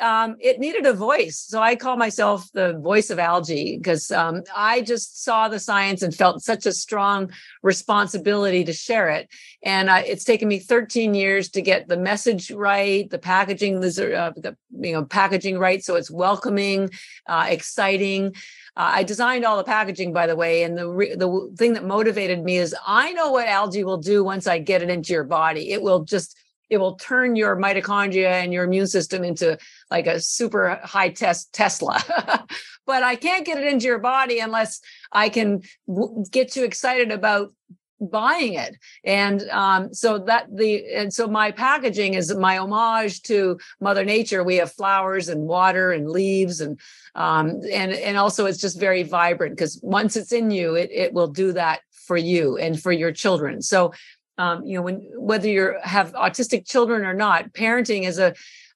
um, 0.00 0.36
it 0.40 0.58
needed 0.58 0.86
a 0.86 0.92
voice. 0.92 1.38
So 1.38 1.60
I 1.60 1.76
call 1.76 1.96
myself 1.96 2.48
the 2.52 2.78
voice 2.78 3.10
of 3.10 3.18
algae 3.18 3.76
because 3.76 4.10
um, 4.10 4.42
I 4.54 4.80
just 4.80 5.24
saw 5.24 5.48
the 5.48 5.58
science 5.58 6.02
and 6.02 6.14
felt 6.14 6.42
such 6.42 6.66
a 6.66 6.72
strong 6.72 7.32
responsibility 7.62 8.64
to 8.64 8.72
share 8.72 9.08
it. 9.08 9.28
And 9.62 9.88
it's 9.88 10.24
taken 10.24 10.48
me 10.48 10.58
13 10.60 11.14
years 11.14 11.48
to 11.50 11.62
get 11.62 11.88
the 11.88 11.96
message 11.96 12.50
right, 12.50 13.08
the 13.10 13.18
packaging, 13.18 13.78
uh, 13.78 14.32
the 14.36 14.56
you 14.80 14.92
know 14.92 15.04
packaging 15.04 15.58
right, 15.58 15.82
so 15.82 15.96
it's 15.96 16.10
welcoming, 16.10 16.90
uh, 17.26 17.46
exciting. 17.48 18.34
Uh, 18.78 18.92
I 18.94 19.02
designed 19.02 19.44
all 19.44 19.56
the 19.56 19.64
packaging, 19.64 20.12
by 20.12 20.28
the 20.28 20.36
way, 20.36 20.62
and 20.62 20.78
the 20.78 20.88
re- 20.88 21.16
the 21.16 21.52
thing 21.58 21.72
that 21.72 21.84
motivated 21.84 22.44
me 22.44 22.58
is 22.58 22.74
I 22.86 23.12
know 23.12 23.32
what 23.32 23.48
algae 23.48 23.82
will 23.82 23.98
do 23.98 24.22
once 24.22 24.46
I 24.46 24.60
get 24.60 24.82
it 24.82 24.88
into 24.88 25.12
your 25.12 25.24
body. 25.24 25.72
It 25.72 25.82
will 25.82 26.04
just 26.04 26.38
it 26.70 26.78
will 26.78 26.94
turn 26.94 27.34
your 27.34 27.56
mitochondria 27.56 28.30
and 28.30 28.52
your 28.52 28.64
immune 28.64 28.86
system 28.86 29.24
into 29.24 29.58
like 29.90 30.06
a 30.06 30.20
super 30.20 30.80
high 30.84 31.08
test 31.08 31.52
Tesla. 31.52 31.98
but 32.86 33.02
I 33.02 33.16
can't 33.16 33.44
get 33.44 33.58
it 33.58 33.66
into 33.66 33.86
your 33.86 33.98
body 33.98 34.38
unless 34.38 34.80
I 35.10 35.28
can 35.28 35.62
w- 35.88 36.24
get 36.30 36.54
you 36.54 36.64
excited 36.64 37.10
about 37.10 37.52
buying 38.00 38.54
it 38.54 38.76
and 39.04 39.42
um, 39.50 39.92
so 39.92 40.18
that 40.18 40.46
the 40.54 40.84
and 40.94 41.12
so 41.12 41.26
my 41.26 41.50
packaging 41.50 42.14
is 42.14 42.32
my 42.34 42.56
homage 42.58 43.22
to 43.22 43.58
mother 43.80 44.04
nature 44.04 44.44
we 44.44 44.56
have 44.56 44.72
flowers 44.72 45.28
and 45.28 45.42
water 45.42 45.90
and 45.90 46.08
leaves 46.08 46.60
and 46.60 46.78
um, 47.18 47.60
and 47.72 47.92
and 47.92 48.16
also 48.16 48.46
it's 48.46 48.60
just 48.60 48.78
very 48.78 49.02
vibrant 49.02 49.56
because 49.56 49.80
once 49.82 50.16
it's 50.16 50.32
in 50.32 50.52
you 50.52 50.76
it, 50.76 50.88
it 50.92 51.12
will 51.12 51.26
do 51.26 51.52
that 51.52 51.80
for 51.90 52.16
you 52.16 52.56
and 52.56 52.80
for 52.80 52.92
your 52.92 53.12
children. 53.12 53.60
So 53.60 53.92
um, 54.38 54.64
you 54.64 54.76
know 54.76 54.82
when 54.82 55.00
whether 55.16 55.48
you 55.48 55.74
have 55.82 56.12
autistic 56.12 56.66
children 56.66 57.04
or 57.04 57.12
not 57.12 57.52
parenting 57.52 58.04
is 58.04 58.20
a 58.20 58.34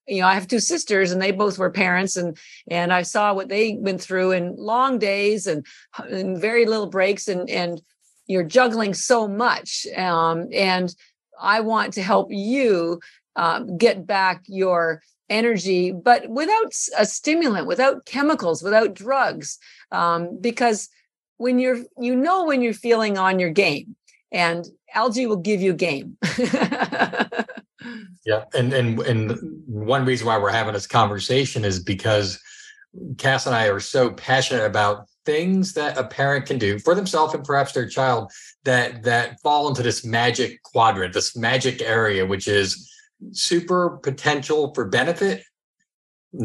you 0.08 0.20
know 0.20 0.26
i 0.26 0.34
have 0.34 0.48
two 0.48 0.58
sisters 0.58 1.12
and 1.12 1.22
they 1.22 1.30
both 1.30 1.56
were 1.56 1.70
parents 1.70 2.16
and 2.16 2.36
and 2.68 2.92
i 2.92 3.02
saw 3.02 3.32
what 3.32 3.48
they 3.48 3.76
went 3.78 4.00
through 4.00 4.32
in 4.32 4.56
long 4.56 4.98
days 4.98 5.46
and, 5.46 5.64
and 6.10 6.40
very 6.40 6.66
little 6.66 6.88
breaks 6.88 7.28
and 7.28 7.48
and 7.48 7.80
you're 8.26 8.42
juggling 8.42 8.92
so 8.92 9.28
much 9.28 9.86
um, 9.96 10.48
and 10.52 10.96
i 11.40 11.60
want 11.60 11.92
to 11.94 12.02
help 12.02 12.26
you 12.30 12.98
um, 13.36 13.78
get 13.78 14.04
back 14.04 14.42
your 14.46 15.00
energy 15.32 15.92
but 15.92 16.28
without 16.28 16.72
a 16.98 17.06
stimulant 17.06 17.66
without 17.66 18.04
chemicals 18.04 18.62
without 18.62 18.94
drugs 18.94 19.58
um, 19.90 20.38
because 20.40 20.88
when 21.38 21.58
you're 21.58 21.78
you 21.98 22.14
know 22.14 22.44
when 22.44 22.62
you're 22.62 22.74
feeling 22.74 23.18
on 23.18 23.38
your 23.38 23.50
game 23.50 23.96
and 24.32 24.66
algae 24.94 25.26
will 25.26 25.36
give 25.36 25.60
you 25.60 25.72
game. 25.74 26.16
yeah, 28.24 28.44
and 28.54 28.72
and 28.72 28.98
and 29.00 29.38
one 29.66 30.04
reason 30.04 30.26
why 30.26 30.38
we're 30.38 30.50
having 30.50 30.72
this 30.74 30.86
conversation 30.86 31.64
is 31.64 31.78
because 31.78 32.40
Cass 33.18 33.46
and 33.46 33.54
I 33.54 33.68
are 33.68 33.80
so 33.80 34.10
passionate 34.10 34.64
about 34.64 35.06
things 35.24 35.74
that 35.74 35.96
a 35.96 36.04
parent 36.04 36.46
can 36.46 36.58
do 36.58 36.78
for 36.80 36.94
themselves 36.94 37.32
and 37.32 37.44
perhaps 37.44 37.72
their 37.72 37.88
child 37.88 38.30
that 38.64 39.02
that 39.04 39.40
fall 39.40 39.68
into 39.68 39.82
this 39.82 40.04
magic 40.04 40.62
quadrant, 40.62 41.14
this 41.14 41.36
magic 41.36 41.80
area, 41.82 42.26
which 42.26 42.48
is 42.48 42.88
super 43.32 43.98
potential 44.02 44.74
for 44.74 44.84
benefit, 44.84 45.44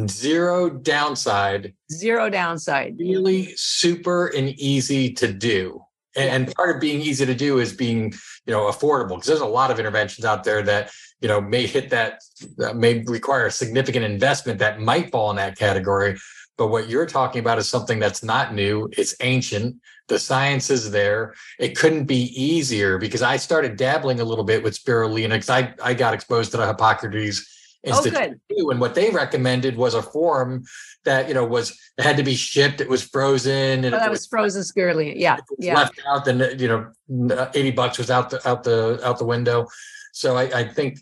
zero 0.07 0.69
downside, 0.69 1.73
zero 1.91 2.29
downside, 2.29 2.97
really 2.99 3.53
super 3.55 4.27
and 4.27 4.49
easy 4.59 5.13
to 5.13 5.31
do. 5.31 5.81
And, 6.15 6.53
part 6.55 6.75
of 6.75 6.81
being 6.81 7.01
easy 7.01 7.27
to 7.27 7.35
do 7.35 7.59
is 7.59 7.73
being 7.73 8.13
you 8.45 8.53
know 8.53 8.71
affordable 8.71 9.09
because 9.09 9.27
there's 9.27 9.39
a 9.39 9.45
lot 9.45 9.71
of 9.71 9.79
interventions 9.79 10.25
out 10.25 10.43
there 10.43 10.63
that 10.63 10.91
you 11.21 11.27
know 11.27 11.39
may 11.39 11.67
hit 11.67 11.89
that, 11.91 12.21
that 12.57 12.75
may 12.75 13.03
require 13.03 13.45
a 13.45 13.51
significant 13.51 14.03
investment 14.03 14.59
that 14.59 14.79
might 14.79 15.11
fall 15.11 15.29
in 15.29 15.35
that 15.37 15.57
category 15.57 16.17
but 16.57 16.67
what 16.67 16.89
you're 16.89 17.05
talking 17.05 17.39
about 17.39 17.57
is 17.57 17.67
something 17.67 17.99
that's 17.99 18.23
not 18.23 18.53
new 18.53 18.89
it's 18.97 19.15
ancient 19.21 19.75
the 20.07 20.19
science 20.19 20.69
is 20.69 20.91
there 20.91 21.33
it 21.59 21.77
couldn't 21.77 22.05
be 22.05 22.31
easier 22.41 22.97
because 22.97 23.21
i 23.21 23.37
started 23.37 23.77
dabbling 23.77 24.19
a 24.19 24.25
little 24.25 24.43
bit 24.43 24.63
with 24.63 24.77
spirulina 24.77 25.29
because 25.29 25.49
I, 25.49 25.73
I 25.83 25.93
got 25.93 26.13
exposed 26.13 26.51
to 26.51 26.57
the 26.57 26.67
hippocrates 26.67 27.45
oh, 27.85 27.89
Institute 27.89 28.39
oh, 28.59 28.69
and 28.71 28.79
what 28.79 28.95
they 28.95 29.09
recommended 29.09 29.77
was 29.77 29.93
a 29.93 30.01
form 30.01 30.63
that 31.07 31.27
you 31.27 31.33
know 31.33 31.45
was 31.45 31.77
had 31.97 32.17
to 32.17 32.23
be 32.23 32.35
shipped. 32.35 32.81
It 32.81 32.89
was 32.89 33.01
frozen, 33.01 33.85
and 33.85 33.95
oh, 33.95 33.99
that 33.99 34.09
was, 34.09 34.19
was, 34.19 34.27
frozen 34.27 34.61
spirulina. 34.61 35.13
Yeah, 35.15 35.37
yeah. 35.57 35.75
Left 35.75 35.99
out, 36.07 36.25
then 36.25 36.59
you 36.59 36.67
know, 36.67 37.49
eighty 37.55 37.71
bucks 37.71 37.97
was 37.97 38.11
out 38.11 38.29
the 38.29 38.47
out 38.47 38.63
the 38.63 38.99
out 39.03 39.17
the 39.17 39.25
window. 39.25 39.67
So 40.11 40.35
I, 40.35 40.43
I 40.43 40.67
think 40.67 40.99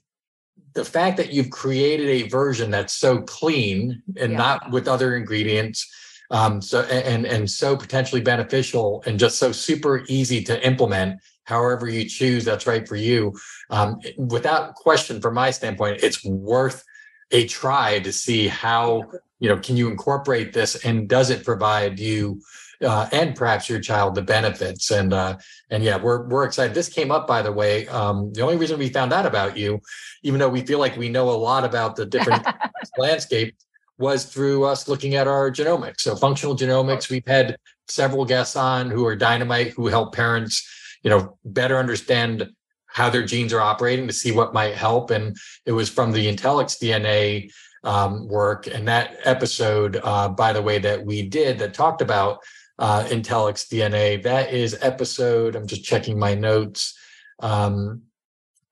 the 0.75 0.85
fact 0.85 1.17
that 1.17 1.31
you've 1.31 1.49
created 1.49 2.07
a 2.07 2.27
version 2.27 2.69
that's 2.69 2.93
so 2.93 3.21
clean 3.21 4.03
and 4.17 4.33
yeah. 4.33 4.37
not 4.37 4.71
with 4.71 4.87
other 4.87 5.15
ingredients 5.15 5.89
um, 6.31 6.61
so 6.61 6.81
and 6.81 7.25
and 7.25 7.49
so 7.49 7.75
potentially 7.75 8.21
beneficial 8.21 9.03
and 9.05 9.17
just 9.17 9.39
so 9.39 9.51
super 9.51 10.03
easy 10.07 10.43
to 10.43 10.65
implement 10.65 11.19
however 11.45 11.87
you 11.87 12.05
choose 12.05 12.43
that's 12.43 12.67
right 12.67 12.87
for 12.87 12.95
you 12.95 13.33
um, 13.69 13.99
without 14.17 14.75
question 14.75 15.21
from 15.21 15.33
my 15.33 15.49
standpoint 15.49 16.03
it's 16.03 16.23
worth 16.25 16.83
a 17.31 17.47
try 17.47 17.99
to 17.99 18.11
see 18.11 18.47
how 18.47 19.03
you 19.39 19.49
know 19.49 19.57
can 19.57 19.77
you 19.77 19.89
incorporate 19.89 20.53
this 20.53 20.83
and 20.83 21.07
does 21.07 21.29
it 21.29 21.45
provide 21.45 21.99
you 21.99 22.41
uh, 22.85 23.09
and 23.11 23.35
perhaps 23.35 23.69
your 23.69 23.79
child 23.79 24.15
the 24.15 24.21
benefits. 24.21 24.91
And 24.91 25.13
uh, 25.13 25.37
and 25.69 25.83
yeah 25.83 25.97
we're 25.97 26.27
we're 26.27 26.45
excited. 26.45 26.73
This 26.73 26.89
came 26.89 27.11
up 27.11 27.27
by 27.27 27.41
the 27.41 27.51
way 27.51 27.87
um, 27.87 28.31
the 28.33 28.41
only 28.41 28.57
reason 28.57 28.79
we 28.79 28.89
found 28.89 29.13
out 29.13 29.25
about 29.25 29.57
you 29.57 29.81
even 30.23 30.39
though 30.39 30.49
we 30.49 30.61
feel 30.61 30.79
like 30.79 30.97
we 30.97 31.09
know 31.09 31.29
a 31.29 31.31
lot 31.31 31.63
about 31.63 31.95
the 31.95 32.05
different 32.05 32.45
landscape 32.97 33.55
was 33.97 34.25
through 34.25 34.65
us 34.65 34.87
looking 34.87 35.15
at 35.15 35.27
our 35.27 35.51
genomics. 35.51 36.01
So 36.01 36.15
functional 36.15 36.55
genomics 36.55 37.09
we've 37.09 37.27
had 37.27 37.57
several 37.87 38.25
guests 38.25 38.55
on 38.55 38.89
who 38.89 39.05
are 39.05 39.15
dynamite 39.15 39.73
who 39.73 39.87
help 39.87 40.15
parents 40.15 40.67
you 41.03 41.09
know 41.09 41.37
better 41.43 41.77
understand 41.77 42.49
how 42.95 43.09
their 43.09 43.25
genes 43.25 43.51
are 43.51 43.59
operating 43.59 44.07
to 44.07 44.13
see 44.13 44.31
what 44.31 44.53
might 44.53 44.73
help. 44.73 45.11
And 45.11 45.35
it 45.65 45.73
was 45.73 45.89
from 45.89 46.13
the 46.13 46.33
IntellxxDNA 46.33 47.51
um, 47.83 48.25
work. 48.29 48.67
And 48.67 48.87
that 48.87 49.17
episode 49.25 49.99
uh, 50.01 50.29
by 50.29 50.53
the 50.53 50.61
way 50.61 50.79
that 50.79 51.05
we 51.05 51.21
did 51.21 51.59
that 51.59 51.73
talked 51.73 52.01
about 52.01 52.39
uh, 52.79 53.03
IntellxxDNA. 53.05 54.23
That 54.23 54.53
is 54.53 54.77
episode, 54.81 55.55
I'm 55.55 55.67
just 55.67 55.83
checking 55.83 56.19
my 56.19 56.35
notes. 56.35 56.97
Um, 57.39 58.03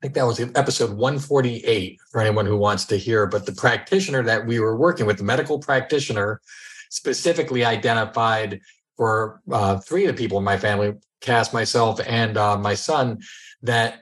I 0.01 0.07
think 0.07 0.15
that 0.15 0.27
was 0.27 0.39
episode 0.39 0.91
148 0.91 1.99
for 2.11 2.19
anyone 2.19 2.45
who 2.45 2.57
wants 2.57 2.85
to 2.85 2.97
hear. 2.97 3.25
But 3.25 3.45
the 3.45 3.53
practitioner 3.53 4.21
that 4.23 4.45
we 4.45 4.59
were 4.59 4.75
working 4.75 5.05
with, 5.05 5.17
the 5.17 5.23
medical 5.23 5.59
practitioner, 5.59 6.41
specifically 6.89 7.63
identified 7.63 8.59
for 8.97 9.41
uh, 9.51 9.79
three 9.79 10.05
of 10.05 10.15
the 10.15 10.21
people 10.21 10.37
in 10.37 10.43
my 10.43 10.57
family, 10.57 10.93
Cass, 11.21 11.53
myself, 11.53 12.01
and 12.05 12.37
uh, 12.37 12.57
my 12.57 12.75
son, 12.75 13.21
that 13.61 14.01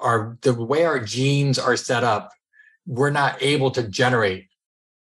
our 0.00 0.36
the 0.42 0.52
way 0.52 0.84
our 0.84 1.00
genes 1.00 1.58
are 1.58 1.76
set 1.76 2.04
up, 2.04 2.30
we're 2.86 3.10
not 3.10 3.42
able 3.42 3.70
to 3.70 3.82
generate 3.88 4.48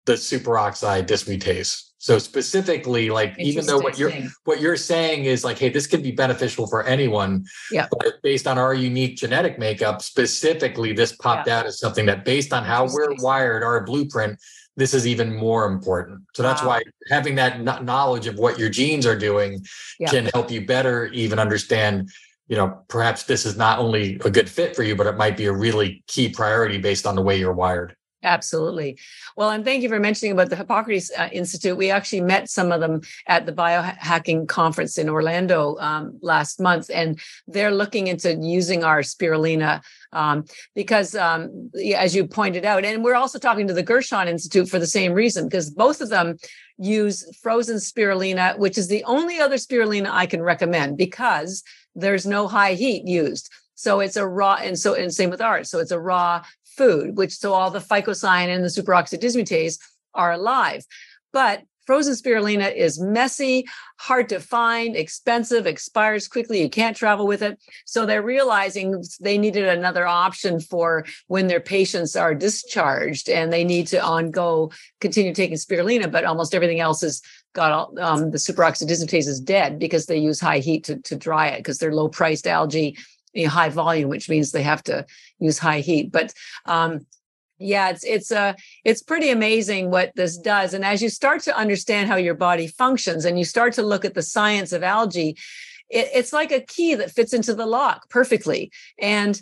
the 0.05 0.13
superoxide 0.13 1.07
dismutase. 1.07 1.91
So 2.05 2.19
specifically, 2.19 3.09
like 3.09 3.33
even 3.39 3.65
though 3.65 3.79
what 3.79 3.97
you're 3.97 4.11
what 4.43 4.61
you're 4.61 4.75
saying 4.75 5.25
is 5.25 5.43
like, 5.43 5.57
hey, 5.57 5.69
this 5.69 5.87
could 5.87 6.03
be 6.03 6.11
beneficial 6.11 6.67
for 6.67 6.83
anyone. 6.83 7.47
Yeah. 7.71 7.87
But 7.89 8.21
based 8.21 8.45
on 8.45 8.59
our 8.59 8.75
unique 8.75 9.17
genetic 9.17 9.57
makeup, 9.57 10.03
specifically, 10.03 10.93
this 10.93 11.15
popped 11.15 11.47
yeah. 11.47 11.61
out 11.61 11.65
as 11.65 11.79
something 11.79 12.05
that 12.05 12.23
based 12.23 12.53
on 12.53 12.63
how 12.63 12.85
we're 12.85 13.15
wired, 13.15 13.63
our 13.63 13.83
blueprint, 13.83 14.37
this 14.75 14.93
is 14.93 15.07
even 15.07 15.35
more 15.35 15.65
important. 15.65 16.21
So 16.35 16.43
that's 16.43 16.61
wow. 16.61 16.77
why 16.77 16.83
having 17.09 17.33
that 17.37 17.83
knowledge 17.83 18.27
of 18.27 18.37
what 18.37 18.59
your 18.59 18.69
genes 18.69 19.07
are 19.07 19.17
doing 19.17 19.65
yeah. 19.99 20.11
can 20.11 20.25
help 20.27 20.51
you 20.51 20.63
better 20.63 21.07
even 21.07 21.39
understand 21.39 22.11
you 22.47 22.55
know 22.55 22.83
perhaps 22.87 23.23
this 23.23 23.47
is 23.47 23.57
not 23.57 23.79
only 23.79 24.19
a 24.23 24.29
good 24.29 24.47
fit 24.47 24.75
for 24.75 24.83
you 24.83 24.95
but 24.95 25.07
it 25.07 25.17
might 25.17 25.35
be 25.35 25.47
a 25.47 25.51
really 25.51 26.03
key 26.05 26.29
priority 26.29 26.77
based 26.77 27.07
on 27.07 27.15
the 27.15 27.21
way 27.23 27.39
you're 27.39 27.51
wired 27.51 27.95
Absolutely. 28.25 28.97
Well, 29.37 29.51
and 29.51 29.63
thank 29.63 29.83
you 29.83 29.89
for 29.89 29.99
mentioning 29.99 30.31
about 30.31 30.49
the 30.49 30.55
Hippocrates 30.55 31.11
uh, 31.17 31.29
Institute. 31.31 31.77
We 31.77 31.91
actually 31.91 32.21
met 32.21 32.49
some 32.49 32.71
of 32.71 32.81
them 32.81 33.01
at 33.27 33.45
the 33.45 33.53
biohacking 33.53 34.47
conference 34.47 34.97
in 34.97 35.09
Orlando 35.09 35.77
um, 35.77 36.17
last 36.21 36.59
month, 36.59 36.89
and 36.93 37.19
they're 37.47 37.71
looking 37.71 38.07
into 38.07 38.33
using 38.35 38.83
our 38.83 39.01
spirulina 39.01 39.83
um, 40.11 40.45
because, 40.73 41.13
um, 41.15 41.69
as 41.95 42.15
you 42.15 42.25
pointed 42.25 42.65
out, 42.65 42.83
and 42.83 43.03
we're 43.03 43.15
also 43.15 43.37
talking 43.37 43.67
to 43.67 43.73
the 43.73 43.83
Gerson 43.83 44.27
Institute 44.27 44.67
for 44.67 44.79
the 44.79 44.87
same 44.87 45.13
reason, 45.13 45.45
because 45.45 45.69
both 45.69 46.01
of 46.01 46.09
them 46.09 46.37
use 46.77 47.23
frozen 47.41 47.77
spirulina, 47.77 48.57
which 48.57 48.77
is 48.77 48.87
the 48.87 49.03
only 49.03 49.39
other 49.39 49.57
spirulina 49.57 50.09
I 50.09 50.25
can 50.25 50.41
recommend 50.41 50.97
because 50.97 51.63
there's 51.95 52.25
no 52.25 52.47
high 52.47 52.73
heat 52.73 53.07
used. 53.07 53.49
So 53.75 53.99
it's 53.99 54.15
a 54.15 54.27
raw, 54.27 54.55
and 54.55 54.77
so 54.77 54.95
and 54.95 55.13
same 55.13 55.29
with 55.29 55.41
ours. 55.41 55.69
So 55.69 55.79
it's 55.79 55.91
a 55.91 55.99
raw 55.99 56.43
food, 56.77 57.17
which 57.17 57.33
so 57.33 57.53
all 57.53 57.71
the 57.71 57.79
phycocyanin 57.79 58.55
and 58.55 58.63
the 58.63 58.69
superoxide 58.69 59.21
dismutase 59.21 59.79
are 60.13 60.31
alive. 60.31 60.83
But 61.31 61.63
frozen 61.85 62.13
spirulina 62.13 62.75
is 62.75 62.99
messy, 62.99 63.65
hard 63.99 64.29
to 64.29 64.39
find, 64.39 64.95
expensive, 64.95 65.67
expires 65.67 66.27
quickly. 66.27 66.61
You 66.61 66.69
can't 66.69 66.97
travel 66.97 67.27
with 67.27 67.41
it. 67.41 67.59
So 67.85 68.05
they're 68.05 68.21
realizing 68.21 69.03
they 69.21 69.37
needed 69.37 69.67
another 69.67 70.07
option 70.07 70.59
for 70.59 71.05
when 71.27 71.47
their 71.47 71.59
patients 71.59 72.15
are 72.15 72.33
discharged 72.33 73.29
and 73.29 73.53
they 73.53 73.63
need 73.63 73.87
to 73.87 74.03
on 74.03 74.31
go 74.31 74.71
continue 74.99 75.33
taking 75.33 75.57
spirulina, 75.57 76.11
but 76.11 76.25
almost 76.25 76.55
everything 76.55 76.79
else 76.79 77.01
has 77.01 77.21
got 77.53 77.71
all, 77.71 77.99
um, 77.99 78.31
the 78.31 78.37
superoxide 78.37 78.89
dismutase 78.89 79.27
is 79.27 79.39
dead 79.39 79.79
because 79.79 80.07
they 80.07 80.17
use 80.17 80.39
high 80.39 80.59
heat 80.59 80.83
to, 80.85 80.97
to 80.97 81.15
dry 81.15 81.47
it 81.47 81.57
because 81.57 81.77
they're 81.77 81.93
low 81.93 82.09
priced 82.09 82.47
algae 82.47 82.97
high 83.43 83.69
volume, 83.69 84.09
which 84.09 84.29
means 84.29 84.51
they 84.51 84.63
have 84.63 84.83
to 84.83 85.05
use 85.39 85.59
high 85.59 85.81
heat. 85.81 86.11
But 86.11 86.33
um, 86.65 87.05
yeah, 87.57 87.89
it's 87.89 88.03
it's 88.03 88.31
uh 88.31 88.53
it's 88.83 89.01
pretty 89.01 89.29
amazing 89.29 89.89
what 89.89 90.11
this 90.15 90.37
does. 90.37 90.73
And 90.73 90.83
as 90.83 91.01
you 91.01 91.09
start 91.09 91.41
to 91.43 91.57
understand 91.57 92.09
how 92.09 92.15
your 92.15 92.33
body 92.33 92.67
functions 92.67 93.25
and 93.25 93.37
you 93.37 93.45
start 93.45 93.73
to 93.73 93.83
look 93.83 94.05
at 94.05 94.13
the 94.13 94.21
science 94.21 94.73
of 94.73 94.83
algae, 94.83 95.37
it, 95.89 96.09
it's 96.13 96.33
like 96.33 96.51
a 96.51 96.61
key 96.61 96.95
that 96.95 97.11
fits 97.11 97.33
into 97.33 97.53
the 97.53 97.65
lock 97.65 98.09
perfectly. 98.09 98.71
And 98.99 99.39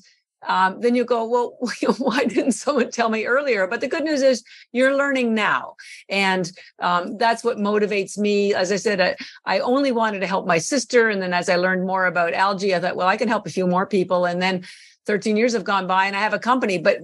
um, 0.48 0.80
then 0.82 0.96
you 0.96 1.06
go, 1.06 1.26
well, 1.26 1.58
why 1.98 2.26
didn't 2.26 2.54
someone 2.54 2.92
tell 2.92 3.10
me 3.10 3.26
earlier? 3.26 3.68
But 3.68 3.82
the 3.82 3.88
good 3.88 4.04
news 4.04 4.22
is 4.22 4.44
you're 4.72 4.96
learning 4.96 5.34
now. 5.34 5.76
And 6.10 6.52
um, 6.80 7.18
that's 7.18 7.44
what 7.44 7.58
motivates 7.58 8.18
me. 8.18 8.54
As 8.54 8.72
I 8.72 8.78
said, 8.78 9.02
I, 9.02 9.16
I, 9.46 9.60
only 9.60 9.92
wanted 9.92 10.20
to 10.20 10.28
help 10.28 10.46
my 10.46 10.58
sister. 10.58 11.10
And 11.10 11.22
then 11.22 11.34
as 11.34 11.50
I 11.50 11.56
learned 11.56 11.86
more 11.86 12.06
about 12.06 12.34
algae, 12.34 12.76
I 12.76 12.80
thought, 12.80 12.96
well, 12.96 13.08
I 13.08 13.18
can 13.18 13.28
help 13.28 13.48
a 13.48 13.52
few 13.52 13.68
more 13.68 13.86
people. 13.86 14.26
And 14.26 14.42
then 14.42 14.64
13 15.06 15.36
years 15.36 15.54
have 15.54 15.64
gone 15.64 15.88
by 15.88 16.06
and 16.06 16.16
I 16.16 16.20
have 16.20 16.34
a 16.34 16.40
company, 16.40 16.78
but 16.78 17.00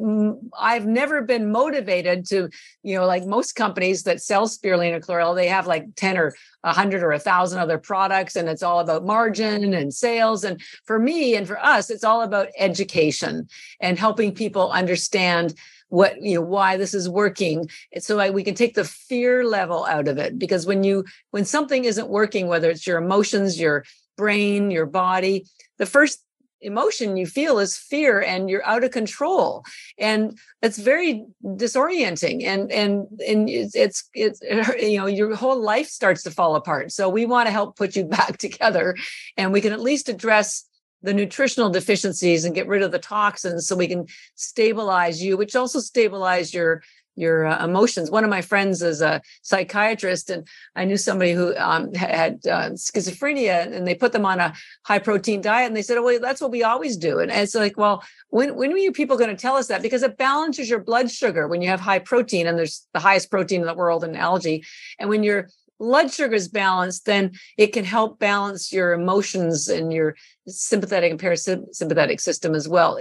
I've 0.58 0.86
never 0.86 1.22
been 1.22 1.52
motivated 1.52 2.26
to, 2.28 2.50
you 2.84 2.96
know, 2.96 3.06
like 3.06 3.26
most 3.26 3.56
companies 3.56 4.04
that 4.04 4.22
sell 4.22 4.48
spirulina 4.48 5.04
chlorella, 5.04 5.36
they 5.36 5.48
have 5.48 5.68
like 5.68 5.86
10 5.96 6.18
or 6.18 6.36
100 6.62 7.04
or 7.04 7.10
1,000 7.10 7.60
other 7.60 7.78
products 7.78 8.36
and 8.36 8.48
it's 8.48 8.64
all 8.64 8.80
about 8.80 9.06
margin 9.06 9.74
and 9.74 9.94
sales. 9.94 10.44
And 10.44 10.62
for 10.86 11.00
me 11.00 11.36
and 11.36 11.48
for 11.48 11.60
us, 11.60 11.90
it's 11.90 12.04
all 12.04 12.22
about 12.22 12.48
education 12.58 13.48
and 13.80 14.00
helping 14.00 14.34
people 14.34 14.72
understand 14.72 15.54
what 15.90 16.22
you 16.22 16.36
know 16.36 16.42
why 16.42 16.78
this 16.78 16.94
is 16.94 17.10
working 17.10 17.68
so 17.98 18.20
I, 18.20 18.30
we 18.30 18.44
can 18.44 18.54
take 18.54 18.76
the 18.76 18.84
fear 18.84 19.44
level 19.44 19.86
out 19.86 20.08
of 20.08 20.20
it 20.20 20.38
because 20.38 20.68
when 20.68 20.84
you 20.84 21.04
when 21.32 21.46
something 21.46 21.84
isn't 21.84 22.08
working 22.08 22.48
whether 22.48 22.70
it's 22.70 22.86
your 22.86 23.00
emotions 23.00 23.60
your 23.60 23.84
brain 24.16 24.70
your 24.70 24.86
body 24.86 25.48
the 25.80 25.88
first 25.88 26.24
emotion 26.62 27.18
you 27.18 27.26
feel 27.26 27.60
is 27.60 27.78
fear 27.78 28.22
and 28.22 28.50
you're 28.50 28.66
out 28.66 28.84
of 28.84 28.92
control. 28.92 29.64
And 29.98 30.38
it's 30.62 30.78
very 30.78 31.26
disorienting 31.44 32.44
and 32.44 32.72
and 32.72 33.08
and 33.26 33.50
it's 33.50 33.76
it's, 33.76 34.10
it's 34.14 34.42
you 34.82 34.98
know 34.98 35.08
your 35.08 35.36
whole 35.36 35.62
life 35.62 35.88
starts 35.88 36.24
to 36.24 36.32
fall 36.32 36.56
apart. 36.56 36.92
So 36.92 37.10
we 37.10 37.26
want 37.26 37.48
to 37.48 37.52
help 37.52 37.78
put 37.78 37.96
you 37.96 38.06
back 38.20 38.38
together 38.38 38.96
and 39.38 39.52
we 39.52 39.62
can 39.62 39.74
at 39.74 39.80
least 39.80 40.10
address 40.10 40.66
the 41.02 41.14
nutritional 41.14 41.70
deficiencies 41.70 42.44
and 42.44 42.54
get 42.54 42.68
rid 42.68 42.82
of 42.82 42.92
the 42.92 43.00
toxins 43.00 43.66
so 43.66 43.76
we 43.76 43.88
can 43.88 44.06
stabilize 44.36 45.24
you 45.24 45.38
which 45.38 45.56
also 45.56 45.80
stabilize 45.80 46.54
your 46.54 46.82
your 47.20 47.46
uh, 47.46 47.64
emotions. 47.64 48.10
One 48.10 48.24
of 48.24 48.30
my 48.30 48.42
friends 48.42 48.82
is 48.82 49.02
a 49.02 49.22
psychiatrist, 49.42 50.30
and 50.30 50.48
I 50.76 50.86
knew 50.86 50.98
somebody 50.98 51.34
who 51.34 51.56
um, 51.58 51.94
had 51.94 52.40
uh, 52.48 52.72
schizophrenia, 52.72 53.72
and 53.72 53.86
they 53.86 53.96
put 53.96 54.12
them 54.12 54.26
on 54.26 54.40
a 54.40 54.54
high 54.86 55.00
protein 55.00 55.42
diet, 55.42 55.68
and 55.68 55.76
they 55.76 55.82
said, 55.82 55.98
"Oh, 55.98 56.04
well, 56.04 56.20
that's 56.20 56.42
what 56.42 56.52
we 56.52 56.64
always 56.64 56.98
do." 56.98 57.20
And 57.20 57.32
it's 57.32 57.56
like, 57.56 57.78
well, 57.78 58.04
when 58.30 58.56
when 58.56 58.72
are 58.74 58.78
you 58.78 58.92
people 58.92 59.18
going 59.18 59.36
to 59.36 59.42
tell 59.42 59.56
us 59.56 59.68
that? 59.68 59.82
Because 59.82 60.04
it 60.04 60.18
balances 60.18 60.70
your 60.70 60.80
blood 60.80 61.12
sugar 61.12 61.48
when 61.48 61.62
you 61.62 61.70
have 61.70 61.80
high 61.80 62.00
protein, 62.00 62.48
and 62.48 62.58
there's 62.58 62.88
the 62.94 63.00
highest 63.00 63.30
protein 63.30 63.62
in 63.62 63.68
the 63.68 63.74
world 63.74 64.04
in 64.04 64.16
algae, 64.16 64.64
and 64.98 65.10
when 65.10 65.24
you're 65.24 65.50
blood 65.80 66.12
sugar 66.12 66.36
is 66.36 66.50
balanced, 66.50 67.06
then 67.06 67.32
it 67.58 67.68
can 67.68 67.86
help 67.86 68.20
balance 68.20 68.72
your 68.72 68.92
emotions 68.94 69.70
and 69.70 69.92
your 69.94 70.16
sympathetic 70.46 71.12
and 71.12 71.20
parasympathetic 71.20 72.20
system 72.20 72.54
as 72.54 72.68
well. 72.68 73.00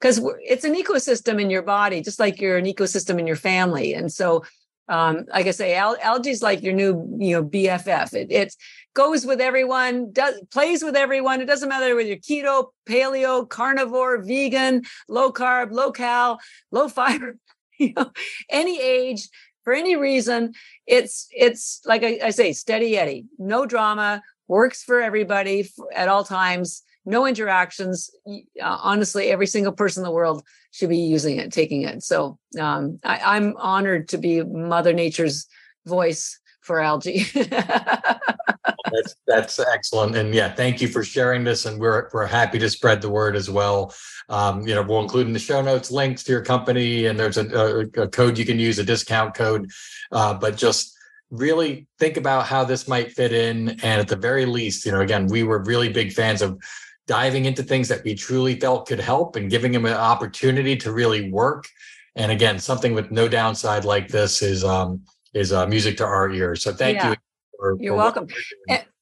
Because 0.00 0.20
it's 0.42 0.64
an 0.64 0.74
ecosystem 0.74 1.40
in 1.40 1.50
your 1.50 1.62
body, 1.62 2.00
just 2.00 2.20
like 2.20 2.40
you're 2.40 2.56
an 2.56 2.66
ecosystem 2.66 3.18
in 3.18 3.26
your 3.26 3.36
family. 3.36 3.94
And 3.94 4.12
so, 4.12 4.44
um, 4.88 5.26
like 5.28 5.46
I 5.46 5.50
say, 5.50 5.74
al- 5.74 5.98
algae 6.00 6.30
is 6.30 6.42
like 6.42 6.62
your 6.62 6.72
new, 6.72 7.16
you 7.18 7.36
know, 7.36 7.44
BFF. 7.44 8.14
It, 8.14 8.30
it 8.30 8.54
goes 8.94 9.26
with 9.26 9.40
everyone, 9.40 10.12
does 10.12 10.40
plays 10.52 10.82
with 10.82 10.96
everyone. 10.96 11.40
It 11.40 11.46
doesn't 11.46 11.68
matter 11.68 11.94
whether 11.96 12.08
you're 12.08 12.16
keto, 12.16 12.68
paleo, 12.88 13.48
carnivore, 13.48 14.22
vegan, 14.22 14.84
low 15.08 15.32
carb, 15.32 15.72
low 15.72 15.90
cal, 15.90 16.38
low 16.70 16.88
fiber 17.00 17.36
you 17.78 17.92
know, 17.96 18.10
any 18.50 18.80
age, 18.80 19.28
for 19.64 19.72
any 19.72 19.96
reason. 19.96 20.54
It's 20.86 21.28
it's 21.30 21.80
like 21.84 22.02
I, 22.02 22.18
I 22.24 22.30
say, 22.30 22.52
steady 22.52 22.98
Eddie, 22.98 23.26
no 23.38 23.66
drama, 23.66 24.22
works 24.46 24.82
for 24.82 25.00
everybody 25.00 25.70
at 25.94 26.08
all 26.08 26.24
times. 26.24 26.82
No 27.08 27.26
interactions. 27.26 28.10
Uh, 28.26 28.34
honestly, 28.62 29.30
every 29.30 29.46
single 29.46 29.72
person 29.72 30.02
in 30.02 30.04
the 30.04 30.12
world 30.12 30.42
should 30.72 30.90
be 30.90 30.98
using 30.98 31.38
it, 31.38 31.50
taking 31.50 31.82
it. 31.82 32.02
So 32.02 32.38
um, 32.60 33.00
I, 33.02 33.36
I'm 33.36 33.56
honored 33.56 34.08
to 34.10 34.18
be 34.18 34.42
Mother 34.42 34.92
Nature's 34.92 35.46
voice 35.86 36.38
for 36.60 36.80
algae. 36.80 37.24
that's 37.34 39.16
that's 39.26 39.58
excellent, 39.58 40.16
and 40.16 40.34
yeah, 40.34 40.54
thank 40.54 40.82
you 40.82 40.88
for 40.88 41.02
sharing 41.02 41.44
this. 41.44 41.64
And 41.64 41.80
we're 41.80 42.10
we're 42.12 42.26
happy 42.26 42.58
to 42.58 42.68
spread 42.68 43.00
the 43.00 43.08
word 43.08 43.36
as 43.36 43.48
well. 43.48 43.94
Um, 44.28 44.68
you 44.68 44.74
know, 44.74 44.82
we'll 44.82 45.00
include 45.00 45.28
in 45.28 45.32
the 45.32 45.38
show 45.38 45.62
notes 45.62 45.90
links 45.90 46.22
to 46.24 46.32
your 46.32 46.44
company, 46.44 47.06
and 47.06 47.18
there's 47.18 47.38
a, 47.38 47.48
a, 47.96 48.02
a 48.02 48.08
code 48.08 48.36
you 48.36 48.44
can 48.44 48.58
use, 48.58 48.78
a 48.78 48.84
discount 48.84 49.34
code. 49.34 49.70
Uh, 50.12 50.34
but 50.34 50.58
just 50.58 50.94
really 51.30 51.86
think 51.98 52.18
about 52.18 52.44
how 52.44 52.64
this 52.64 52.86
might 52.86 53.12
fit 53.12 53.32
in, 53.32 53.70
and 53.82 54.00
at 54.00 54.08
the 54.08 54.16
very 54.16 54.44
least, 54.44 54.84
you 54.84 54.92
know, 54.92 55.00
again, 55.00 55.26
we 55.26 55.42
were 55.42 55.62
really 55.64 55.88
big 55.88 56.12
fans 56.12 56.42
of 56.42 56.58
diving 57.08 57.46
into 57.46 57.62
things 57.62 57.88
that 57.88 58.04
we 58.04 58.14
truly 58.14 58.60
felt 58.60 58.86
could 58.86 59.00
help 59.00 59.34
and 59.34 59.50
giving 59.50 59.72
them 59.72 59.86
an 59.86 59.94
opportunity 59.94 60.76
to 60.76 60.92
really 60.92 61.32
work. 61.32 61.66
And 62.14 62.30
again, 62.30 62.60
something 62.60 62.94
with 62.94 63.10
no 63.10 63.26
downside 63.26 63.84
like 63.84 64.08
this 64.08 64.42
is 64.42 64.62
um, 64.62 65.02
is 65.34 65.52
uh, 65.52 65.66
music 65.66 65.96
to 65.96 66.04
our 66.04 66.30
ears. 66.30 66.62
So 66.62 66.72
thank 66.72 66.98
yeah. 66.98 67.10
you. 67.10 67.16
For, 67.58 67.76
you're 67.80 67.94
for 67.94 67.96
welcome. 67.96 68.28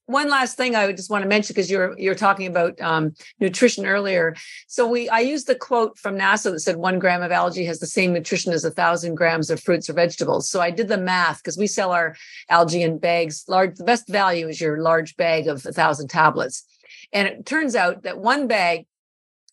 one 0.07 0.31
last 0.31 0.57
thing 0.57 0.77
I 0.77 0.87
would 0.87 0.97
just 0.97 1.11
want 1.11 1.23
to 1.25 1.29
mention 1.29 1.53
because 1.53 1.71
you're 1.71 1.99
you're 1.99 2.15
talking 2.15 2.47
about 2.47 2.81
um, 2.81 3.15
nutrition 3.41 3.87
earlier. 3.87 4.37
So 4.69 4.87
we 4.89 5.09
I 5.09 5.21
used 5.21 5.49
the 5.49 5.55
quote 5.55 5.99
from 5.99 6.17
NASA 6.17 6.53
that 6.53 6.61
said 6.61 6.77
one 6.77 6.99
gram 6.99 7.23
of 7.23 7.33
algae 7.33 7.65
has 7.65 7.81
the 7.81 7.87
same 7.87 8.13
nutrition 8.13 8.53
as 8.53 8.65
a 8.65 8.71
thousand 8.71 9.17
grams 9.17 9.51
of 9.51 9.61
fruits 9.61 9.91
or 9.91 9.95
vegetables. 9.95 10.49
So 10.49 10.61
I 10.61 10.71
did 10.71 10.89
the 10.89 10.99
math 10.99 11.43
because 11.43 11.59
we 11.59 11.67
sell 11.67 11.91
our 11.91 12.17
algae 12.49 12.83
in 12.83 12.99
bags. 12.99 13.45
Large 13.49 13.77
the 13.77 13.85
best 13.85 14.09
value 14.09 14.49
is 14.49 14.61
your 14.61 14.81
large 14.81 15.17
bag 15.17 15.49
of 15.49 15.67
a 15.67 15.73
thousand 15.73 16.09
tablets, 16.09 16.65
and 17.13 17.29
it 17.29 17.47
turns 17.47 17.75
out 17.75 18.03
that 18.03 18.19
one 18.19 18.47
bag 18.47 18.87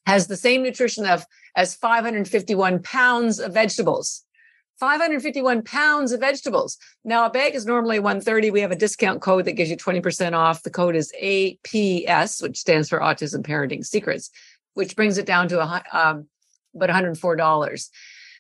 has 0.05 0.27
the 0.27 0.37
same 0.37 0.63
nutrition 0.63 1.05
of 1.05 1.25
as 1.55 1.75
551 1.75 2.81
pounds 2.81 3.39
of 3.39 3.53
vegetables. 3.53 4.23
551 4.79 5.63
pounds 5.63 6.11
of 6.11 6.19
vegetables. 6.19 6.77
Now, 7.05 7.25
a 7.25 7.29
bag 7.29 7.55
is 7.55 7.65
normally 7.65 7.99
130. 7.99 8.51
We 8.51 8.61
have 8.61 8.71
a 8.71 8.75
discount 8.75 9.21
code 9.21 9.45
that 9.45 9.53
gives 9.53 9.69
you 9.69 9.77
20% 9.77 10.33
off. 10.33 10.63
The 10.63 10.71
code 10.71 10.95
is 10.95 11.13
APS, 11.21 12.41
which 12.41 12.57
stands 12.57 12.89
for 12.89 12.99
Autism 12.99 13.43
Parenting 13.43 13.85
Secrets, 13.85 14.29
which 14.73 14.95
brings 14.95 15.17
it 15.17 15.25
down 15.25 15.47
to 15.49 15.61
a, 15.61 15.83
um, 15.93 16.27
about 16.75 16.89
$104. 16.89 17.89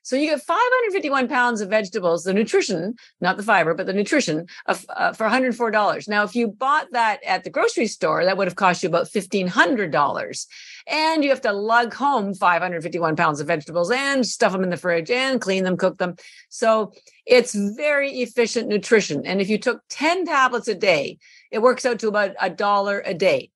So 0.03 0.17
you 0.17 0.27
get 0.27 0.41
551 0.41 1.29
pounds 1.29 1.61
of 1.61 1.69
vegetables, 1.69 2.25
the 2.25 2.33
nutrition, 2.33 2.95
not 3.21 3.37
the 3.37 3.43
fiber, 3.43 3.73
but 3.73 3.87
the 3.87 3.93
nutrition 3.93 4.47
of, 4.65 4.85
uh, 4.89 5.13
for 5.13 5.27
$104. 5.27 6.07
Now, 6.09 6.23
if 6.23 6.35
you 6.35 6.49
bought 6.49 6.91
that 6.91 7.23
at 7.23 7.45
the 7.45 7.49
grocery 7.49 7.87
store, 7.87 8.25
that 8.25 8.37
would 8.37 8.47
have 8.47 8.55
cost 8.55 8.83
you 8.83 8.89
about 8.89 9.07
$1,500. 9.07 10.47
And 10.87 11.23
you 11.23 11.29
have 11.29 11.41
to 11.41 11.53
lug 11.53 11.93
home 11.93 12.33
551 12.33 13.15
pounds 13.15 13.39
of 13.39 13.47
vegetables 13.47 13.91
and 13.91 14.27
stuff 14.27 14.51
them 14.51 14.63
in 14.63 14.69
the 14.69 14.77
fridge 14.77 15.09
and 15.09 15.39
clean 15.39 15.63
them, 15.63 15.77
cook 15.77 15.97
them. 15.97 16.15
So 16.49 16.91
it's 17.25 17.55
very 17.55 18.11
efficient 18.21 18.67
nutrition. 18.67 19.25
And 19.25 19.39
if 19.39 19.49
you 19.49 19.57
took 19.57 19.81
10 19.89 20.25
tablets 20.25 20.67
a 20.67 20.75
day, 20.75 21.17
it 21.49 21.61
works 21.61 21.85
out 21.85 21.99
to 21.99 22.09
about 22.09 22.31
a 22.41 22.49
dollar 22.49 23.01
a 23.05 23.13
day. 23.13 23.51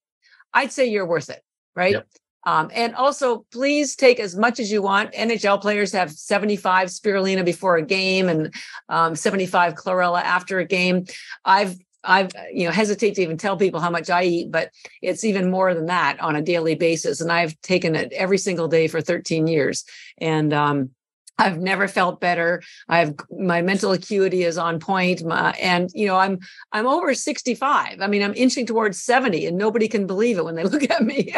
I'd 0.53 0.71
say 0.71 0.85
you're 0.85 1.05
worth 1.05 1.29
it, 1.29 1.43
right? 1.75 1.93
Yep. 1.93 2.07
Um, 2.47 2.71
and 2.73 2.95
also, 2.95 3.45
please 3.51 3.97
take 3.97 4.21
as 4.21 4.37
much 4.37 4.61
as 4.61 4.71
you 4.71 4.81
want. 4.81 5.11
NHL 5.11 5.61
players 5.61 5.91
have 5.91 6.09
75 6.09 6.87
spirulina 6.87 7.43
before 7.43 7.75
a 7.75 7.81
game 7.81 8.29
and 8.29 8.53
um, 8.87 9.17
75 9.17 9.75
chlorella 9.75 10.21
after 10.21 10.57
a 10.57 10.65
game. 10.65 11.03
I've 11.43 11.75
I've 12.05 12.31
you 12.53 12.63
know 12.63 12.71
hesitate 12.71 13.15
to 13.15 13.21
even 13.21 13.35
tell 13.35 13.57
people 13.57 13.81
how 13.81 13.89
much 13.89 14.09
I 14.09 14.23
eat, 14.23 14.49
but 14.49 14.71
it's 15.01 15.25
even 15.25 15.51
more 15.51 15.73
than 15.73 15.87
that 15.87 16.21
on 16.21 16.37
a 16.37 16.41
daily 16.41 16.75
basis. 16.75 17.19
And 17.19 17.33
I've 17.33 17.59
taken 17.59 17.95
it 17.95 18.13
every 18.13 18.37
single 18.37 18.69
day 18.69 18.87
for 18.87 19.01
13 19.01 19.47
years. 19.47 19.83
And 20.17 20.53
um, 20.53 20.91
I've 21.37 21.59
never 21.59 21.87
felt 21.87 22.19
better. 22.19 22.63
I've 22.89 23.13
my 23.29 23.61
mental 23.61 23.91
acuity 23.91 24.43
is 24.43 24.57
on 24.57 24.79
point, 24.79 25.23
my, 25.23 25.51
and 25.51 25.89
you 25.93 26.07
know 26.07 26.17
I'm 26.17 26.39
I'm 26.71 26.87
over 26.87 27.13
65. 27.13 28.01
I 28.01 28.07
mean 28.07 28.23
I'm 28.23 28.33
inching 28.35 28.65
towards 28.65 29.01
70, 29.01 29.45
and 29.45 29.57
nobody 29.57 29.87
can 29.87 30.07
believe 30.07 30.37
it 30.37 30.45
when 30.45 30.55
they 30.55 30.63
look 30.65 30.89
at 30.89 31.03
me. 31.03 31.33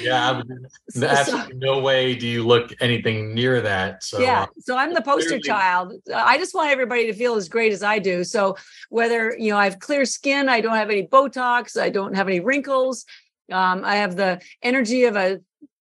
yeah, 0.00 0.42
so, 0.90 1.14
so, 1.14 1.46
no 1.54 1.80
way 1.80 2.14
do 2.14 2.26
you 2.26 2.44
look 2.44 2.72
anything 2.80 3.34
near 3.34 3.60
that. 3.60 4.02
So 4.02 4.20
yeah, 4.20 4.42
uh, 4.42 4.46
so 4.58 4.76
I'm 4.76 4.94
the 4.94 5.02
poster 5.02 5.28
clearly. 5.28 5.42
child. 5.42 5.92
I 6.14 6.36
just 6.38 6.54
want 6.54 6.70
everybody 6.70 7.06
to 7.06 7.12
feel 7.12 7.36
as 7.36 7.48
great 7.48 7.72
as 7.72 7.82
I 7.82 7.98
do. 7.98 8.24
So 8.24 8.56
whether 8.90 9.36
you 9.38 9.52
know 9.52 9.58
I 9.58 9.64
have 9.64 9.78
clear 9.78 10.04
skin, 10.04 10.48
I 10.48 10.60
don't 10.60 10.76
have 10.76 10.90
any 10.90 11.06
Botox, 11.06 11.80
I 11.80 11.90
don't 11.90 12.14
have 12.14 12.28
any 12.28 12.40
wrinkles. 12.40 13.04
Um, 13.50 13.82
I 13.84 13.96
have 13.96 14.16
the 14.16 14.40
energy 14.62 15.04
of 15.04 15.16
a 15.16 15.40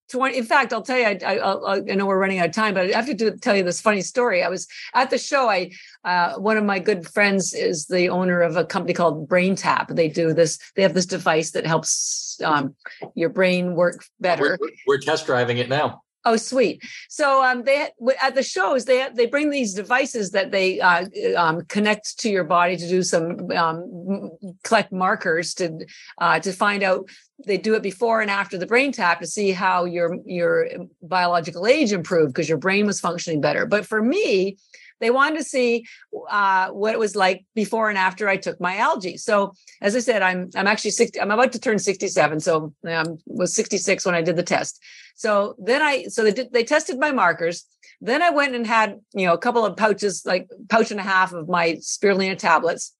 20 0.10 0.38
in 0.38 0.44
fact 0.44 0.74
i'll 0.74 0.82
tell 0.82 0.98
you 0.98 1.06
I, 1.06 1.18
I, 1.24 1.76
I, 1.76 1.96
know 1.96 2.06
we're 2.06 2.18
running 2.18 2.40
out 2.40 2.48
of 2.48 2.56
time 2.56 2.74
but 2.74 2.92
i 2.94 2.96
have 2.96 3.06
to 3.08 3.14
do, 3.14 3.36
tell 3.38 3.56
you 3.56 3.64
this 3.64 3.82
funny 3.82 4.02
story. 4.02 4.44
I 4.44 4.50
was 4.50 4.68
at 4.94 5.10
the 5.10 5.18
show 5.18 5.50
i 5.50 5.72
uh, 6.04 6.36
one 6.36 6.58
of 6.58 6.64
my 6.64 6.80
good 6.80 7.08
friends 7.08 7.54
is 7.54 7.88
the 7.88 8.10
owner 8.10 8.42
of 8.42 8.56
a 8.56 8.64
company 8.64 8.94
called 8.94 9.28
BrainTap. 9.28 9.94
They 9.94 10.08
do 10.08 10.34
this 10.34 10.60
they 10.76 10.82
have 10.82 10.94
this 10.94 11.06
device 11.06 11.52
that 11.52 11.66
helps 11.66 12.40
um, 12.44 12.76
your 13.16 13.30
brain 13.30 13.76
work 13.76 14.06
better. 14.20 14.58
We're, 14.62 14.70
we're 14.88 15.00
test 15.00 15.26
driving 15.26 15.58
it 15.58 15.70
now 15.70 16.04
Oh, 16.26 16.36
sweet. 16.36 16.84
So 17.10 17.44
um, 17.44 17.64
they 17.64 17.90
at 18.22 18.36
the 18.36 18.44
shows 18.44 18.86
they 18.86 19.08
they 19.14 19.28
bring 19.28 19.50
these 19.50 19.74
devices 19.74 20.32
that 20.32 20.52
they 20.52 20.80
uh, 20.80 21.06
um, 21.38 21.62
connect 21.66 22.20
to 22.20 22.30
your 22.30 22.44
body 22.44 22.76
to 22.76 22.88
do 22.88 23.02
some 23.02 23.50
um, 23.52 24.32
collect 24.64 24.92
markers 24.92 25.54
to 25.56 25.86
uh, 26.18 26.40
to 26.40 26.52
find 26.52 26.84
out. 26.84 27.08
They 27.46 27.58
do 27.58 27.76
it 27.76 27.84
before 27.84 28.22
and 28.22 28.32
after 28.32 28.58
the 28.58 28.66
brain 28.66 28.92
tap 28.92 29.20
to 29.20 29.28
see 29.28 29.52
how 29.52 29.86
your 29.86 30.18
your 30.26 30.68
biological 31.02 31.68
age 31.68 31.94
improved 31.94 32.34
because 32.34 32.50
your 32.50 32.58
brain 32.58 32.86
was 32.86 33.00
functioning 33.00 33.40
better. 33.40 33.66
But 33.66 33.86
for 33.86 34.02
me, 34.02 34.58
they 35.00 35.10
wanted 35.10 35.38
to 35.38 35.44
see 35.44 35.86
uh, 36.30 36.70
what 36.70 36.94
it 36.94 37.00
was 37.00 37.16
like 37.16 37.46
before 37.54 37.90
and 37.90 37.98
after 37.98 38.28
I 38.28 38.38
took 38.38 38.60
my 38.60 38.78
algae. 38.78 39.18
So, 39.18 39.54
as 39.82 39.96
I 39.96 40.00
said, 40.00 40.22
I'm 40.22 40.50
I'm 40.56 40.68
actually 40.68 40.92
60. 40.92 41.20
I'm 41.20 41.32
about 41.32 41.52
to 41.54 41.60
turn 41.60 41.80
67. 41.80 42.40
So 42.40 42.74
I 42.86 43.04
was 43.26 43.54
66 43.54 44.06
when 44.06 44.16
I 44.16 44.22
did 44.22 44.36
the 44.36 44.44
test. 44.44 44.82
So 45.16 45.56
then 45.60 45.82
I 45.82 46.04
so 46.06 46.24
they 46.24 46.34
did 46.34 46.52
they 46.52 46.64
tested 46.64 47.00
my 47.00 47.12
markers. 47.12 47.66
Then 48.02 48.22
I 48.22 48.30
went 48.30 48.56
and 48.56 48.66
had 48.66 49.00
you 49.14 49.26
know 49.26 49.34
a 49.34 49.40
couple 49.40 49.66
of 49.66 49.78
pouches, 49.78 50.24
like 50.26 50.48
pouch 50.70 50.92
and 50.92 51.00
a 51.00 51.04
half 51.04 51.34
of 51.34 51.48
my 51.48 51.74
spirulina 51.74 52.38
tablets. 52.38 52.94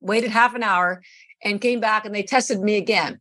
Waited 0.00 0.30
half 0.30 0.54
an 0.54 0.62
hour 0.62 1.02
and 1.42 1.60
came 1.60 1.80
back 1.80 2.04
and 2.04 2.14
they 2.14 2.22
tested 2.22 2.60
me 2.60 2.76
again. 2.76 3.20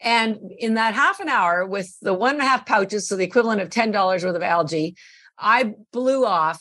And 0.00 0.38
in 0.58 0.74
that 0.74 0.94
half 0.94 1.20
an 1.20 1.28
hour, 1.28 1.64
with 1.64 1.96
the 2.02 2.12
one 2.12 2.34
and 2.34 2.42
a 2.42 2.46
half 2.46 2.66
pouches, 2.66 3.06
so 3.06 3.16
the 3.16 3.24
equivalent 3.24 3.60
of 3.60 3.68
$10 3.68 3.92
worth 4.24 4.24
of 4.34 4.42
algae, 4.42 4.96
I 5.38 5.74
blew 5.92 6.26
off 6.26 6.60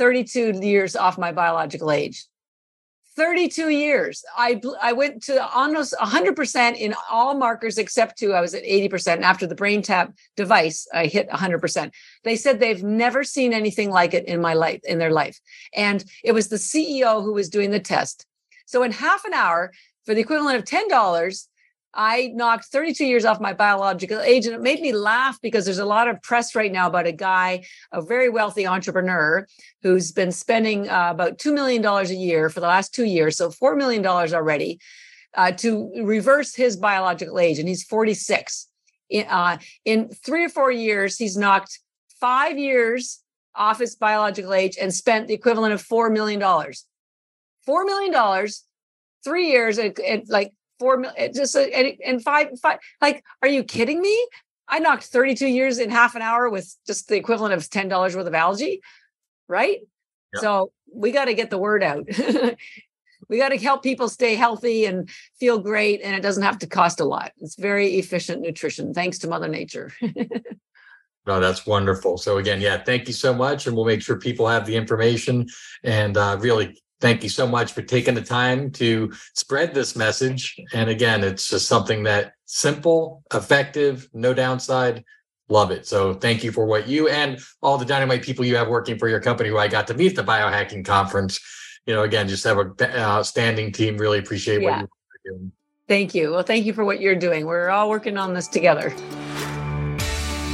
32 0.00 0.60
years 0.62 0.96
off 0.96 1.18
my 1.18 1.30
biological 1.30 1.92
age. 1.92 2.24
32 3.16 3.68
years. 3.68 4.24
I 4.34 4.58
I 4.80 4.94
went 4.94 5.22
to 5.24 5.46
almost 5.46 5.94
100% 6.00 6.76
in 6.78 6.94
all 7.10 7.34
markers 7.34 7.76
except 7.76 8.18
two. 8.18 8.32
I 8.32 8.40
was 8.40 8.54
at 8.54 8.62
80%. 8.62 9.16
And 9.16 9.24
after 9.24 9.46
the 9.46 9.54
brain 9.54 9.82
tap 9.82 10.14
device, 10.36 10.88
I 10.94 11.04
hit 11.04 11.28
100%. 11.28 11.92
They 12.24 12.34
said 12.34 12.60
they've 12.60 12.82
never 12.82 13.24
seen 13.24 13.52
anything 13.52 13.90
like 13.90 14.14
it 14.14 14.24
in 14.24 14.40
my 14.40 14.54
life, 14.54 14.80
in 14.84 14.98
their 14.98 15.12
life. 15.12 15.38
And 15.76 16.02
it 16.24 16.32
was 16.32 16.48
the 16.48 16.56
CEO 16.56 17.22
who 17.22 17.34
was 17.34 17.50
doing 17.50 17.70
the 17.70 17.78
test. 17.78 18.24
So 18.64 18.82
in 18.82 18.92
half 18.92 19.26
an 19.26 19.34
hour, 19.34 19.70
for 20.06 20.14
the 20.14 20.22
equivalent 20.22 20.56
of 20.56 20.64
$10, 20.64 21.46
I 21.94 22.30
knocked 22.34 22.66
32 22.66 23.04
years 23.04 23.24
off 23.24 23.40
my 23.40 23.52
biological 23.52 24.20
age. 24.20 24.46
And 24.46 24.54
it 24.54 24.60
made 24.60 24.80
me 24.80 24.92
laugh 24.92 25.38
because 25.42 25.64
there's 25.64 25.78
a 25.78 25.84
lot 25.84 26.08
of 26.08 26.22
press 26.22 26.54
right 26.54 26.70
now 26.70 26.86
about 26.86 27.06
a 27.06 27.12
guy, 27.12 27.64
a 27.92 28.00
very 28.00 28.28
wealthy 28.28 28.66
entrepreneur, 28.66 29.46
who's 29.82 30.12
been 30.12 30.32
spending 30.32 30.88
uh, 30.88 31.08
about 31.10 31.38
$2 31.38 31.52
million 31.52 31.84
a 31.84 32.04
year 32.04 32.48
for 32.48 32.60
the 32.60 32.66
last 32.66 32.94
two 32.94 33.04
years. 33.04 33.36
So 33.36 33.50
$4 33.50 33.76
million 33.76 34.06
already 34.06 34.78
uh, 35.34 35.52
to 35.52 35.90
reverse 36.04 36.54
his 36.54 36.76
biological 36.76 37.38
age. 37.38 37.58
And 37.58 37.68
he's 37.68 37.84
46. 37.84 38.68
In, 39.10 39.26
uh, 39.28 39.58
in 39.84 40.08
three 40.08 40.44
or 40.44 40.48
four 40.48 40.70
years, 40.70 41.16
he's 41.16 41.36
knocked 41.36 41.80
five 42.20 42.58
years 42.58 43.22
off 43.54 43.80
his 43.80 43.96
biological 43.96 44.54
age 44.54 44.76
and 44.80 44.94
spent 44.94 45.26
the 45.26 45.34
equivalent 45.34 45.74
of 45.74 45.82
$4 45.82 46.12
million. 46.12 46.40
$4 46.40 46.74
million, 47.66 48.48
three 49.24 49.48
years, 49.48 49.78
it, 49.78 49.98
it, 49.98 50.28
like 50.28 50.52
four 50.80 50.96
million, 50.96 51.32
just 51.32 51.54
uh, 51.54 51.60
and, 51.60 51.96
and 52.04 52.24
five, 52.24 52.48
five. 52.60 52.80
Like, 53.00 53.24
are 53.42 53.48
you 53.48 53.62
kidding 53.62 54.00
me? 54.00 54.28
I 54.66 54.80
knocked 54.80 55.04
32 55.04 55.46
years 55.46 55.78
in 55.78 55.90
half 55.90 56.16
an 56.16 56.22
hour 56.22 56.50
with 56.50 56.74
just 56.86 57.08
the 57.08 57.16
equivalent 57.16 57.54
of 57.54 57.60
$10 57.62 58.16
worth 58.16 58.26
of 58.26 58.34
algae, 58.34 58.80
right? 59.48 59.78
Yep. 60.34 60.42
So 60.42 60.72
we 60.92 61.12
got 61.12 61.26
to 61.26 61.34
get 61.34 61.50
the 61.50 61.58
word 61.58 61.82
out. 61.82 62.08
we 63.28 63.38
got 63.38 63.50
to 63.50 63.58
help 63.58 63.82
people 63.82 64.08
stay 64.08 64.34
healthy 64.34 64.86
and 64.86 65.08
feel 65.38 65.58
great, 65.58 66.00
and 66.02 66.16
it 66.16 66.20
doesn't 66.22 66.42
have 66.42 66.58
to 66.60 66.66
cost 66.66 67.00
a 67.00 67.04
lot. 67.04 67.32
It's 67.38 67.56
very 67.56 67.98
efficient 67.98 68.40
nutrition, 68.40 68.94
thanks 68.94 69.18
to 69.18 69.28
Mother 69.28 69.48
Nature. 69.48 69.92
No, 71.26 71.38
that's 71.38 71.66
wonderful. 71.66 72.16
So 72.16 72.38
again, 72.38 72.60
yeah, 72.60 72.82
thank 72.82 73.06
you 73.06 73.12
so 73.12 73.34
much, 73.34 73.66
and 73.66 73.76
we'll 73.76 73.84
make 73.84 74.02
sure 74.02 74.16
people 74.16 74.48
have 74.48 74.66
the 74.66 74.74
information. 74.74 75.46
And 75.84 76.16
uh, 76.16 76.38
really, 76.40 76.80
thank 77.00 77.22
you 77.22 77.28
so 77.28 77.46
much 77.46 77.72
for 77.72 77.82
taking 77.82 78.14
the 78.14 78.22
time 78.22 78.70
to 78.72 79.12
spread 79.34 79.74
this 79.74 79.96
message. 79.96 80.56
And 80.72 80.90
again, 80.90 81.24
it's 81.24 81.48
just 81.48 81.66
something 81.66 82.02
that 82.04 82.34
simple, 82.44 83.22
effective, 83.32 84.08
no 84.12 84.34
downside. 84.34 85.04
Love 85.48 85.70
it. 85.72 85.86
So 85.86 86.14
thank 86.14 86.44
you 86.44 86.52
for 86.52 86.64
what 86.64 86.86
you 86.86 87.08
and 87.08 87.40
all 87.60 87.76
the 87.76 87.84
dynamite 87.84 88.22
people 88.22 88.44
you 88.44 88.54
have 88.56 88.68
working 88.68 88.98
for 88.98 89.08
your 89.08 89.20
company 89.20 89.48
who 89.48 89.58
I 89.58 89.66
got 89.66 89.86
to 89.88 89.94
meet 89.94 90.16
at 90.16 90.24
the 90.24 90.30
biohacking 90.30 90.84
conference. 90.84 91.40
You 91.86 91.94
know, 91.94 92.02
again, 92.04 92.28
just 92.28 92.44
have 92.44 92.58
a 92.58 92.98
uh, 93.00 93.22
standing 93.22 93.72
team. 93.72 93.96
Really 93.96 94.18
appreciate 94.18 94.60
Yeah. 94.62 94.82
what 94.82 94.90
you're 95.24 95.34
doing. 95.34 95.52
Thank 95.88 96.14
you. 96.14 96.30
Well, 96.30 96.44
thank 96.44 96.66
you 96.66 96.72
for 96.72 96.84
what 96.84 97.00
you're 97.00 97.16
doing. 97.16 97.46
We're 97.46 97.68
all 97.68 97.90
working 97.90 98.16
on 98.16 98.32
this 98.32 98.46
together. 98.46 98.94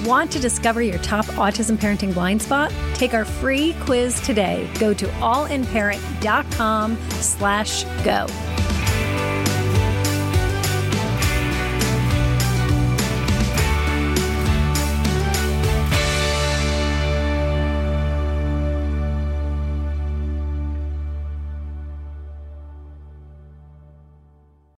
Want 0.07 0.31
to 0.33 0.39
discover 0.39 0.83
your 0.83 0.99
top 0.99 1.25
autism 1.35 1.77
parenting 1.77 2.15
blind 2.15 2.41
spot? 2.41 2.73
Take 2.95 3.13
our 3.13 3.25
free 3.25 3.75
quiz 3.81 4.21
today. 4.21 4.71
Go 4.79 4.95
to 4.95 5.07
allinparent.com 5.07 6.97
slash 7.11 7.83
go. 8.05 8.29